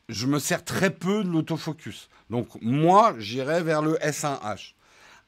je 0.08 0.28
me 0.28 0.40
sers 0.40 0.64
très 0.64 0.92
peu 0.92 1.26
de 1.26 1.30
l'autofocus. 1.30 2.10
Donc 2.30 2.48
moi, 2.62 3.16
j'irai 3.18 3.62
vers 3.64 3.82
le 3.82 3.96
S1H. 3.96 4.76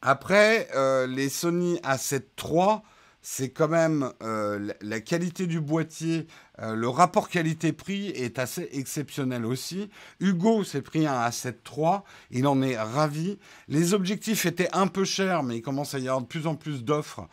Après, 0.07 0.67
euh, 0.75 1.07
les 1.07 1.29
Sony 1.29 1.77
A7 1.77 2.21
III, 2.39 2.81
c'est 3.23 3.49
quand 3.49 3.69
même 3.69 4.11
euh, 4.21 4.71
la 4.79 4.99
qualité 4.99 5.47
du 5.47 5.59
boîtier, 5.59 6.27
euh, 6.59 6.75
le 6.75 6.87
rapport 6.87 7.27
qualité-prix 7.27 8.09
est 8.09 8.37
assez 8.37 8.69
exceptionnel 8.73 9.47
aussi. 9.47 9.89
Hugo 10.19 10.63
s'est 10.63 10.83
pris 10.83 11.07
un 11.07 11.27
A7 11.27 11.55
III, 11.75 12.01
il 12.29 12.45
en 12.45 12.61
est 12.61 12.77
ravi. 12.77 13.39
Les 13.67 13.95
objectifs 13.95 14.45
étaient 14.45 14.69
un 14.73 14.85
peu 14.85 15.05
chers, 15.05 15.41
mais 15.41 15.57
il 15.57 15.63
commence 15.63 15.95
à 15.95 15.97
y 15.97 16.07
avoir 16.07 16.21
de 16.21 16.27
plus 16.27 16.45
en 16.45 16.53
plus 16.53 16.83
d'offres 16.83 17.27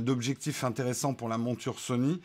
d'objectifs 0.00 0.64
intéressants 0.64 1.12
pour 1.12 1.28
la 1.28 1.36
monture 1.36 1.78
Sony 1.78 2.22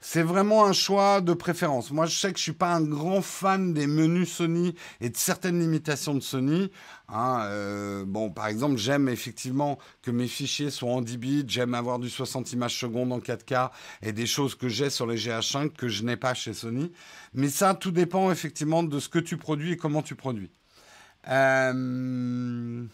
c'est 0.00 0.22
vraiment 0.22 0.64
un 0.64 0.72
choix 0.72 1.20
de 1.20 1.34
préférence. 1.34 1.90
Moi, 1.90 2.06
je 2.06 2.18
sais 2.18 2.32
que 2.32 2.38
je 2.38 2.42
suis 2.42 2.52
pas 2.52 2.74
un 2.74 2.80
grand 2.80 3.20
fan 3.20 3.74
des 3.74 3.86
menus 3.86 4.32
Sony 4.32 4.74
et 5.02 5.10
de 5.10 5.16
certaines 5.16 5.60
limitations 5.60 6.14
de 6.14 6.20
Sony. 6.20 6.70
Hein, 7.10 7.42
euh, 7.44 8.04
bon, 8.06 8.30
par 8.30 8.46
exemple, 8.46 8.78
j'aime 8.78 9.10
effectivement 9.10 9.78
que 10.00 10.10
mes 10.10 10.26
fichiers 10.26 10.70
soient 10.70 10.90
en 10.90 11.02
10 11.02 11.16
bits, 11.18 11.44
j'aime 11.46 11.74
avoir 11.74 11.98
du 11.98 12.08
60 12.08 12.52
images 12.54 12.78
secondes 12.78 13.12
en 13.12 13.18
4K 13.18 13.70
et 14.02 14.12
des 14.12 14.26
choses 14.26 14.54
que 14.54 14.68
j'ai 14.68 14.88
sur 14.88 15.06
les 15.06 15.16
GH5 15.16 15.72
que 15.72 15.88
je 15.88 16.02
n'ai 16.02 16.16
pas 16.16 16.32
chez 16.32 16.54
Sony. 16.54 16.90
Mais 17.34 17.50
ça, 17.50 17.74
tout 17.74 17.90
dépend 17.90 18.30
effectivement 18.30 18.82
de 18.82 18.98
ce 19.00 19.10
que 19.10 19.18
tu 19.18 19.36
produis 19.36 19.72
et 19.72 19.76
comment 19.76 20.02
tu 20.02 20.14
produis. 20.14 20.50
Euh, 21.28 22.84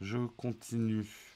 je 0.00 0.18
continue. 0.36 1.27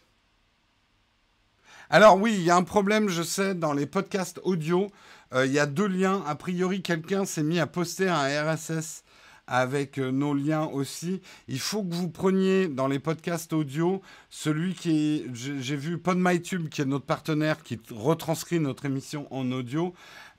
Alors 1.95 2.19
oui, 2.19 2.33
il 2.33 2.43
y 2.43 2.49
a 2.49 2.57
un 2.57 2.63
problème, 2.63 3.11
je 3.11 3.23
sais, 3.23 3.55
dans 3.55 3.75
les 3.75 3.85
podcasts 3.85 4.41
audio. 4.45 4.87
Euh, 5.35 5.45
il 5.45 5.53
y 5.53 5.59
a 5.59 5.67
deux 5.67 5.87
liens. 5.87 6.25
A 6.27 6.35
priori, 6.37 6.81
quelqu'un 6.81 7.27
s'est 7.27 7.43
mis 7.43 7.61
à 7.61 7.67
poster 7.67 8.09
un 8.09 8.25
RSS 8.25 9.05
avec 9.47 9.99
euh, 9.99 10.11
nos 10.11 10.33
liens 10.33 10.65
aussi. 10.65 11.21
Il 11.49 11.61
faut 11.61 11.85
que 11.85 11.93
vous 11.93 12.09
preniez 12.09 12.67
dans 12.69 12.87
les 12.87 12.99
podcasts 12.99 13.53
audio 13.53 14.01
celui 14.31 14.73
qui 14.73 15.27
est... 15.27 15.35
J'ai 15.35 15.77
vu 15.77 15.99
PodMyTube, 15.99 16.71
qui 16.71 16.81
est 16.81 16.87
notre 16.87 17.05
partenaire, 17.05 17.63
qui 17.63 17.79
retranscrit 17.91 18.59
notre 18.59 18.87
émission 18.87 19.27
en 19.31 19.53
audio, 19.53 19.93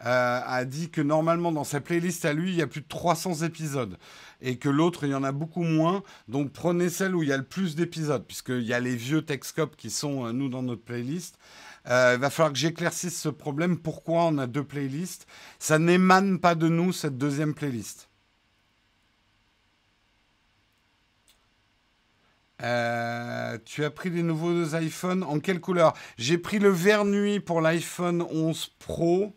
euh, 0.05 0.41
a 0.45 0.65
dit 0.65 0.89
que 0.89 0.99
normalement 0.99 1.53
dans 1.53 1.63
sa 1.63 1.79
playlist 1.79 2.25
à 2.25 2.33
lui, 2.33 2.51
il 2.51 2.55
y 2.55 2.61
a 2.61 2.67
plus 2.67 2.81
de 2.81 2.87
300 2.87 3.43
épisodes 3.43 3.97
et 4.41 4.57
que 4.57 4.67
l'autre, 4.67 5.05
il 5.05 5.11
y 5.11 5.15
en 5.15 5.23
a 5.23 5.31
beaucoup 5.31 5.63
moins. 5.63 6.03
Donc 6.27 6.51
prenez 6.51 6.89
celle 6.89 7.15
où 7.15 7.23
il 7.23 7.29
y 7.29 7.33
a 7.33 7.37
le 7.37 7.45
plus 7.45 7.75
d'épisodes, 7.75 8.25
puisqu'il 8.25 8.63
y 8.63 8.73
a 8.73 8.81
les 8.81 8.97
vieux 8.97 9.21
Texcop 9.21 9.77
qui 9.77 9.89
sont, 9.89 10.25
euh, 10.25 10.33
nous, 10.33 10.49
dans 10.49 10.61
notre 10.61 10.83
playlist. 10.83 11.37
Euh, 11.87 12.13
il 12.15 12.19
va 12.19 12.29
falloir 12.29 12.51
que 12.51 12.59
j'éclaircisse 12.59 13.19
ce 13.19 13.29
problème. 13.29 13.77
Pourquoi 13.77 14.25
on 14.25 14.37
a 14.39 14.47
deux 14.47 14.63
playlists? 14.63 15.25
Ça 15.57 15.79
n'émane 15.79 16.39
pas 16.39 16.55
de 16.55 16.67
nous, 16.67 16.91
cette 16.91 17.17
deuxième 17.17 17.53
playlist. 17.53 18.09
Tu 23.65 23.83
as 23.83 23.91
pris 23.91 24.09
les 24.09 24.23
nouveaux 24.23 24.75
iPhones 24.75 25.23
en 25.23 25.39
quelle 25.39 25.59
couleur? 25.59 25.93
J'ai 26.17 26.37
pris 26.37 26.59
le 26.59 26.69
vert 26.69 27.03
nuit 27.03 27.41
pour 27.41 27.59
l'iPhone 27.59 28.21
11 28.21 28.71
Pro. 28.79 29.35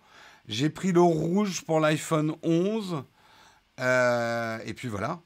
J'ai 0.49 0.71
pris 0.71 0.93
le 0.93 1.01
rouge 1.01 1.63
pour 1.63 1.81
l'iPhone 1.81 2.37
11. 2.43 3.03
Euh, 3.81 4.59
et 4.65 4.75
puis 4.75 4.89
voilà. 4.89 5.21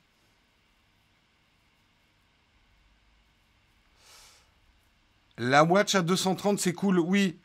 La 5.39 5.65
watch 5.65 5.95
à 5.95 6.03
230, 6.03 6.59
c'est 6.59 6.75
cool. 6.75 6.99
Oui, 6.99 7.39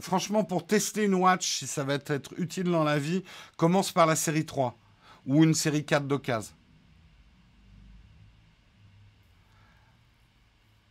franchement, 0.00 0.44
pour 0.44 0.66
tester 0.66 1.04
une 1.04 1.14
watch, 1.14 1.58
si 1.58 1.66
ça 1.66 1.84
va 1.84 1.94
être 1.94 2.32
utile 2.38 2.64
dans 2.70 2.84
la 2.84 2.98
vie, 2.98 3.22
commence 3.58 3.92
par 3.92 4.06
la 4.06 4.16
série 4.16 4.46
3. 4.46 4.76
ou 5.26 5.44
une 5.44 5.52
série 5.54 5.84
4 5.84 6.06
d'occasion. 6.06 6.54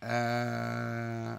Euh, 0.03 1.36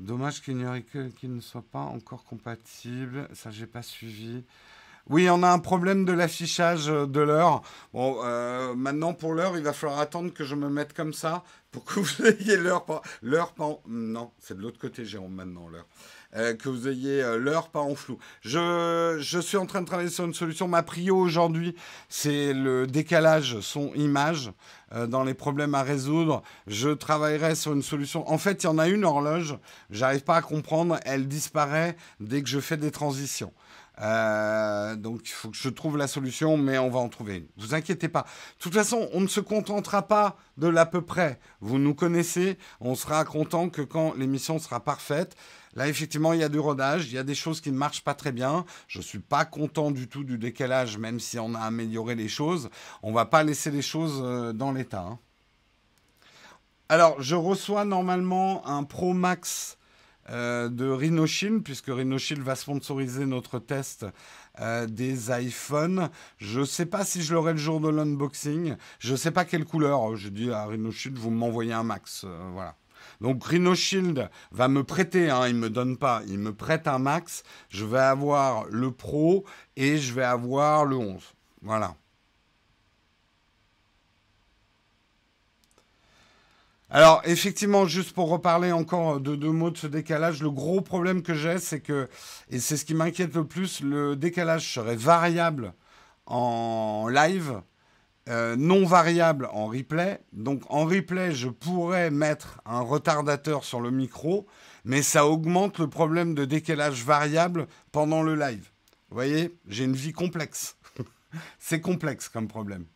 dommage 0.00 0.42
qu'il 0.42 0.56
n'y 0.56 0.66
aurait 0.66 0.82
que 0.82 1.08
qu'il 1.08 1.34
ne 1.34 1.40
soit 1.40 1.64
pas 1.70 1.80
encore 1.80 2.24
compatible. 2.24 3.28
Ça, 3.32 3.50
j'ai 3.50 3.66
pas 3.66 3.82
suivi. 3.82 4.44
Oui, 5.10 5.28
on 5.28 5.42
a 5.42 5.50
un 5.50 5.58
problème 5.58 6.06
de 6.06 6.12
l'affichage 6.12 6.86
de 6.86 7.20
l'heure. 7.20 7.60
Bon, 7.92 8.20
euh, 8.24 8.74
maintenant 8.74 9.12
pour 9.12 9.34
l'heure, 9.34 9.56
il 9.58 9.62
va 9.62 9.74
falloir 9.74 9.98
attendre 9.98 10.32
que 10.32 10.44
je 10.44 10.54
me 10.54 10.70
mette 10.70 10.94
comme 10.94 11.12
ça 11.12 11.44
pour 11.70 11.84
que 11.84 12.00
vous 12.00 12.26
ayez 12.26 12.56
l'heure. 12.56 13.02
L'heure. 13.20 13.52
Non, 13.86 14.32
c'est 14.38 14.56
de 14.56 14.62
l'autre 14.62 14.78
côté, 14.78 15.04
Jérôme, 15.04 15.34
maintenant 15.34 15.68
l'heure. 15.68 15.86
Euh, 16.36 16.54
que 16.54 16.68
vous 16.68 16.88
ayez 16.88 17.22
euh, 17.22 17.38
l'heure 17.38 17.68
pas 17.68 17.80
en 17.80 17.94
flou. 17.94 18.18
Je, 18.40 19.18
je, 19.20 19.38
suis 19.38 19.56
en 19.56 19.66
train 19.66 19.82
de 19.82 19.86
travailler 19.86 20.10
sur 20.10 20.24
une 20.24 20.34
solution. 20.34 20.66
Ma 20.66 20.82
prio 20.82 21.16
aujourd'hui, 21.16 21.76
c'est 22.08 22.52
le 22.52 22.88
décalage 22.88 23.60
son-image 23.60 24.50
euh, 24.92 25.06
dans 25.06 25.22
les 25.22 25.34
problèmes 25.34 25.76
à 25.76 25.84
résoudre. 25.84 26.42
Je 26.66 26.88
travaillerai 26.88 27.54
sur 27.54 27.72
une 27.72 27.82
solution. 27.82 28.28
En 28.28 28.38
fait, 28.38 28.64
il 28.64 28.66
y 28.66 28.68
en 28.68 28.78
a 28.78 28.88
une 28.88 29.04
horloge, 29.04 29.56
j'arrive 29.90 30.24
pas 30.24 30.36
à 30.36 30.42
comprendre, 30.42 30.98
elle 31.04 31.28
disparaît 31.28 31.96
dès 32.18 32.42
que 32.42 32.48
je 32.48 32.58
fais 32.58 32.76
des 32.76 32.90
transitions. 32.90 33.52
Euh, 34.00 34.96
donc 34.96 35.28
il 35.28 35.32
faut 35.32 35.50
que 35.50 35.56
je 35.56 35.68
trouve 35.68 35.96
la 35.96 36.06
solution, 36.08 36.56
mais 36.56 36.78
on 36.78 36.90
va 36.90 36.98
en 36.98 37.08
trouver 37.08 37.36
une. 37.38 37.46
Vous 37.56 37.74
inquiétez 37.74 38.08
pas. 38.08 38.22
De 38.22 38.62
toute 38.62 38.74
façon, 38.74 39.08
on 39.12 39.20
ne 39.20 39.28
se 39.28 39.40
contentera 39.40 40.06
pas 40.06 40.36
de 40.56 40.66
l'à 40.66 40.86
peu 40.86 41.02
près. 41.02 41.38
Vous 41.60 41.78
nous 41.78 41.94
connaissez, 41.94 42.58
on 42.80 42.94
sera 42.94 43.24
content 43.24 43.68
que 43.68 43.82
quand 43.82 44.14
l'émission 44.14 44.58
sera 44.58 44.80
parfaite. 44.80 45.36
Là, 45.74 45.88
effectivement, 45.88 46.32
il 46.32 46.40
y 46.40 46.44
a 46.44 46.48
du 46.48 46.60
rodage, 46.60 47.06
il 47.08 47.14
y 47.14 47.18
a 47.18 47.24
des 47.24 47.34
choses 47.34 47.60
qui 47.60 47.72
ne 47.72 47.76
marchent 47.76 48.04
pas 48.04 48.14
très 48.14 48.30
bien. 48.30 48.64
Je 48.86 48.98
ne 48.98 49.02
suis 49.02 49.18
pas 49.18 49.44
content 49.44 49.90
du 49.90 50.08
tout 50.08 50.22
du 50.22 50.38
décalage, 50.38 50.98
même 50.98 51.18
si 51.18 51.38
on 51.38 51.54
a 51.54 51.60
amélioré 51.60 52.14
les 52.14 52.28
choses. 52.28 52.70
On 53.02 53.10
ne 53.10 53.14
va 53.14 53.24
pas 53.24 53.42
laisser 53.42 53.72
les 53.72 53.82
choses 53.82 54.20
euh, 54.22 54.52
dans 54.52 54.70
l'état. 54.70 55.02
Hein. 55.02 55.18
Alors, 56.88 57.20
je 57.20 57.34
reçois 57.34 57.84
normalement 57.84 58.64
un 58.68 58.84
Pro 58.84 59.14
Max 59.14 59.78
euh, 60.30 60.68
de 60.68 60.88
RhinoShield, 60.88 61.62
puisque 61.62 61.88
RhinoShield 61.88 62.42
va 62.42 62.54
sponsoriser 62.54 63.26
notre 63.26 63.58
test 63.58 64.06
euh, 64.60 64.86
des 64.86 65.30
iPhones. 65.30 66.10
Je 66.38 66.60
ne 66.60 66.64
sais 66.64 66.86
pas 66.86 67.04
si 67.04 67.22
je 67.22 67.34
l'aurai 67.34 67.52
le 67.52 67.58
jour 67.58 67.80
de 67.80 67.88
l'unboxing. 67.88 68.76
Je 68.98 69.12
ne 69.12 69.16
sais 69.16 69.30
pas 69.30 69.44
quelle 69.44 69.64
couleur. 69.64 70.16
Je 70.16 70.28
dis 70.28 70.50
à 70.50 70.66
RhinoShield, 70.66 71.18
vous 71.18 71.30
m'envoyez 71.30 71.72
un 71.72 71.82
max. 71.82 72.24
Euh, 72.24 72.50
voilà. 72.52 72.76
Donc 73.20 73.44
RhinoShield 73.44 74.30
va 74.50 74.68
me 74.68 74.82
prêter, 74.82 75.30
hein, 75.30 75.46
il 75.46 75.56
ne 75.56 75.60
me 75.60 75.70
donne 75.70 75.98
pas, 75.98 76.22
il 76.26 76.38
me 76.38 76.54
prête 76.54 76.88
un 76.88 76.98
max. 76.98 77.42
Je 77.68 77.84
vais 77.84 77.98
avoir 77.98 78.64
le 78.70 78.90
Pro 78.90 79.44
et 79.76 79.98
je 79.98 80.14
vais 80.14 80.24
avoir 80.24 80.84
le 80.84 80.96
11. 80.96 81.22
Voilà. 81.62 81.96
Alors, 86.94 87.22
effectivement, 87.24 87.86
juste 87.86 88.12
pour 88.12 88.28
reparler 88.28 88.70
encore 88.70 89.18
de 89.18 89.34
deux 89.34 89.50
mots 89.50 89.72
de 89.72 89.76
ce 89.76 89.88
décalage, 89.88 90.40
le 90.40 90.50
gros 90.52 90.80
problème 90.80 91.24
que 91.24 91.34
j'ai, 91.34 91.58
c'est 91.58 91.80
que, 91.80 92.08
et 92.50 92.60
c'est 92.60 92.76
ce 92.76 92.84
qui 92.84 92.94
m'inquiète 92.94 93.34
le 93.34 93.44
plus, 93.44 93.80
le 93.80 94.14
décalage 94.14 94.72
serait 94.72 94.94
variable 94.94 95.74
en 96.26 97.08
live, 97.08 97.60
euh, 98.28 98.54
non 98.54 98.86
variable 98.86 99.48
en 99.52 99.66
replay. 99.66 100.20
Donc, 100.32 100.62
en 100.68 100.84
replay, 100.84 101.32
je 101.32 101.48
pourrais 101.48 102.12
mettre 102.12 102.60
un 102.64 102.82
retardateur 102.82 103.64
sur 103.64 103.80
le 103.80 103.90
micro, 103.90 104.46
mais 104.84 105.02
ça 105.02 105.26
augmente 105.26 105.80
le 105.80 105.90
problème 105.90 106.36
de 106.36 106.44
décalage 106.44 107.02
variable 107.02 107.66
pendant 107.90 108.22
le 108.22 108.36
live. 108.36 108.70
Vous 109.10 109.16
voyez, 109.16 109.58
j'ai 109.66 109.82
une 109.82 109.96
vie 109.96 110.12
complexe. 110.12 110.76
c'est 111.58 111.80
complexe 111.80 112.28
comme 112.28 112.46
problème. 112.46 112.86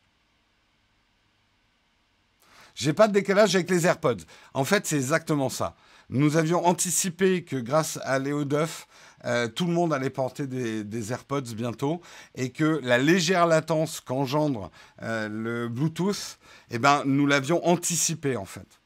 J'ai 2.79 2.93
pas 2.93 3.09
de 3.09 3.13
décalage 3.13 3.57
avec 3.57 3.69
les 3.71 3.87
AirPods. 3.87 4.23
En 4.55 4.65
fait, 4.65 4.87
c'est 4.87 4.95
exactement 4.95 5.49
ça. 5.49 5.75
Nous 6.11 6.37
avions 6.37 6.65
anticipé 6.65 7.43
que 7.43 7.57
grâce 7.57 7.99
à 8.05 8.21
Léo 8.21 8.45
Duff, 8.45 8.87
euh, 9.25 9.49
tout 9.49 9.67
le 9.67 9.73
monde 9.73 9.93
allait 9.93 10.11
porter 10.11 10.47
des, 10.47 11.13
AirPods 11.13 11.55
bientôt 11.57 12.01
et 12.37 12.51
que 12.51 12.81
la 12.85 12.99
légère 12.99 13.47
latence 13.47 14.01
qu'engendre 14.01 14.71
euh, 15.03 15.29
le 15.29 15.69
Bluetooth, 15.69 16.39
eh 16.71 16.79
ben, 16.79 17.03
nous 17.05 17.27
l'avions 17.27 17.67
anticipé 17.67 18.37
en 18.37 18.45
fait. 18.45 18.81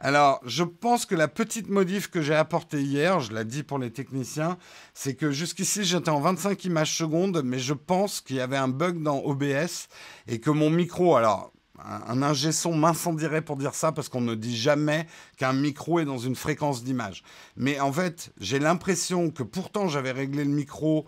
Alors, 0.00 0.40
je 0.44 0.62
pense 0.62 1.06
que 1.06 1.16
la 1.16 1.26
petite 1.26 1.68
modif 1.68 2.08
que 2.08 2.22
j'ai 2.22 2.34
apportée 2.34 2.80
hier, 2.80 3.18
je 3.18 3.32
l'ai 3.34 3.44
dit 3.44 3.64
pour 3.64 3.80
les 3.80 3.90
techniciens, 3.90 4.56
c'est 4.94 5.16
que 5.16 5.32
jusqu'ici 5.32 5.84
j'étais 5.84 6.10
en 6.10 6.20
25 6.20 6.64
images 6.66 6.96
secondes, 6.96 7.42
mais 7.44 7.58
je 7.58 7.74
pense 7.74 8.20
qu'il 8.20 8.36
y 8.36 8.40
avait 8.40 8.56
un 8.56 8.68
bug 8.68 9.02
dans 9.02 9.18
OBS 9.18 9.88
et 10.28 10.38
que 10.38 10.50
mon 10.50 10.70
micro, 10.70 11.16
alors 11.16 11.52
un, 11.84 12.22
ingé 12.22 12.52
son 12.52 12.74
m'incendierait 12.76 13.42
pour 13.42 13.56
dire 13.56 13.74
ça 13.74 13.90
parce 13.90 14.08
qu'on 14.08 14.20
ne 14.20 14.36
dit 14.36 14.56
jamais 14.56 15.08
qu'un 15.36 15.52
micro 15.52 15.98
est 15.98 16.04
dans 16.04 16.18
une 16.18 16.36
fréquence 16.36 16.84
d'image. 16.84 17.24
Mais 17.56 17.80
en 17.80 17.92
fait, 17.92 18.32
j'ai 18.38 18.60
l'impression 18.60 19.30
que 19.30 19.42
pourtant 19.42 19.88
j'avais 19.88 20.12
réglé 20.12 20.44
le 20.44 20.50
micro 20.50 21.06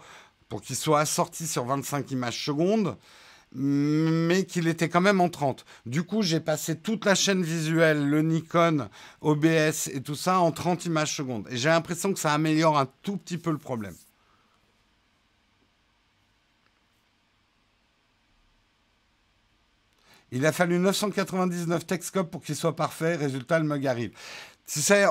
pour 0.49 0.63
qu'il 0.63 0.75
soit 0.75 0.99
assorti 0.99 1.47
sur 1.47 1.65
25 1.65 2.11
images 2.11 2.45
secondes 2.45 2.97
mais 3.53 4.45
qu'il 4.45 4.69
était 4.69 4.89
quand 4.89 5.01
même 5.01 5.21
en 5.21 5.29
30. 5.29 5.65
Du 5.87 6.03
coup, 6.05 6.23
j'ai 6.23 6.41
passé 6.41 6.79
toute 6.79 7.05
la 7.05 7.15
chaîne 7.15 7.43
visuelle, 7.43 8.09
le 8.09 8.23
Nikon, 8.23 8.89
OBS 9.21 9.89
et 9.93 10.01
tout 10.03 10.15
ça 10.15 10.39
en 10.39 10.53
30 10.53 10.87
images 10.87 11.17
secondes. 11.17 11.49
Et 11.51 11.57
j'ai 11.57 11.69
l'impression 11.69 12.13
que 12.13 12.19
ça 12.21 12.33
améliore 12.33 12.79
un 12.79 12.87
tout 13.03 13.17
petit 13.17 13.39
peu 13.39 13.51
le 13.51 13.59
problème. 13.59 13.95
Il 20.33 20.47
a 20.47 20.53
fallu 20.53 20.79
999 20.79 21.87
Texcop 21.87 22.31
pour 22.31 22.43
qu'il 22.43 22.55
soit 22.55 22.77
parfait. 22.77 23.17
Résultat, 23.17 23.59
le 23.59 23.65
mug 23.65 23.85
arrive. 23.85 24.13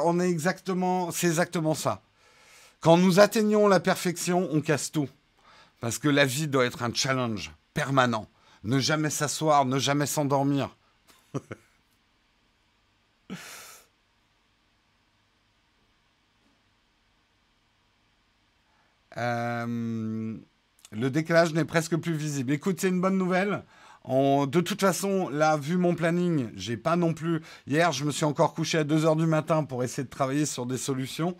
On 0.05 0.17
est 0.21 0.29
exactement, 0.29 1.11
c'est 1.11 1.27
exactement 1.27 1.73
ça. 1.73 2.01
Quand 2.79 2.95
nous 2.95 3.19
atteignons 3.19 3.67
la 3.67 3.81
perfection, 3.81 4.47
on 4.49 4.61
casse 4.61 4.93
tout. 4.93 5.09
Parce 5.81 5.97
que 5.97 6.07
la 6.07 6.23
vie 6.23 6.47
doit 6.47 6.65
être 6.65 6.83
un 6.83 6.93
challenge 6.93 7.51
permanent. 7.79 8.27
Ne 8.65 8.77
jamais 8.79 9.09
s'asseoir, 9.09 9.63
ne 9.63 9.79
jamais 9.79 10.05
s'endormir. 10.05 10.75
Euh, 19.17 20.37
le 20.91 21.09
décalage 21.09 21.51
n'est 21.53 21.65
presque 21.65 21.97
plus 21.97 22.13
visible. 22.13 22.53
Écoute, 22.53 22.79
c'est 22.79 22.87
une 22.87 23.01
bonne 23.01 23.17
nouvelle. 23.17 23.63
de 24.07 24.59
toute 24.61 24.79
façon, 24.79 25.27
là, 25.29 25.57
vu 25.57 25.75
mon 25.75 25.93
planning, 25.93 26.49
j'ai 26.55 26.77
pas 26.77 26.95
non 26.95 27.13
plus. 27.13 27.41
Hier, 27.67 27.91
je 27.91 28.05
me 28.05 28.11
suis 28.11 28.23
encore 28.23 28.53
couché 28.53 28.77
à 28.77 28.85
2 28.85 29.05
h 29.05 29.17
du 29.17 29.25
matin 29.25 29.65
pour 29.65 29.83
essayer 29.83 30.05
de 30.05 30.09
travailler 30.09 30.45
sur 30.45 30.65
des 30.65 30.77
solutions. 30.77 31.35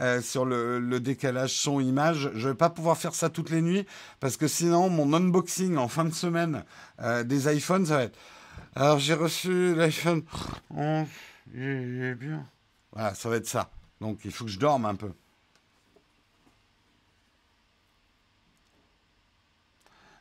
Euh, 0.00 0.20
sur 0.20 0.44
le, 0.44 0.98
décalage 0.98 1.52
son-image. 1.52 2.30
Je 2.34 2.48
ne 2.48 2.52
vais 2.52 2.56
pas 2.56 2.70
pouvoir 2.70 2.96
faire 2.96 3.14
ça 3.14 3.30
toutes 3.30 3.50
les 3.50 3.62
nuits 3.62 3.86
parce 4.18 4.36
que 4.36 4.48
sinon, 4.48 4.90
mon 4.90 5.12
unboxing 5.12 5.76
en 5.76 5.86
fin 5.86 6.04
de 6.04 6.12
semaine 6.12 6.64
euh, 7.00 7.22
des 7.22 7.54
iPhones, 7.54 7.86
ça 7.86 7.98
va 7.98 8.02
être. 8.04 8.18
Alors, 8.74 8.98
j'ai 8.98 9.14
reçu 9.14 9.74
l'iPhone. 9.74 10.22
Oh, 10.76 11.02
il 11.54 12.02
est 12.02 12.14
bien. 12.16 12.44
Voilà, 12.92 13.14
ça 13.14 13.28
va 13.28 13.36
être 13.36 13.46
ça. 13.46 13.70
Donc, 14.00 14.20
il 14.24 14.32
faut 14.32 14.44
que 14.44 14.50
je 14.50 14.58
dorme 14.58 14.84
un 14.86 14.96
peu. 14.96 15.12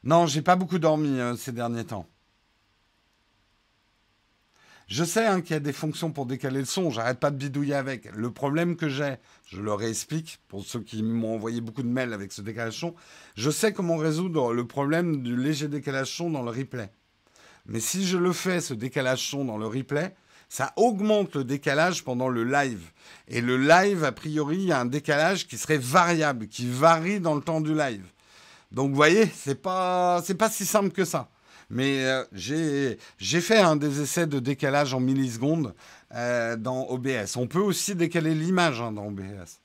Non, 0.03 0.27
j'ai 0.27 0.41
pas 0.41 0.55
beaucoup 0.55 0.79
dormi 0.79 1.19
euh, 1.19 1.35
ces 1.35 1.51
derniers 1.51 1.85
temps. 1.85 2.07
Je 4.87 5.03
sais 5.03 5.25
hein, 5.25 5.41
qu'il 5.41 5.51
y 5.51 5.57
a 5.57 5.61
des 5.61 5.73
fonctions 5.73 6.11
pour 6.11 6.25
décaler 6.25 6.59
le 6.59 6.65
son, 6.65 6.91
j'arrête 6.91 7.19
pas 7.19 7.31
de 7.31 7.37
bidouiller 7.37 7.75
avec. 7.75 8.13
Le 8.15 8.31
problème 8.31 8.75
que 8.75 8.89
j'ai, 8.89 9.15
je 9.47 9.61
le 9.61 9.73
réexplique 9.73 10.39
pour 10.47 10.65
ceux 10.65 10.81
qui 10.81 11.03
m'ont 11.03 11.35
envoyé 11.35 11.61
beaucoup 11.61 11.83
de 11.83 11.87
mails 11.87 12.13
avec 12.13 12.31
ce 12.31 12.41
décalage 12.41 12.79
son, 12.79 12.93
je 13.35 13.49
sais 13.49 13.73
comment 13.73 13.97
résoudre 13.97 14.53
le 14.53 14.67
problème 14.67 15.23
du 15.23 15.35
léger 15.35 15.67
décalage 15.67 16.15
son 16.15 16.29
dans 16.29 16.41
le 16.41 16.51
replay. 16.51 16.91
Mais 17.65 17.79
si 17.79 18.05
je 18.05 18.17
le 18.17 18.33
fais, 18.33 18.59
ce 18.59 18.73
décalage 18.73 19.25
son 19.25 19.45
dans 19.45 19.57
le 19.57 19.67
replay, 19.67 20.13
ça 20.49 20.73
augmente 20.75 21.35
le 21.35 21.43
décalage 21.45 22.03
pendant 22.03 22.27
le 22.27 22.43
live. 22.43 22.91
Et 23.27 23.41
le 23.41 23.57
live, 23.57 24.03
a 24.03 24.11
priori, 24.11 24.57
il 24.57 24.65
y 24.65 24.71
a 24.71 24.79
un 24.79 24.85
décalage 24.85 25.47
qui 25.47 25.57
serait 25.57 25.77
variable, 25.77 26.47
qui 26.47 26.69
varie 26.69 27.19
dans 27.19 27.35
le 27.35 27.41
temps 27.41 27.61
du 27.61 27.73
live. 27.73 28.05
Donc 28.71 28.89
vous 28.89 28.95
voyez, 28.95 29.31
c'est 29.33 29.61
pas, 29.61 30.21
c'est 30.23 30.35
pas 30.35 30.49
si 30.49 30.65
simple 30.65 30.91
que 30.91 31.05
ça. 31.05 31.29
Mais 31.73 32.05
euh, 32.05 32.23
j'ai 33.17 33.41
fait 33.41 33.59
un 33.59 33.75
des 33.75 34.01
essais 34.01 34.27
de 34.27 34.39
décalage 34.39 34.93
en 34.93 34.99
millisecondes 34.99 35.73
euh, 36.13 36.55
dans 36.55 36.87
OBS. 36.89 37.35
On 37.35 37.47
peut 37.47 37.59
aussi 37.59 37.95
décaler 37.95 38.35
l'image 38.35 38.79
hein, 38.79 38.91
dans 38.91 39.07
OBS. 39.07 39.59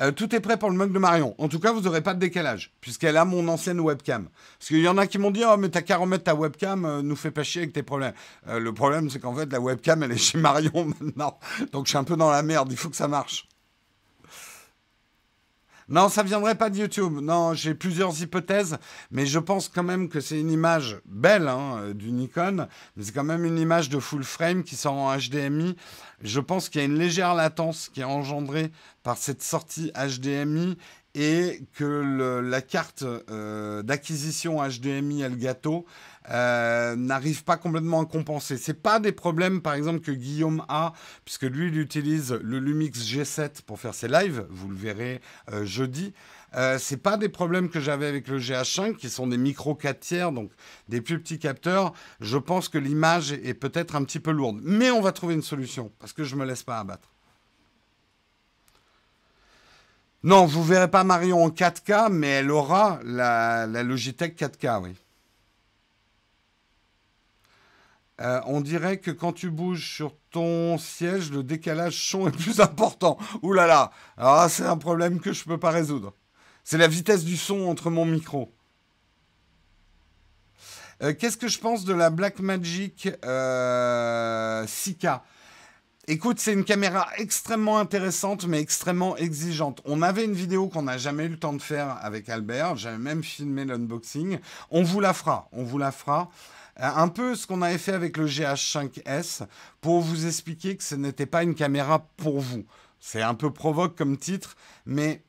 Euh, 0.00 0.10
tout 0.10 0.34
est 0.34 0.40
prêt 0.40 0.56
pour 0.56 0.70
le 0.70 0.76
mug 0.76 0.92
de 0.92 0.98
Marion. 0.98 1.34
En 1.36 1.48
tout 1.48 1.60
cas, 1.60 1.72
vous 1.72 1.82
n'aurez 1.82 2.00
pas 2.00 2.14
de 2.14 2.18
décalage, 2.18 2.72
puisqu'elle 2.80 3.18
a 3.18 3.26
mon 3.26 3.46
ancienne 3.48 3.78
webcam. 3.78 4.30
Parce 4.58 4.68
qu'il 4.68 4.80
y 4.80 4.88
en 4.88 4.96
a 4.96 5.06
qui 5.06 5.18
m'ont 5.18 5.30
dit 5.30 5.42
Oh, 5.46 5.58
mais 5.58 5.68
t'as 5.68 5.82
qu'à 5.82 5.98
ta 6.24 6.34
webcam, 6.34 7.02
nous 7.02 7.16
fais 7.16 7.30
pas 7.30 7.42
chier 7.42 7.62
avec 7.62 7.74
tes 7.74 7.82
problèmes. 7.82 8.14
le 8.46 8.72
problème, 8.72 9.10
c'est 9.10 9.20
qu'en 9.20 9.34
fait, 9.34 9.52
la 9.52 9.60
webcam, 9.60 10.02
elle 10.02 10.12
est 10.12 10.16
chez 10.16 10.38
Marion 10.38 10.86
maintenant. 11.00 11.38
Donc, 11.72 11.84
je 11.84 11.90
suis 11.90 11.98
un 11.98 12.04
peu 12.04 12.16
dans 12.16 12.30
la 12.30 12.42
merde, 12.42 12.72
il 12.72 12.78
faut 12.78 12.88
que 12.88 12.96
ça 12.96 13.08
marche. 13.08 13.46
Non, 15.88 16.08
ça 16.08 16.22
viendrait 16.22 16.54
pas 16.54 16.70
de 16.70 16.78
YouTube. 16.78 17.18
Non, 17.20 17.54
j'ai 17.54 17.74
plusieurs 17.74 18.20
hypothèses, 18.22 18.78
mais 19.10 19.26
je 19.26 19.38
pense 19.38 19.68
quand 19.68 19.82
même 19.82 20.08
que 20.08 20.20
c'est 20.20 20.40
une 20.40 20.50
image 20.50 20.98
belle 21.04 21.48
hein, 21.48 21.92
du 21.94 22.12
Nikon, 22.12 22.68
mais 22.96 23.04
c'est 23.04 23.12
quand 23.12 23.24
même 23.24 23.44
une 23.44 23.58
image 23.58 23.88
de 23.88 23.98
full 23.98 24.24
frame 24.24 24.62
qui 24.62 24.76
sort 24.76 24.94
en 24.94 25.16
HDMI. 25.16 25.76
Je 26.22 26.40
pense 26.40 26.68
qu'il 26.68 26.80
y 26.80 26.82
a 26.82 26.86
une 26.86 26.98
légère 26.98 27.34
latence 27.34 27.90
qui 27.92 28.00
est 28.00 28.04
engendrée 28.04 28.70
par 29.02 29.16
cette 29.16 29.42
sortie 29.42 29.92
HDMI 29.96 30.76
et 31.14 31.62
que 31.74 32.40
la 32.42 32.62
carte 32.62 33.02
euh, 33.02 33.82
d'acquisition 33.82 34.66
HDMI 34.66 35.22
Elgato 35.22 35.84
euh, 36.30 36.96
n'arrive 36.96 37.44
pas 37.44 37.56
complètement 37.56 38.02
à 38.02 38.06
compenser. 38.06 38.56
C'est 38.56 38.80
pas 38.80 39.00
des 39.00 39.12
problèmes, 39.12 39.60
par 39.60 39.74
exemple, 39.74 40.00
que 40.00 40.12
Guillaume 40.12 40.64
a, 40.68 40.92
puisque 41.24 41.42
lui, 41.42 41.68
il 41.68 41.78
utilise 41.78 42.32
le 42.42 42.58
Lumix 42.58 43.00
G7 43.00 43.62
pour 43.62 43.80
faire 43.80 43.94
ses 43.94 44.08
lives. 44.08 44.46
Vous 44.50 44.68
le 44.68 44.76
verrez 44.76 45.20
euh, 45.50 45.64
jeudi. 45.64 46.12
Euh, 46.54 46.78
c'est 46.78 46.98
pas 46.98 47.16
des 47.16 47.28
problèmes 47.28 47.70
que 47.70 47.80
j'avais 47.80 48.06
avec 48.06 48.28
le 48.28 48.38
GH5, 48.38 48.96
qui 48.96 49.08
sont 49.08 49.26
des 49.26 49.38
micro 49.38 49.74
4 49.74 50.00
tiers, 50.00 50.32
donc 50.32 50.50
des 50.88 51.00
plus 51.00 51.18
petits 51.18 51.38
capteurs. 51.38 51.92
Je 52.20 52.36
pense 52.36 52.68
que 52.68 52.78
l'image 52.78 53.32
est 53.32 53.54
peut-être 53.54 53.96
un 53.96 54.04
petit 54.04 54.20
peu 54.20 54.30
lourde, 54.30 54.60
mais 54.62 54.90
on 54.90 55.00
va 55.00 55.12
trouver 55.12 55.34
une 55.34 55.42
solution 55.42 55.90
parce 55.98 56.12
que 56.12 56.24
je 56.24 56.36
me 56.36 56.44
laisse 56.44 56.62
pas 56.62 56.78
abattre. 56.78 57.08
Non, 60.24 60.46
vous 60.46 60.62
verrez 60.62 60.88
pas 60.88 61.02
Marion 61.02 61.42
en 61.42 61.48
4K, 61.48 62.12
mais 62.12 62.28
elle 62.28 62.50
aura 62.52 63.00
la, 63.02 63.66
la 63.66 63.82
Logitech 63.82 64.38
4K, 64.38 64.82
oui. 64.82 64.94
Euh, 68.22 68.40
on 68.46 68.60
dirait 68.60 68.98
que 68.98 69.10
quand 69.10 69.32
tu 69.32 69.50
bouges 69.50 69.94
sur 69.94 70.14
ton 70.30 70.78
siège, 70.78 71.32
le 71.32 71.42
décalage 71.42 71.96
son 71.96 72.28
est 72.28 72.36
plus 72.36 72.60
important. 72.60 73.18
Ouh 73.42 73.52
là 73.52 73.66
là, 73.66 73.90
alors 74.16 74.48
c'est 74.48 74.64
un 74.64 74.76
problème 74.76 75.20
que 75.20 75.32
je 75.32 75.42
ne 75.42 75.54
peux 75.54 75.58
pas 75.58 75.70
résoudre. 75.70 76.14
C'est 76.64 76.78
la 76.78 76.86
vitesse 76.86 77.24
du 77.24 77.36
son 77.36 77.62
entre 77.62 77.90
mon 77.90 78.04
micro. 78.04 78.54
Euh, 81.02 81.12
qu'est-ce 81.18 81.36
que 81.36 81.48
je 81.48 81.58
pense 81.58 81.84
de 81.84 81.92
la 81.92 82.10
Blackmagic 82.10 83.08
euh, 83.24 84.64
6K 84.64 85.20
Écoute, 86.08 86.38
c'est 86.40 86.52
une 86.52 86.64
caméra 86.64 87.08
extrêmement 87.16 87.78
intéressante, 87.78 88.46
mais 88.46 88.60
extrêmement 88.60 89.16
exigeante. 89.16 89.80
On 89.84 90.02
avait 90.02 90.24
une 90.24 90.32
vidéo 90.32 90.68
qu'on 90.68 90.82
n'a 90.82 90.98
jamais 90.98 91.26
eu 91.26 91.28
le 91.28 91.38
temps 91.38 91.52
de 91.52 91.62
faire 91.62 91.96
avec 92.02 92.28
Albert. 92.28 92.76
J'avais 92.76 92.98
même 92.98 93.22
filmé 93.22 93.64
l'unboxing. 93.64 94.38
On 94.70 94.82
vous 94.82 95.00
la 95.00 95.12
fera. 95.12 95.48
On 95.52 95.62
vous 95.62 95.78
la 95.78 95.92
fera. 95.92 96.28
Euh, 96.80 96.90
un 96.94 97.08
peu 97.08 97.34
ce 97.34 97.46
qu'on 97.46 97.62
avait 97.62 97.78
fait 97.78 97.92
avec 97.92 98.16
le 98.16 98.26
GH5S 98.26 99.46
pour 99.80 100.00
vous 100.00 100.26
expliquer 100.26 100.76
que 100.76 100.84
ce 100.84 100.94
n'était 100.94 101.26
pas 101.26 101.42
une 101.42 101.54
caméra 101.54 102.06
pour 102.16 102.40
vous. 102.40 102.64
C'est 102.98 103.22
un 103.22 103.34
peu 103.34 103.52
provoque 103.52 103.96
comme 103.96 104.16
titre, 104.16 104.56
mais 104.86 105.22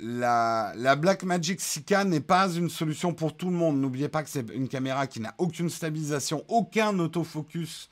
la, 0.00 0.72
la 0.76 0.96
Blackmagic 0.96 1.60
6K 1.60 2.06
n'est 2.06 2.20
pas 2.20 2.48
une 2.54 2.70
solution 2.70 3.12
pour 3.12 3.36
tout 3.36 3.50
le 3.50 3.56
monde. 3.56 3.80
N'oubliez 3.80 4.08
pas 4.08 4.22
que 4.22 4.30
c'est 4.30 4.48
une 4.52 4.68
caméra 4.68 5.06
qui 5.06 5.20
n'a 5.20 5.34
aucune 5.38 5.70
stabilisation, 5.70 6.44
aucun 6.48 6.98
autofocus, 6.98 7.88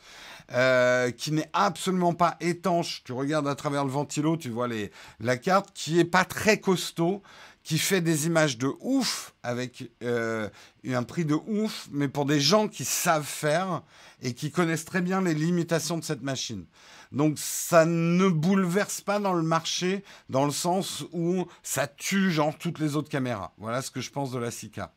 euh, 0.52 1.10
qui 1.10 1.32
n'est 1.32 1.50
absolument 1.52 2.14
pas 2.14 2.36
étanche. 2.40 3.02
Tu 3.04 3.12
regardes 3.12 3.48
à 3.48 3.54
travers 3.54 3.84
le 3.84 3.90
ventilo, 3.90 4.36
tu 4.36 4.50
vois 4.50 4.68
les, 4.68 4.92
la 5.20 5.36
carte, 5.36 5.70
qui 5.74 5.98
est 5.98 6.04
pas 6.04 6.24
très 6.24 6.58
costaud 6.58 7.22
qui 7.64 7.78
fait 7.78 8.02
des 8.02 8.26
images 8.26 8.58
de 8.58 8.70
ouf 8.80 9.34
avec 9.42 9.90
euh, 10.02 10.48
un 10.86 11.02
prix 11.02 11.24
de 11.24 11.34
ouf, 11.34 11.88
mais 11.90 12.08
pour 12.08 12.26
des 12.26 12.38
gens 12.38 12.68
qui 12.68 12.84
savent 12.84 13.24
faire 13.24 13.82
et 14.22 14.34
qui 14.34 14.50
connaissent 14.50 14.84
très 14.84 15.00
bien 15.00 15.22
les 15.22 15.32
limitations 15.32 15.96
de 15.96 16.04
cette 16.04 16.22
machine. 16.22 16.66
Donc 17.14 17.38
ça 17.38 17.86
ne 17.86 18.28
bouleverse 18.28 19.00
pas 19.00 19.20
dans 19.20 19.34
le 19.34 19.42
marché 19.42 20.04
dans 20.28 20.44
le 20.44 20.50
sens 20.50 21.04
où 21.12 21.46
ça 21.62 21.86
tue 21.86 22.30
genre 22.30 22.56
toutes 22.58 22.78
les 22.80 22.96
autres 22.96 23.08
caméras. 23.08 23.54
Voilà 23.56 23.82
ce 23.82 23.90
que 23.90 24.00
je 24.00 24.10
pense 24.10 24.32
de 24.32 24.38
la 24.38 24.50
6K. 24.50 24.88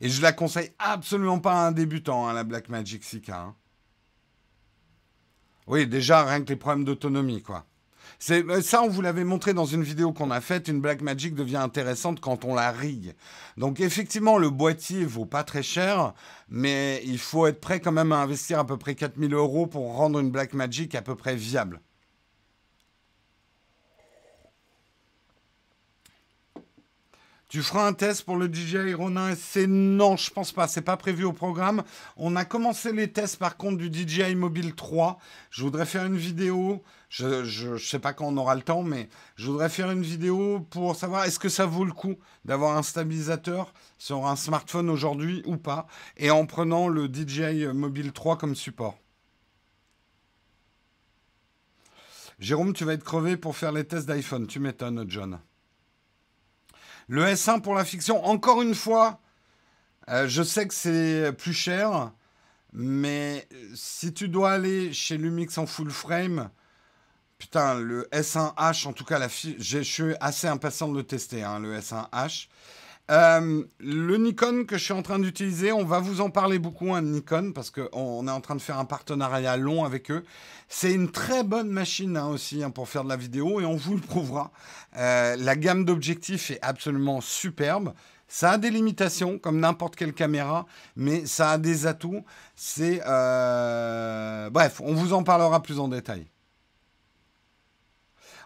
Et 0.00 0.08
je 0.08 0.20
la 0.20 0.32
conseille 0.32 0.72
absolument 0.78 1.38
pas 1.38 1.52
à 1.52 1.66
un 1.68 1.72
débutant, 1.72 2.28
hein, 2.28 2.32
la 2.32 2.44
Blackmagic 2.44 3.02
6K. 3.02 3.32
Hein. 3.32 3.56
Oui, 5.66 5.86
déjà, 5.86 6.24
rien 6.24 6.42
que 6.42 6.50
les 6.50 6.56
problèmes 6.56 6.84
d'autonomie, 6.84 7.42
quoi. 7.42 7.64
Euh, 8.30 8.62
ça, 8.62 8.82
on 8.82 8.88
vous 8.88 9.02
l'avait 9.02 9.24
montré 9.24 9.54
dans 9.54 9.64
une 9.64 9.82
vidéo 9.82 10.12
qu'on 10.12 10.30
a 10.30 10.40
faite. 10.40 10.68
Une 10.68 10.80
Blackmagic 10.80 11.34
devient 11.34 11.56
intéressante 11.56 12.20
quand 12.20 12.44
on 12.44 12.54
la 12.54 12.70
rigue. 12.70 13.14
Donc 13.56 13.80
effectivement, 13.80 14.38
le 14.38 14.50
boîtier 14.50 15.04
vaut 15.04 15.26
pas 15.26 15.44
très 15.44 15.62
cher, 15.62 16.14
mais 16.48 17.02
il 17.04 17.18
faut 17.18 17.46
être 17.46 17.60
prêt 17.60 17.80
quand 17.80 17.92
même 17.92 18.12
à 18.12 18.16
investir 18.16 18.58
à 18.58 18.66
peu 18.66 18.76
près 18.76 18.94
4000 18.94 19.34
euros 19.34 19.66
pour 19.66 19.94
rendre 19.94 20.18
une 20.18 20.30
Blackmagic 20.30 20.94
à 20.94 21.02
peu 21.02 21.14
près 21.14 21.36
viable. 21.36 21.80
Tu 27.54 27.62
feras 27.62 27.86
un 27.86 27.92
test 27.92 28.24
pour 28.24 28.36
le 28.36 28.52
DJI 28.52 28.94
Ronin 28.94 29.36
C'est 29.36 29.68
non, 29.68 30.16
je 30.16 30.28
pense 30.28 30.50
pas. 30.50 30.66
C'est 30.66 30.82
pas 30.82 30.96
prévu 30.96 31.22
au 31.22 31.32
programme. 31.32 31.84
On 32.16 32.34
a 32.34 32.44
commencé 32.44 32.92
les 32.92 33.12
tests 33.12 33.36
par 33.36 33.56
contre 33.56 33.78
du 33.78 33.92
DJI 33.92 34.34
Mobile 34.34 34.74
3. 34.74 35.20
Je 35.50 35.62
voudrais 35.62 35.86
faire 35.86 36.04
une 36.04 36.16
vidéo. 36.16 36.82
Je 37.10 37.74
ne 37.74 37.78
sais 37.78 38.00
pas 38.00 38.12
quand 38.12 38.26
on 38.26 38.36
aura 38.38 38.56
le 38.56 38.62
temps, 38.62 38.82
mais 38.82 39.08
je 39.36 39.48
voudrais 39.48 39.68
faire 39.68 39.92
une 39.92 40.02
vidéo 40.02 40.66
pour 40.68 40.96
savoir 40.96 41.26
est-ce 41.26 41.38
que 41.38 41.48
ça 41.48 41.64
vaut 41.64 41.84
le 41.84 41.92
coup 41.92 42.16
d'avoir 42.44 42.76
un 42.76 42.82
stabilisateur 42.82 43.72
sur 43.98 44.26
un 44.26 44.34
smartphone 44.34 44.90
aujourd'hui 44.90 45.44
ou 45.46 45.56
pas, 45.56 45.86
et 46.16 46.32
en 46.32 46.46
prenant 46.46 46.88
le 46.88 47.06
DJI 47.06 47.66
Mobile 47.72 48.10
3 48.10 48.36
comme 48.36 48.56
support. 48.56 48.98
Jérôme, 52.40 52.72
tu 52.72 52.84
vas 52.84 52.94
être 52.94 53.04
crevé 53.04 53.36
pour 53.36 53.56
faire 53.56 53.70
les 53.70 53.84
tests 53.84 54.08
d'iPhone. 54.08 54.48
Tu 54.48 54.58
m'étonnes, 54.58 55.04
John. 55.08 55.38
Le 57.08 57.24
S1 57.24 57.60
pour 57.60 57.74
la 57.74 57.84
fiction, 57.84 58.24
encore 58.24 58.62
une 58.62 58.74
fois, 58.74 59.20
euh, 60.08 60.26
je 60.28 60.42
sais 60.42 60.66
que 60.66 60.74
c'est 60.74 61.32
plus 61.36 61.52
cher, 61.52 62.12
mais 62.72 63.46
si 63.74 64.12
tu 64.12 64.28
dois 64.28 64.52
aller 64.52 64.92
chez 64.92 65.16
Lumix 65.16 65.56
en 65.58 65.66
full 65.66 65.90
frame, 65.90 66.50
putain, 67.38 67.74
le 67.74 68.08
S1H, 68.12 68.88
en 68.88 68.92
tout 68.92 69.04
cas, 69.04 69.18
la 69.18 69.28
je 69.28 69.78
suis 69.80 70.14
assez 70.20 70.46
impatient 70.46 70.88
de 70.88 70.96
le 70.96 71.02
tester, 71.02 71.42
hein, 71.42 71.58
le 71.58 71.78
S1H. 71.78 72.48
Euh, 73.10 73.64
le 73.80 74.16
Nikon 74.16 74.64
que 74.64 74.78
je 74.78 74.84
suis 74.84 74.94
en 74.94 75.02
train 75.02 75.18
d'utiliser, 75.18 75.72
on 75.72 75.84
va 75.84 75.98
vous 75.98 76.22
en 76.22 76.30
parler 76.30 76.58
beaucoup, 76.58 76.94
un 76.94 76.98
hein, 76.98 77.02
Nikon, 77.02 77.52
parce 77.52 77.70
qu'on 77.70 78.26
est 78.26 78.30
en 78.30 78.40
train 78.40 78.54
de 78.54 78.62
faire 78.62 78.78
un 78.78 78.86
partenariat 78.86 79.58
long 79.58 79.84
avec 79.84 80.10
eux. 80.10 80.24
C'est 80.68 80.92
une 80.92 81.10
très 81.10 81.44
bonne 81.44 81.68
machine 81.68 82.16
hein, 82.16 82.28
aussi 82.28 82.62
hein, 82.62 82.70
pour 82.70 82.88
faire 82.88 83.04
de 83.04 83.10
la 83.10 83.16
vidéo 83.16 83.60
et 83.60 83.66
on 83.66 83.76
vous 83.76 83.96
le 83.96 84.00
prouvera. 84.00 84.52
Euh, 84.96 85.36
la 85.36 85.54
gamme 85.54 85.84
d'objectifs 85.84 86.50
est 86.50 86.58
absolument 86.62 87.20
superbe. 87.20 87.92
Ça 88.26 88.52
a 88.52 88.58
des 88.58 88.70
limitations, 88.70 89.38
comme 89.38 89.60
n'importe 89.60 89.96
quelle 89.96 90.14
caméra, 90.14 90.64
mais 90.96 91.26
ça 91.26 91.50
a 91.50 91.58
des 91.58 91.86
atouts. 91.86 92.24
C'est 92.56 93.02
euh, 93.06 94.48
bref, 94.48 94.80
on 94.82 94.94
vous 94.94 95.12
en 95.12 95.22
parlera 95.22 95.62
plus 95.62 95.78
en 95.78 95.88
détail. 95.88 96.26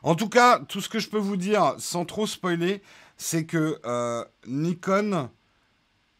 En 0.02 0.16
tout 0.16 0.28
cas, 0.28 0.58
tout 0.58 0.80
ce 0.80 0.88
que 0.88 0.98
je 0.98 1.08
peux 1.08 1.18
vous 1.18 1.36
dire, 1.36 1.74
sans 1.78 2.04
trop 2.04 2.26
spoiler, 2.26 2.82
c'est 3.18 3.44
que 3.44 3.80
euh, 3.84 4.24
Nikon, 4.46 5.28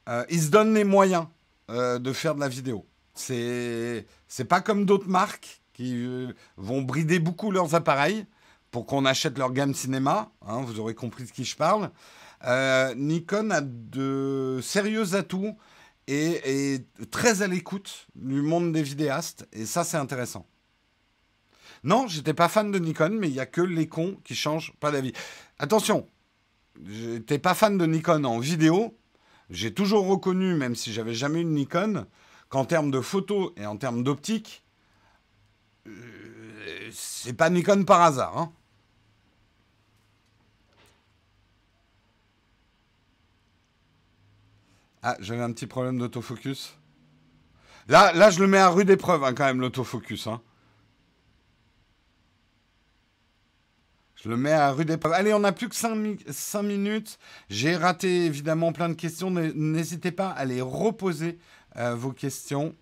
euh, 0.09 0.25
ils 0.29 0.43
se 0.43 0.49
donnent 0.49 0.75
les 0.75 0.85
moyens 0.85 1.27
euh, 1.71 1.99
de 1.99 2.13
faire 2.13 2.35
de 2.35 2.41
la 2.41 2.49
vidéo. 2.49 2.85
C'est 3.15 4.05
pas 4.49 4.61
comme 4.61 4.85
d'autres 4.85 5.09
marques 5.09 5.63
qui 5.73 6.07
vont 6.57 6.83
brider 6.83 7.19
beaucoup 7.19 7.51
leurs 7.51 7.75
appareils 7.75 8.27
pour 8.71 8.87
qu'on 8.87 9.05
achète 9.05 9.39
leur 9.39 9.53
gamme 9.53 9.75
cinéma. 9.75 10.31
Hein, 10.47 10.63
vous 10.63 10.79
aurez 10.79 10.95
compris 10.95 11.25
de 11.25 11.31
qui 11.31 11.45
je 11.45 11.57
parle. 11.57 11.91
Nikon 12.97 13.51
a 13.51 13.61
de 13.61 14.61
sérieux 14.63 15.15
atouts 15.15 15.57
et 16.07 16.75
est 16.77 17.11
très 17.11 17.43
à 17.43 17.49
l'écoute 17.49 18.07
du 18.15 18.41
monde 18.41 18.73
des 18.73 18.83
vidéastes 18.83 19.49
et 19.53 19.67
ça 19.67 19.83
c'est 19.83 19.97
intéressant. 19.97 20.47
Non, 21.83 22.07
j'étais 22.07 22.35
pas 22.35 22.49
fan 22.49 22.71
de 22.71 22.79
Nikon, 22.79 23.11
mais 23.19 23.29
il 23.29 23.35
y 23.35 23.41
a 23.41 23.47
que 23.47 23.61
les 23.61 23.89
cons 23.89 24.19
qui 24.25 24.35
changent 24.35 24.73
pas 24.81 24.91
d'avis. 24.91 25.13
Attention, 25.59 26.07
j'étais 26.87 27.39
pas 27.39 27.55
fan 27.55 27.79
de 27.79 27.87
Nikon 27.87 28.25
en 28.25 28.39
vidéo. 28.39 28.97
J'ai 29.51 29.73
toujours 29.73 30.07
reconnu, 30.07 30.55
même 30.55 30.75
si 30.75 30.93
j'avais 30.93 31.15
jamais 31.15 31.41
eu 31.41 31.45
de 31.45 31.51
Nikon, 31.51 32.07
qu'en 32.49 32.65
termes 32.65 32.91
de 32.91 33.01
photo 33.01 33.55
et 33.57 33.67
en 33.67 33.77
termes 33.77 34.03
d'optique, 34.03 34.65
euh, 35.87 35.91
c'est 36.93 37.33
pas 37.33 37.51
Nikon 37.51 37.85
par 37.85 38.03
hasard. 38.03 38.37
Hein. 38.37 38.53
Ah, 45.03 45.17
j'avais 45.21 45.43
un 45.43 45.53
petit 45.53 45.67
problème 45.67 45.99
d'autofocus. 45.99 46.77
Là, 47.89 48.13
là, 48.13 48.31
je 48.31 48.41
le 48.41 48.47
mets 48.47 48.59
à 48.59 48.69
rude 48.69 48.91
épreuve, 48.91 49.25
hein, 49.25 49.33
quand 49.33 49.45
même, 49.45 49.61
l'autofocus. 49.61 50.27
Hein. 50.27 50.43
Le 54.29 54.37
mets 54.37 54.53
à 54.53 54.73
rude 54.73 54.91
épreuve. 54.91 55.15
Allez, 55.15 55.33
on 55.33 55.39
n'a 55.39 55.53
plus 55.53 55.71
que 55.71 55.75
5, 55.75 55.95
minutes. 56.63 57.19
J'ai 57.49 57.75
raté 57.77 58.27
évidemment 58.27 58.73
plein 58.73 58.91
de 58.91 58.95
questions. 58.95 59.31
N'hésitez 59.31 60.13
pas 60.13 60.29
à 60.29 60.45
les 60.45 60.61
reposer 60.61 61.39
euh, 61.77 61.95
vos 61.95 62.13
questions. 62.13 62.75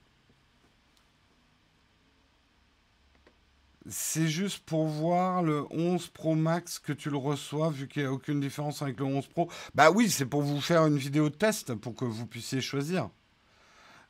c'est 3.89 4.27
juste 4.27 4.65
pour 4.65 4.89
voir 4.89 5.45
le 5.45 5.65
11 5.71 6.09
Pro 6.09 6.35
Max 6.35 6.81
que 6.81 6.93
tu 6.93 7.09
le 7.09 7.17
reçois, 7.17 7.71
vu 7.71 7.87
qu'il 7.87 8.03
n'y 8.03 8.09
a 8.09 8.13
aucune 8.13 8.41
différence 8.41 8.83
avec 8.83 8.99
le 8.99 9.05
11 9.05 9.29
Pro. 9.29 9.49
Bah 9.77 9.93
oui, 9.93 10.11
c'est 10.11 10.27
pour 10.27 10.43
vous 10.43 10.61
faire 10.61 10.85
une 10.87 10.99
vidéo 10.99 11.29
de 11.29 11.37
test 11.37 11.73
pour 11.77 11.95
que 11.95 12.05
vous 12.05 12.27
puissiez 12.27 12.61
choisir. 12.61 13.09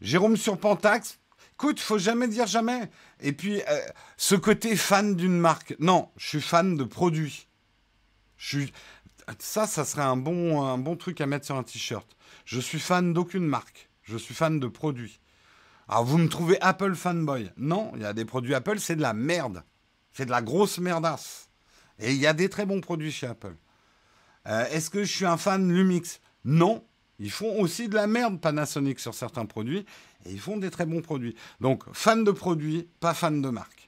Jérôme 0.01 0.39
sur 0.39 0.57
Pentax, 0.57 1.19
écoute, 1.57 1.81
faut 1.81 1.99
jamais 1.99 2.29
dire 2.29 2.47
jamais. 2.47 2.91
Et 3.21 3.33
puis, 3.33 3.63
euh, 3.63 3.81
ce 4.17 4.35
côté 4.35 4.77
fan 4.77 5.17
d'une 5.17 5.39
marque. 5.39 5.75
Non, 5.79 6.11
je 6.17 6.29
suis 6.29 6.41
fan 6.41 6.77
de 6.77 6.85
produits. 6.85 7.49
Je. 8.37 8.61
Ça, 9.39 9.67
ça 9.67 9.85
serait 9.85 10.03
un 10.03 10.17
bon, 10.17 10.97
truc 10.97 11.21
à 11.21 11.27
mettre 11.27 11.47
sur 11.47 11.57
un 11.57 11.65
t-shirt. 11.65 12.17
Je 12.45 12.61
suis 12.61 12.79
fan 12.79 13.13
d'aucune 13.13 13.47
marque. 13.47 13.91
Je 14.03 14.17
suis 14.17 14.35
fan 14.35 14.61
de 14.61 14.69
produits. 14.69 15.19
Alors, 15.89 16.05
vous 16.05 16.19
me 16.19 16.29
trouvez 16.29 16.61
Apple 16.61 16.95
fanboy. 16.95 17.51
Non, 17.57 17.91
il 17.97 18.03
y 18.03 18.05
a 18.05 18.13
des 18.13 18.25
produits 18.25 18.55
Apple, 18.55 18.79
c'est 18.79 18.95
de 18.95 19.03
la 19.03 19.15
merde. 19.15 19.65
C'est 20.13 20.27
de 20.27 20.31
la 20.31 20.43
grosse 20.43 20.79
merdasse. 20.79 21.49
Et 21.99 22.13
il 22.13 22.19
y 22.19 22.27
a 22.27 22.35
des 22.35 22.49
très 22.49 22.67
bons 22.67 22.81
produits 22.81 23.11
chez 23.11 23.27
Apple. 23.27 23.57
Euh, 24.47 24.67
est-ce 24.69 24.91
que 24.91 25.03
je 25.03 25.13
suis 25.13 25.27
un 25.27 25.37
fan 25.37 25.73
Lumix? 25.73 26.21
Non. 26.45 26.85
Ils 27.19 27.31
font 27.31 27.61
aussi 27.61 27.89
de 27.89 27.95
la 27.95 28.07
merde 28.07 28.41
Panasonic 28.41 29.01
sur 29.01 29.15
certains 29.15 29.47
produits. 29.47 29.87
Et 30.25 30.33
ils 30.33 30.41
font 30.41 30.57
des 30.57 30.71
très 30.71 30.87
bons 30.87 31.03
produits. 31.03 31.35
Donc, 31.61 31.85
fan 31.93 32.25
de 32.25 32.31
produits, 32.31 32.89
pas 33.01 33.15
fan 33.15 33.41
de 33.41 33.49
marque. 33.49 33.87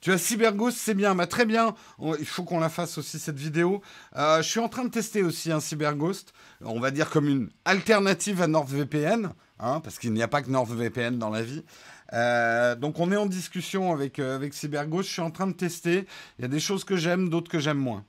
Tu 0.00 0.12
as 0.12 0.18
CyberGhost, 0.18 0.78
c'est 0.78 0.94
bien, 0.94 1.16
bah, 1.16 1.26
très 1.26 1.46
bien. 1.46 1.74
Il 2.20 2.26
faut 2.26 2.44
qu'on 2.44 2.60
la 2.60 2.68
fasse 2.68 2.96
aussi 2.96 3.18
cette 3.18 3.38
vidéo. 3.38 3.82
Euh, 4.14 4.40
je 4.40 4.48
suis 4.48 4.60
en 4.60 4.68
train 4.68 4.84
de 4.84 4.90
tester 4.90 5.22
aussi 5.22 5.50
un 5.50 5.58
CyberGhost, 5.58 6.32
on 6.60 6.78
va 6.78 6.92
dire 6.92 7.10
comme 7.10 7.28
une 7.28 7.50
alternative 7.64 8.40
à 8.40 8.46
NordVPN, 8.46 9.32
hein, 9.58 9.80
parce 9.80 9.98
qu'il 9.98 10.12
n'y 10.12 10.22
a 10.22 10.28
pas 10.28 10.42
que 10.42 10.50
NordVPN 10.50 11.18
dans 11.18 11.30
la 11.30 11.42
vie. 11.42 11.64
Euh, 12.12 12.76
donc 12.76 13.00
on 13.00 13.10
est 13.10 13.16
en 13.16 13.26
discussion 13.26 13.98
euh, 13.98 14.36
avec 14.36 14.54
CyberGhost, 14.54 15.08
je 15.08 15.12
suis 15.14 15.22
en 15.22 15.32
train 15.32 15.48
de 15.48 15.54
tester. 15.54 16.06
Il 16.38 16.42
y 16.42 16.44
a 16.44 16.48
des 16.48 16.60
choses 16.60 16.84
que 16.84 16.96
j'aime, 16.96 17.28
d'autres 17.28 17.50
que 17.50 17.58
j'aime 17.58 17.78
moins. 17.78 18.04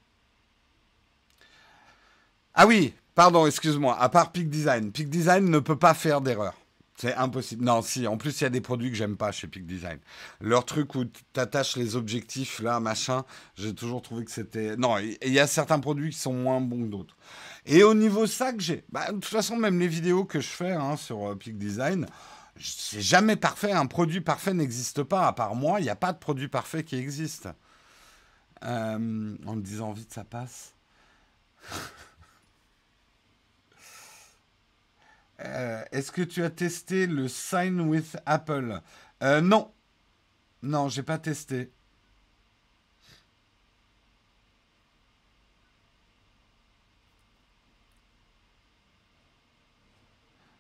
Ah 2.60 2.66
oui, 2.66 2.96
pardon, 3.14 3.46
excuse-moi, 3.46 3.96
à 4.02 4.10
part 4.10 4.32
Peak 4.32 4.50
Design. 4.50 4.92
Peak 4.92 5.12
Design 5.12 5.48
ne 5.48 5.60
peut 5.60 5.78
pas 5.78 5.94
faire 5.94 6.22
d'erreur. 6.22 6.56
C'est 6.96 7.14
impossible. 7.14 7.64
Non, 7.64 7.84
si. 7.84 8.08
En 8.08 8.18
plus, 8.18 8.42
il 8.42 8.46
y 8.46 8.48
a 8.48 8.50
des 8.50 8.62
produits 8.62 8.90
que 8.90 8.98
j'aime 8.98 9.16
pas 9.16 9.32
chez 9.32 9.48
Peak 9.48 9.68
Design. 9.68 10.00
Leur 10.42 10.66
truc 10.66 10.96
où 10.96 11.06
tu 11.06 11.40
attaches 11.40 11.76
les 11.76 11.96
objectifs, 11.96 12.60
là, 12.60 12.80
machin, 12.80 13.26
j'ai 13.54 13.76
toujours 13.76 14.02
trouvé 14.02 14.26
que 14.26 14.32
c'était. 14.32 14.76
Non, 14.76 14.98
il 14.98 15.32
y 15.32 15.40
a 15.40 15.46
certains 15.46 15.78
produits 15.78 16.10
qui 16.10 16.18
sont 16.18 16.34
moins 16.34 16.60
bons 16.60 16.82
que 16.82 16.90
d'autres. 16.90 17.16
Et 17.68 17.84
au 17.84 17.94
niveau 17.94 18.26
sac, 18.26 18.60
j'ai. 18.60 18.84
Bah, 18.92 19.10
de 19.10 19.20
toute 19.20 19.26
façon, 19.26 19.56
même 19.56 19.80
les 19.80 19.88
vidéos 19.88 20.26
que 20.26 20.42
je 20.42 20.50
fais 20.50 20.72
hein, 20.72 20.98
sur 20.98 21.28
euh, 21.28 21.36
Peak 21.36 21.60
Design, 21.60 22.08
c'est 22.60 23.02
jamais 23.02 23.36
parfait. 23.36 23.72
Un 23.72 23.86
produit 23.86 24.22
parfait 24.22 24.56
n'existe 24.56 25.04
pas. 25.04 25.28
À 25.28 25.34
part 25.34 25.54
moi, 25.54 25.80
il 25.80 25.84
n'y 25.84 25.90
a 25.90 25.96
pas 25.96 26.12
de 26.12 26.18
produit 26.18 26.48
parfait 26.48 26.84
qui 26.84 26.96
existe. 26.96 27.50
Euh, 28.64 29.36
en 29.46 29.56
me 29.56 29.62
disant 29.62 29.92
vite, 29.92 30.12
ça 30.12 30.24
passe. 30.24 30.74
Euh, 35.46 35.84
est-ce 35.92 36.12
que 36.12 36.22
tu 36.22 36.44
as 36.44 36.50
testé 36.50 37.08
le 37.08 37.28
Sign 37.28 37.82
with 37.82 38.18
Apple? 38.26 38.82
Euh, 39.24 39.42
Non. 39.42 39.72
Non, 40.64 40.90
j'ai 40.90 41.04
pas 41.04 41.20
testé. 41.20 41.72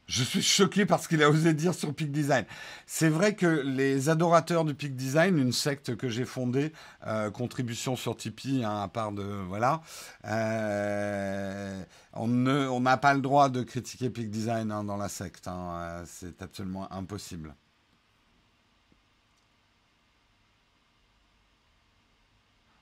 Je 0.08 0.24
suis 0.24 0.42
choqué 0.42 0.86
parce 0.86 1.06
qu'il 1.08 1.22
a 1.22 1.30
osé 1.30 1.54
dire 1.54 1.74
sur 1.74 1.94
Peak 1.94 2.12
Design. 2.14 2.46
C'est 2.86 3.10
vrai 3.10 3.36
que 3.36 3.46
les 3.46 4.08
adorateurs 4.08 4.64
du 4.64 4.74
Peak 4.74 4.96
Design, 4.96 5.38
une 5.38 5.52
secte 5.52 5.98
que 5.98 6.08
j'ai 6.08 6.24
fondée, 6.24 6.72
euh, 7.06 7.30
contribution 7.30 7.98
sur 7.98 8.16
Tipeee, 8.16 8.64
hein, 8.64 8.82
à 8.84 8.88
part 8.88 9.12
de 9.12 9.24
voilà, 9.24 9.82
euh, 10.26 11.84
on 12.14 12.80
n'a 12.80 12.98
pas 12.98 13.14
le 13.14 13.22
droit 13.22 13.50
de 13.50 13.64
critiquer 13.64 14.10
Peak 14.10 14.30
Design 14.30 14.72
hein, 14.72 14.86
dans 14.86 14.98
la 14.98 15.10
secte. 15.10 15.48
Hein, 15.50 15.72
euh, 15.74 16.04
c'est 16.08 16.42
absolument 16.42 16.92
impossible. 16.92 17.54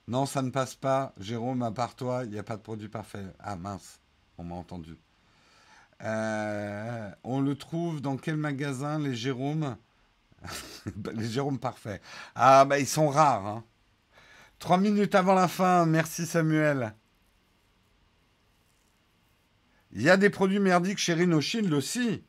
Non, 0.08 0.26
ça 0.26 0.42
ne 0.42 0.50
passe 0.50 0.74
pas. 0.74 1.12
Jérôme, 1.18 1.62
à 1.62 1.72
part 1.72 1.94
toi, 1.96 2.24
il 2.24 2.30
n'y 2.30 2.38
a 2.38 2.42
pas 2.44 2.56
de 2.56 2.62
produit 2.62 2.88
parfait. 2.88 3.26
Ah 3.40 3.56
mince, 3.56 4.00
on 4.38 4.44
m'a 4.44 4.54
entendu. 4.54 4.96
Euh, 6.02 7.10
on 7.24 7.40
le 7.40 7.56
trouve 7.56 8.00
dans 8.00 8.16
quel 8.16 8.36
magasin, 8.36 8.98
les 8.98 9.14
Jérômes 9.14 9.76
Les 11.14 11.28
Jérômes 11.28 11.58
parfaits. 11.58 12.02
Ah, 12.34 12.64
bah 12.64 12.78
ils 12.78 12.86
sont 12.86 13.08
rares. 13.08 13.46
Hein. 13.46 13.64
Trois 14.58 14.78
minutes 14.78 15.14
avant 15.14 15.34
la 15.34 15.48
fin, 15.48 15.86
merci 15.86 16.26
Samuel. 16.26 16.94
Il 19.92 20.02
y 20.02 20.10
a 20.10 20.16
des 20.16 20.30
produits 20.30 20.60
merdiques 20.60 20.98
chez 20.98 21.14
Rhinoshield 21.14 21.72
aussi. 21.72 22.22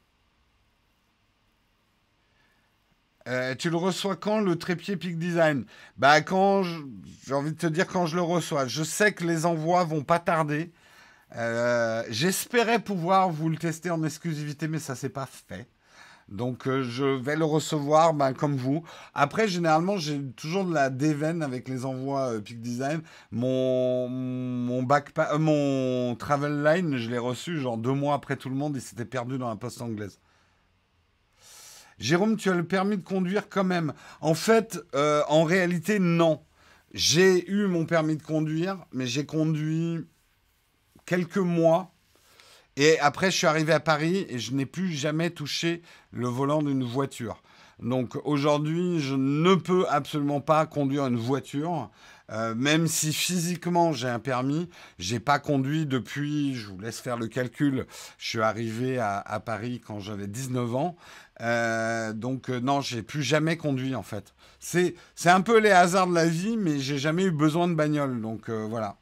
Euh, 3.27 3.55
tu 3.55 3.69
le 3.69 3.75
reçois 3.75 4.15
quand 4.15 4.39
le 4.39 4.57
trépied 4.57 4.95
Peak 4.95 5.17
Design? 5.19 5.65
Bah 5.97 6.21
quand 6.21 6.63
j'ai 6.63 7.33
envie 7.33 7.51
de 7.51 7.57
te 7.57 7.67
dire 7.67 7.87
quand 7.87 8.05
je 8.05 8.15
le 8.15 8.21
reçois. 8.21 8.67
Je 8.67 8.83
sais 8.83 9.13
que 9.13 9.25
les 9.25 9.45
envois 9.45 9.83
vont 9.83 10.03
pas 10.03 10.19
tarder. 10.19 10.71
Euh, 11.35 12.03
j'espérais 12.09 12.79
pouvoir 12.79 13.29
vous 13.29 13.49
le 13.49 13.57
tester 13.57 13.89
en 13.89 14.03
exclusivité, 14.03 14.67
mais 14.67 14.79
ça 14.79 14.95
s'est 14.95 15.09
pas 15.09 15.25
fait. 15.25 15.67
Donc 16.29 16.67
euh, 16.67 16.83
je 16.83 17.05
vais 17.05 17.37
le 17.37 17.45
recevoir 17.45 18.13
ben, 18.13 18.33
comme 18.33 18.55
vous. 18.55 18.83
Après, 19.13 19.47
généralement, 19.47 19.97
j'ai 19.97 20.21
toujours 20.35 20.65
de 20.65 20.73
la 20.73 20.89
déveine 20.89 21.41
avec 21.41 21.69
les 21.69 21.85
envois 21.85 22.33
euh, 22.33 22.41
Peak 22.41 22.61
Design. 22.61 23.01
Mon, 23.31 24.09
mon, 24.09 24.85
mon 25.39 26.15
Travel 26.15 26.63
Line, 26.63 26.97
je 26.97 27.09
l'ai 27.09 27.17
reçu 27.17 27.59
genre 27.59 27.77
deux 27.77 27.93
mois 27.93 28.15
après 28.15 28.35
tout 28.35 28.49
le 28.49 28.55
monde. 28.55 28.75
Il 28.75 28.81
s'était 28.81 29.05
perdu 29.05 29.37
dans 29.37 29.49
la 29.49 29.55
poste 29.55 29.81
anglaise. 29.81 30.19
Jérôme, 31.97 32.35
tu 32.37 32.49
as 32.49 32.55
le 32.55 32.65
permis 32.65 32.97
de 32.97 33.03
conduire 33.03 33.49
quand 33.49 33.63
même. 33.63 33.93
En 34.21 34.35
fait, 34.35 34.79
en 34.93 35.43
réalité, 35.45 35.97
non. 35.97 36.41
J'ai 36.93 37.49
eu 37.49 37.65
mon 37.65 37.85
permis 37.85 38.17
de 38.17 38.21
conduire, 38.21 38.77
mais 38.91 39.07
j'ai 39.07 39.25
conduit 39.25 40.05
quelques 41.07 41.37
mois. 41.37 41.91
Et 42.75 42.99
après, 42.99 43.31
je 43.31 43.37
suis 43.37 43.47
arrivé 43.47 43.73
à 43.73 43.79
Paris 43.79 44.27
et 44.29 44.37
je 44.37 44.53
n'ai 44.53 44.67
plus 44.67 44.91
jamais 44.91 45.31
touché 45.31 45.81
le 46.11 46.27
volant 46.27 46.61
d'une 46.61 46.83
voiture. 46.83 47.41
Donc 47.79 48.15
aujourd'hui, 48.23 48.99
je 48.99 49.15
ne 49.15 49.55
peux 49.55 49.87
absolument 49.89 50.41
pas 50.41 50.67
conduire 50.67 51.07
une 51.07 51.17
voiture. 51.17 51.89
Euh, 52.29 52.53
même 52.55 52.87
si 52.87 53.13
physiquement 53.13 53.93
j'ai 53.93 54.09
un 54.09 54.19
permis, 54.19 54.69
j'ai 54.99 55.19
pas 55.19 55.39
conduit 55.39 55.85
depuis, 55.85 56.55
je 56.55 56.67
vous 56.67 56.79
laisse 56.79 56.99
faire 56.99 57.17
le 57.17 57.27
calcul, 57.27 57.85
je 58.17 58.27
suis 58.27 58.41
arrivé 58.41 58.99
à, 58.99 59.41
Paris 59.45 59.79
quand 59.85 59.99
j'avais 59.99 60.27
19 60.27 60.75
ans. 60.75 60.97
Euh, 61.39 62.11
donc 62.13 62.49
euh, 62.49 62.59
non, 62.59 62.81
j'ai 62.81 63.01
plus 63.01 63.23
jamais 63.23 63.55
conduit 63.55 63.95
en 63.95 64.03
fait. 64.03 64.33
C'est 64.59 64.95
un 65.25 65.41
peu 65.41 65.59
les 65.59 65.71
hasards 65.71 66.07
de 66.07 66.15
la 66.15 66.25
vie, 66.25 66.57
mais 66.57 66.79
j'ai 66.79 66.97
jamais 66.97 67.23
eu 67.23 67.31
besoin 67.31 67.67
de 67.67 67.75
bagnole. 67.75 68.19
Donc 68.21 68.49
voilà. 68.49 68.97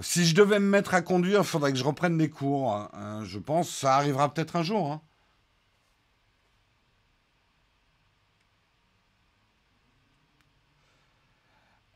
Si 0.00 0.26
je 0.26 0.34
devais 0.34 0.60
me 0.60 0.68
mettre 0.68 0.94
à 0.94 1.02
conduire, 1.02 1.40
il 1.40 1.46
faudrait 1.46 1.72
que 1.72 1.78
je 1.78 1.84
reprenne 1.84 2.18
des 2.18 2.30
cours. 2.30 2.72
Hein, 2.72 3.22
je 3.24 3.38
pense 3.38 3.68
ça 3.68 3.96
arrivera 3.96 4.32
peut-être 4.32 4.56
un 4.56 4.62
jour. 4.62 4.92
Hein. 4.92 5.02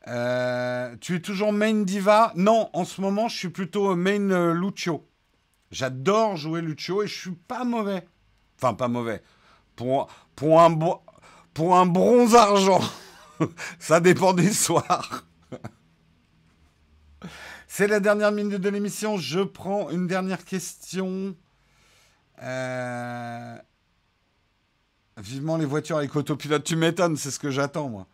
Euh, 0.07 0.95
tu 0.99 1.15
es 1.15 1.19
toujours 1.21 1.53
main 1.53 1.83
diva? 1.83 2.33
Non, 2.35 2.69
en 2.73 2.83
ce 2.83 2.99
moment, 2.99 3.29
je 3.29 3.37
suis 3.37 3.49
plutôt 3.49 3.95
main 3.95 4.31
euh, 4.31 4.53
Lucio. 4.53 5.07
J'adore 5.71 6.35
jouer 6.35 6.61
Lucio 6.61 7.03
et 7.03 7.07
je 7.07 7.17
suis 7.17 7.31
pas 7.31 7.63
mauvais. 7.63 8.05
Enfin, 8.57 8.73
pas 8.73 8.89
mauvais. 8.89 9.23
Pour, 9.75 10.07
pour, 10.35 10.61
un, 10.61 10.77
pour 11.53 11.77
un 11.77 11.85
bronze 11.85 12.35
argent. 12.35 12.81
Ça 13.79 13.99
dépend 13.99 14.33
des 14.33 14.51
soirs. 14.51 15.25
C'est 17.75 17.87
la 17.87 17.99
dernière 17.99 18.31
minute 18.31 18.61
de 18.61 18.69
l'émission. 18.69 19.17
Je 19.17 19.39
prends 19.39 19.89
une 19.89 20.05
dernière 20.05 20.45
question. 20.45 21.35
Euh, 22.43 23.57
vivement 25.17 25.57
les 25.57 25.65
voitures 25.65 25.97
avec 25.97 26.15
autopilote. 26.15 26.63
Tu 26.63 26.75
m'étonnes, 26.75 27.17
c'est 27.17 27.31
ce 27.31 27.39
que 27.39 27.49
j'attends, 27.49 27.89
moi. 27.89 28.05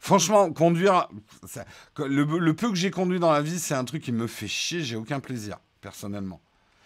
Franchement, 0.00 0.52
conduire. 0.52 1.08
le, 1.96 2.52
peu 2.52 2.68
que 2.68 2.74
j'ai 2.74 2.90
conduit 2.90 3.18
dans 3.18 3.32
la 3.32 3.40
vie, 3.40 3.58
c'est 3.58 3.72
un 3.72 3.86
truc 3.86 4.02
qui 4.02 4.12
me 4.12 4.26
fait 4.26 4.48
chier. 4.48 4.82
J'ai 4.82 4.96
aucun 4.96 5.18
plaisir, 5.18 5.56
personnellement. 5.80 6.42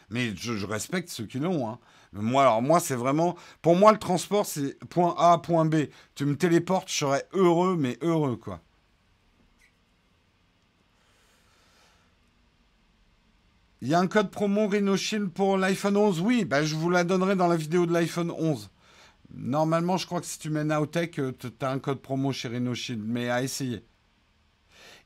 Mais 0.09 0.37
je, 0.37 0.65
respecte 0.67 1.09
ceux 1.09 1.27
qui 1.27 1.41
l'ont. 1.41 1.69
Hein. 1.69 1.81
Moi, 2.13 2.61
moi, 2.61 2.79
c'est 2.79 2.95
vraiment. 2.95 3.35
Pour 3.61 3.75
moi, 3.75 3.91
le 3.91 3.99
transport, 3.99 4.47
c'est 4.47 4.79
point 4.89 5.17
A, 5.19 5.39
point 5.39 5.65
B. 5.65 5.87
Tu 6.15 6.27
me 6.27 6.37
téléportes, 6.37 6.89
je 6.89 6.95
serais 6.95 7.27
heureux, 7.33 7.77
mais 7.77 7.99
heureux, 8.03 8.37
quoi. 8.37 8.61
Il 13.81 13.89
y 13.89 13.95
a 13.95 14.01
un 14.01 14.09
code 14.09 14.31
promo 14.31 14.67
RhinoShield 14.67 15.31
pour 15.31 15.57
l'iPhone 15.57 15.97
11 15.97 16.21
Oui, 16.21 16.45
bah, 16.45 16.65
je 16.65 16.75
vous 16.75 16.91
la 16.91 17.05
donnerai 17.05 17.37
dans 17.37 17.47
la 17.47 17.57
vidéo 17.57 17.87
de 17.87 17.93
l'iPhone 17.93 18.33
11. 18.33 18.71
Normalement, 19.33 19.97
je 19.97 20.07
crois 20.07 20.21
que 20.21 20.27
si 20.27 20.39
tu 20.41 20.51
mets 20.51 20.65
Nowtech, 20.65 21.21
euh, 21.21 21.33
tu 21.39 21.49
as 21.61 21.71
un 21.71 21.79
code 21.79 22.01
promo 22.01 22.33
chez 22.33 22.49
RhinoShield, 22.49 23.03
mais 23.05 23.31
à 23.31 23.43
essayer. 23.43 23.85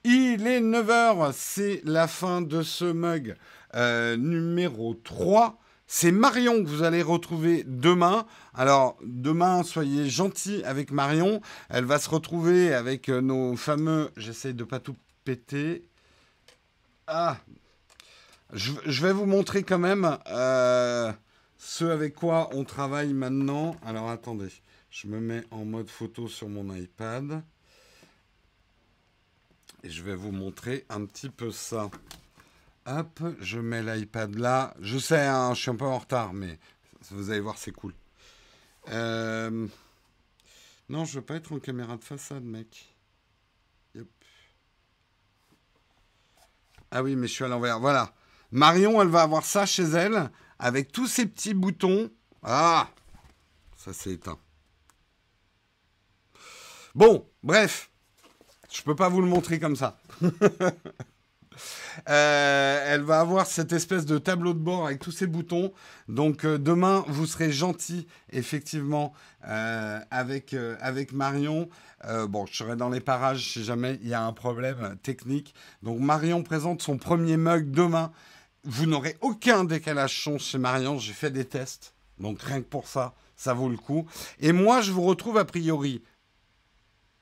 Il 0.04 0.46
est 0.46 0.60
9h, 0.62 1.32
c'est 1.34 1.82
la 1.84 2.08
fin 2.08 2.40
de 2.40 2.62
ce 2.62 2.86
mug 2.86 3.36
euh, 3.74 4.16
numéro 4.16 4.94
3. 4.94 5.58
C'est 5.86 6.10
Marion 6.10 6.64
que 6.64 6.68
vous 6.68 6.82
allez 6.82 7.02
retrouver 7.02 7.64
demain. 7.66 8.26
Alors, 8.54 8.96
demain, 9.04 9.64
soyez 9.64 10.08
gentils 10.08 10.64
avec 10.64 10.92
Marion. 10.92 11.42
Elle 11.68 11.84
va 11.84 11.98
se 11.98 12.08
retrouver 12.08 12.72
avec 12.72 13.10
euh, 13.10 13.20
nos 13.20 13.54
fameux. 13.54 14.10
J'essaie 14.16 14.54
de 14.54 14.64
pas 14.64 14.80
tout 14.80 14.96
péter. 15.24 15.84
Ah 17.06 17.36
Je, 18.53 19.03
vais 19.03 19.12
vous 19.14 19.24
montrer 19.24 19.62
quand 19.62 19.78
même 19.78 20.18
euh, 20.28 21.11
ce 21.57 21.86
avec 21.86 22.14
quoi 22.14 22.50
on 22.53 22.64
travaille 22.64 23.14
maintenant. 23.14 23.76
Alors, 23.82 24.11
attendez. 24.11 24.53
Je 24.90 25.07
me 25.07 25.20
mets 25.20 25.42
en 25.50 25.64
mode 25.64 25.88
photo 25.88 26.28
sur 26.28 26.50
mon 26.50 26.74
iPad. 26.74 27.42
Et 29.82 29.88
je 29.88 30.03
vais 30.03 30.14
vous 30.14 30.32
montrer 30.32 30.84
un 30.90 31.07
petit 31.07 31.30
peu 31.30 31.50
ça. 31.50 31.90
Hop, 32.84 33.20
je 33.40 33.59
mets 33.59 33.82
l'iPad 33.82 34.34
là. 34.34 34.74
Je 34.80 34.98
sais, 34.98 35.26
hein, 35.26 35.55
je 35.55 35.61
suis 35.61 35.70
un 35.70 35.76
peu 35.76 35.86
en 35.86 35.98
retard, 35.98 36.34
mais 36.34 36.59
vous 37.11 37.30
allez 37.30 37.40
voir, 37.40 37.57
c'est 37.57 37.72
cool. 37.72 37.94
Euh, 38.90 39.66
non, 40.90 41.05
je 41.07 41.18
veux 41.18 41.24
pas 41.24 41.36
être 41.36 41.53
en 41.53 41.59
caméra 41.59 41.96
de 41.96 42.05
façade, 42.05 42.44
mec. 42.44 42.94
Ah 46.90 47.03
oui, 47.03 47.16
mais 47.16 47.26
je 47.26 47.32
suis 47.32 47.44
à 47.44 47.48
l'envers. 47.48 47.80
Voilà. 47.80 48.12
Marion, 48.53 49.00
elle 49.00 49.09
va 49.09 49.22
avoir 49.22 49.44
ça 49.44 49.64
chez 49.64 49.82
elle, 49.82 50.30
avec 50.59 50.92
tous 50.92 51.07
ces 51.07 51.26
petits 51.26 51.55
boutons. 51.55 52.11
Ah 52.42 52.88
Ça 53.76 53.92
s'est 53.92 54.12
éteint. 54.12 54.38
Bon, 56.94 57.26
bref. 57.42 57.90
Je 58.70 58.82
peux 58.82 58.94
pas 58.94 59.09
vous 59.09 59.22
le 59.22 59.28
montrer 59.28 59.59
comme 59.59 59.76
ça. 59.76 59.98
Euh, 62.09 62.84
elle 62.86 63.03
va 63.03 63.20
avoir 63.20 63.46
cette 63.46 63.72
espèce 63.72 64.07
de 64.07 64.16
tableau 64.16 64.55
de 64.55 64.59
bord 64.59 64.86
avec 64.86 64.98
tous 64.98 65.11
ces 65.11 65.26
boutons. 65.26 65.72
Donc 66.09 66.46
euh, 66.46 66.57
demain, 66.57 67.05
vous 67.09 67.26
serez 67.26 67.53
gentil, 67.53 68.07
effectivement, 68.30 69.12
euh, 69.46 70.00
avec, 70.11 70.57
avec 70.80 71.12
Marion. 71.12 71.68
bon, 72.28 72.46
je 72.46 72.57
serai 72.57 72.76
dans 72.76 72.88
les 72.88 73.00
parages 73.00 73.53
si 73.53 73.62
jamais 73.62 73.98
il 74.03 74.09
y 74.09 74.14
a 74.14 74.22
un 74.22 74.32
problème 74.32 74.96
technique. 75.03 75.55
Donc 75.82 76.00
Marion 76.00 76.42
présente 76.42 76.80
son 76.80 76.96
premier 76.96 77.36
mug 77.36 77.70
demain. 77.70 78.11
Vous 78.64 78.86
n'aurez 78.86 79.16
aucun 79.20 79.64
décalage 79.64 80.22
son 80.22 80.38
chez 80.38 80.58
Marion. 80.58 80.98
J'ai 80.98 81.12
fait 81.12 81.30
des 81.30 81.44
tests. 81.44 81.94
Donc 82.18 82.40
rien 82.42 82.60
que 82.60 82.68
pour 82.68 82.86
ça, 82.86 83.14
ça 83.36 83.54
vaut 83.54 83.68
le 83.68 83.76
coup. 83.76 84.06
Et 84.38 84.52
moi, 84.52 84.80
je 84.80 84.92
vous 84.92 85.02
retrouve 85.02 85.38
a 85.38 85.44
priori 85.44 86.02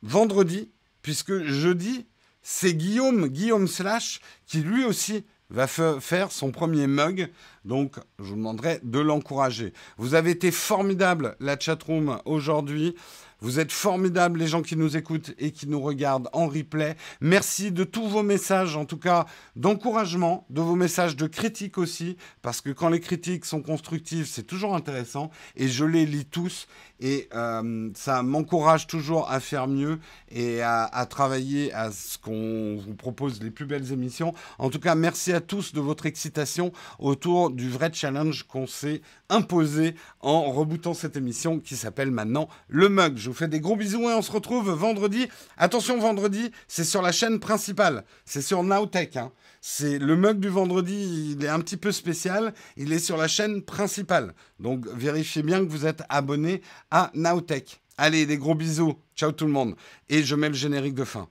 vendredi, 0.03 0.71
puisque 1.03 1.45
jeudi, 1.45 2.07
c'est 2.43 2.75
Guillaume, 2.75 3.29
Guillaume 3.29 3.69
Slash, 3.69 4.21
qui 4.47 4.59
lui 4.59 4.85
aussi 4.85 5.25
va 5.51 5.67
faire 5.67 6.31
son 6.31 6.53
premier 6.53 6.87
mug. 6.87 7.31
Donc, 7.65 7.97
je 8.19 8.25
vous 8.25 8.37
demanderai 8.37 8.81
de 8.83 8.99
l'encourager. 8.99 9.73
Vous 9.99 10.15
avez 10.15 10.31
été 10.31 10.51
formidable, 10.51 11.37
la 11.41 11.59
chatroom, 11.59 12.21
aujourd'hui. 12.25 12.95
Vous 13.41 13.59
êtes 13.59 13.73
formidables, 13.73 14.39
les 14.39 14.47
gens 14.47 14.63
qui 14.63 14.77
nous 14.77 14.97
écoutent 14.97 15.35
et 15.39 15.51
qui 15.51 15.67
nous 15.67 15.81
regardent 15.81 16.29
en 16.33 16.47
replay. 16.47 16.97
Merci 17.21 17.73
de 17.73 17.85
tous 17.85 18.07
vos 18.07 18.23
messages, 18.23 18.77
en 18.77 18.85
tout 18.85 18.99
cas 18.99 19.27
d'encouragement, 19.57 20.47
de 20.51 20.61
vos 20.61 20.77
messages 20.77 21.17
de 21.17 21.27
critique 21.27 21.79
aussi, 21.79 22.17
parce 22.43 22.61
que 22.61 22.71
quand 22.71 22.89
les 22.89 23.01
critiques 23.01 23.45
sont 23.45 23.63
constructives, 23.63 24.27
c'est 24.27 24.43
toujours 24.43 24.75
intéressant. 24.75 25.31
Et 25.57 25.69
je 25.69 25.85
les 25.85 26.07
lis 26.07 26.27
tous. 26.27 26.67
Et 27.01 27.29
euh, 27.35 27.91
ça 27.95 28.23
m'encourage 28.23 28.87
toujours 28.87 29.31
à 29.31 29.41
faire 29.41 29.67
mieux 29.67 29.99
et 30.31 30.61
à, 30.63 31.07
travailler 31.09 31.73
à 31.73 31.91
ce 31.91 32.19
qu'on 32.19 32.77
vous 32.77 32.95
propose 32.95 33.43
les 33.43 33.51
plus 33.51 33.65
belles 33.65 33.91
émissions. 33.93 34.35
En 34.59 34.69
tout 34.69 34.81
cas, 34.81 34.95
merci 34.95 35.33
à 35.33 35.41
tous 35.41 35.73
de 35.73 35.81
votre 35.81 36.05
excitation 36.05 36.73
autour 36.99 37.51
du 37.51 37.71
vrai 37.71 37.91
challenge 37.93 38.43
qu'on 38.43 38.67
s'est 38.67 39.01
imposé 39.31 39.95
en 40.21 40.53
rebootant 40.53 40.93
cette 40.93 41.17
émission 41.17 41.59
qui 41.59 41.77
s'appelle 41.77 42.11
maintenant 42.11 42.49
Le 42.69 42.89
Mug. 42.89 43.17
Je 43.17 43.31
vous 43.31 43.35
fais 43.35 43.49
des 43.49 43.61
gros 43.61 43.77
bisous 43.77 44.03
et 44.11 44.13
on 44.13 44.23
se 44.23 44.33
retrouve 44.33 44.71
vendredi. 44.71 45.29
Attention, 45.57 45.99
vendredi, 45.99 46.51
c'est 46.69 46.85
sur 46.85 47.01
la 47.01 47.13
chaîne 47.13 47.41
principale. 47.41 48.05
C'est 48.25 48.43
sur 48.43 48.63
Nowtech. 48.63 49.17
Hein. 49.17 49.33
C'est 49.61 49.99
le 49.99 50.17
mug 50.17 50.41
du 50.41 50.49
vendredi, 50.49 51.35
il 51.37 51.45
est 51.45 51.49
un 51.49 51.61
petit 51.61 51.77
peu 51.77 51.93
spécial. 51.93 52.55
Il 52.77 52.93
est 52.93 52.99
sur 52.99 53.17
la 53.17 53.29
chaîne 53.29 53.63
principale. 53.63 54.35
Donc 54.59 54.87
vérifiez 54.89 55.43
bien 55.43 55.65
que 55.65 55.71
vous 55.71 55.87
êtes 55.87 56.03
abonné 56.09 56.63
à 56.91 57.11
Nowtech. 57.15 57.81
Allez, 57.97 58.27
des 58.27 58.39
gros 58.39 58.55
bisous. 58.55 58.95
Ciao 59.15 59.33
tout 59.33 59.47
le 59.47 59.53
monde. 59.53 59.77
Et 60.09 60.23
je 60.23 60.35
mets 60.35 60.49
le 60.49 60.55
générique 60.55 60.95
de 60.95 61.05
fin. 61.05 61.29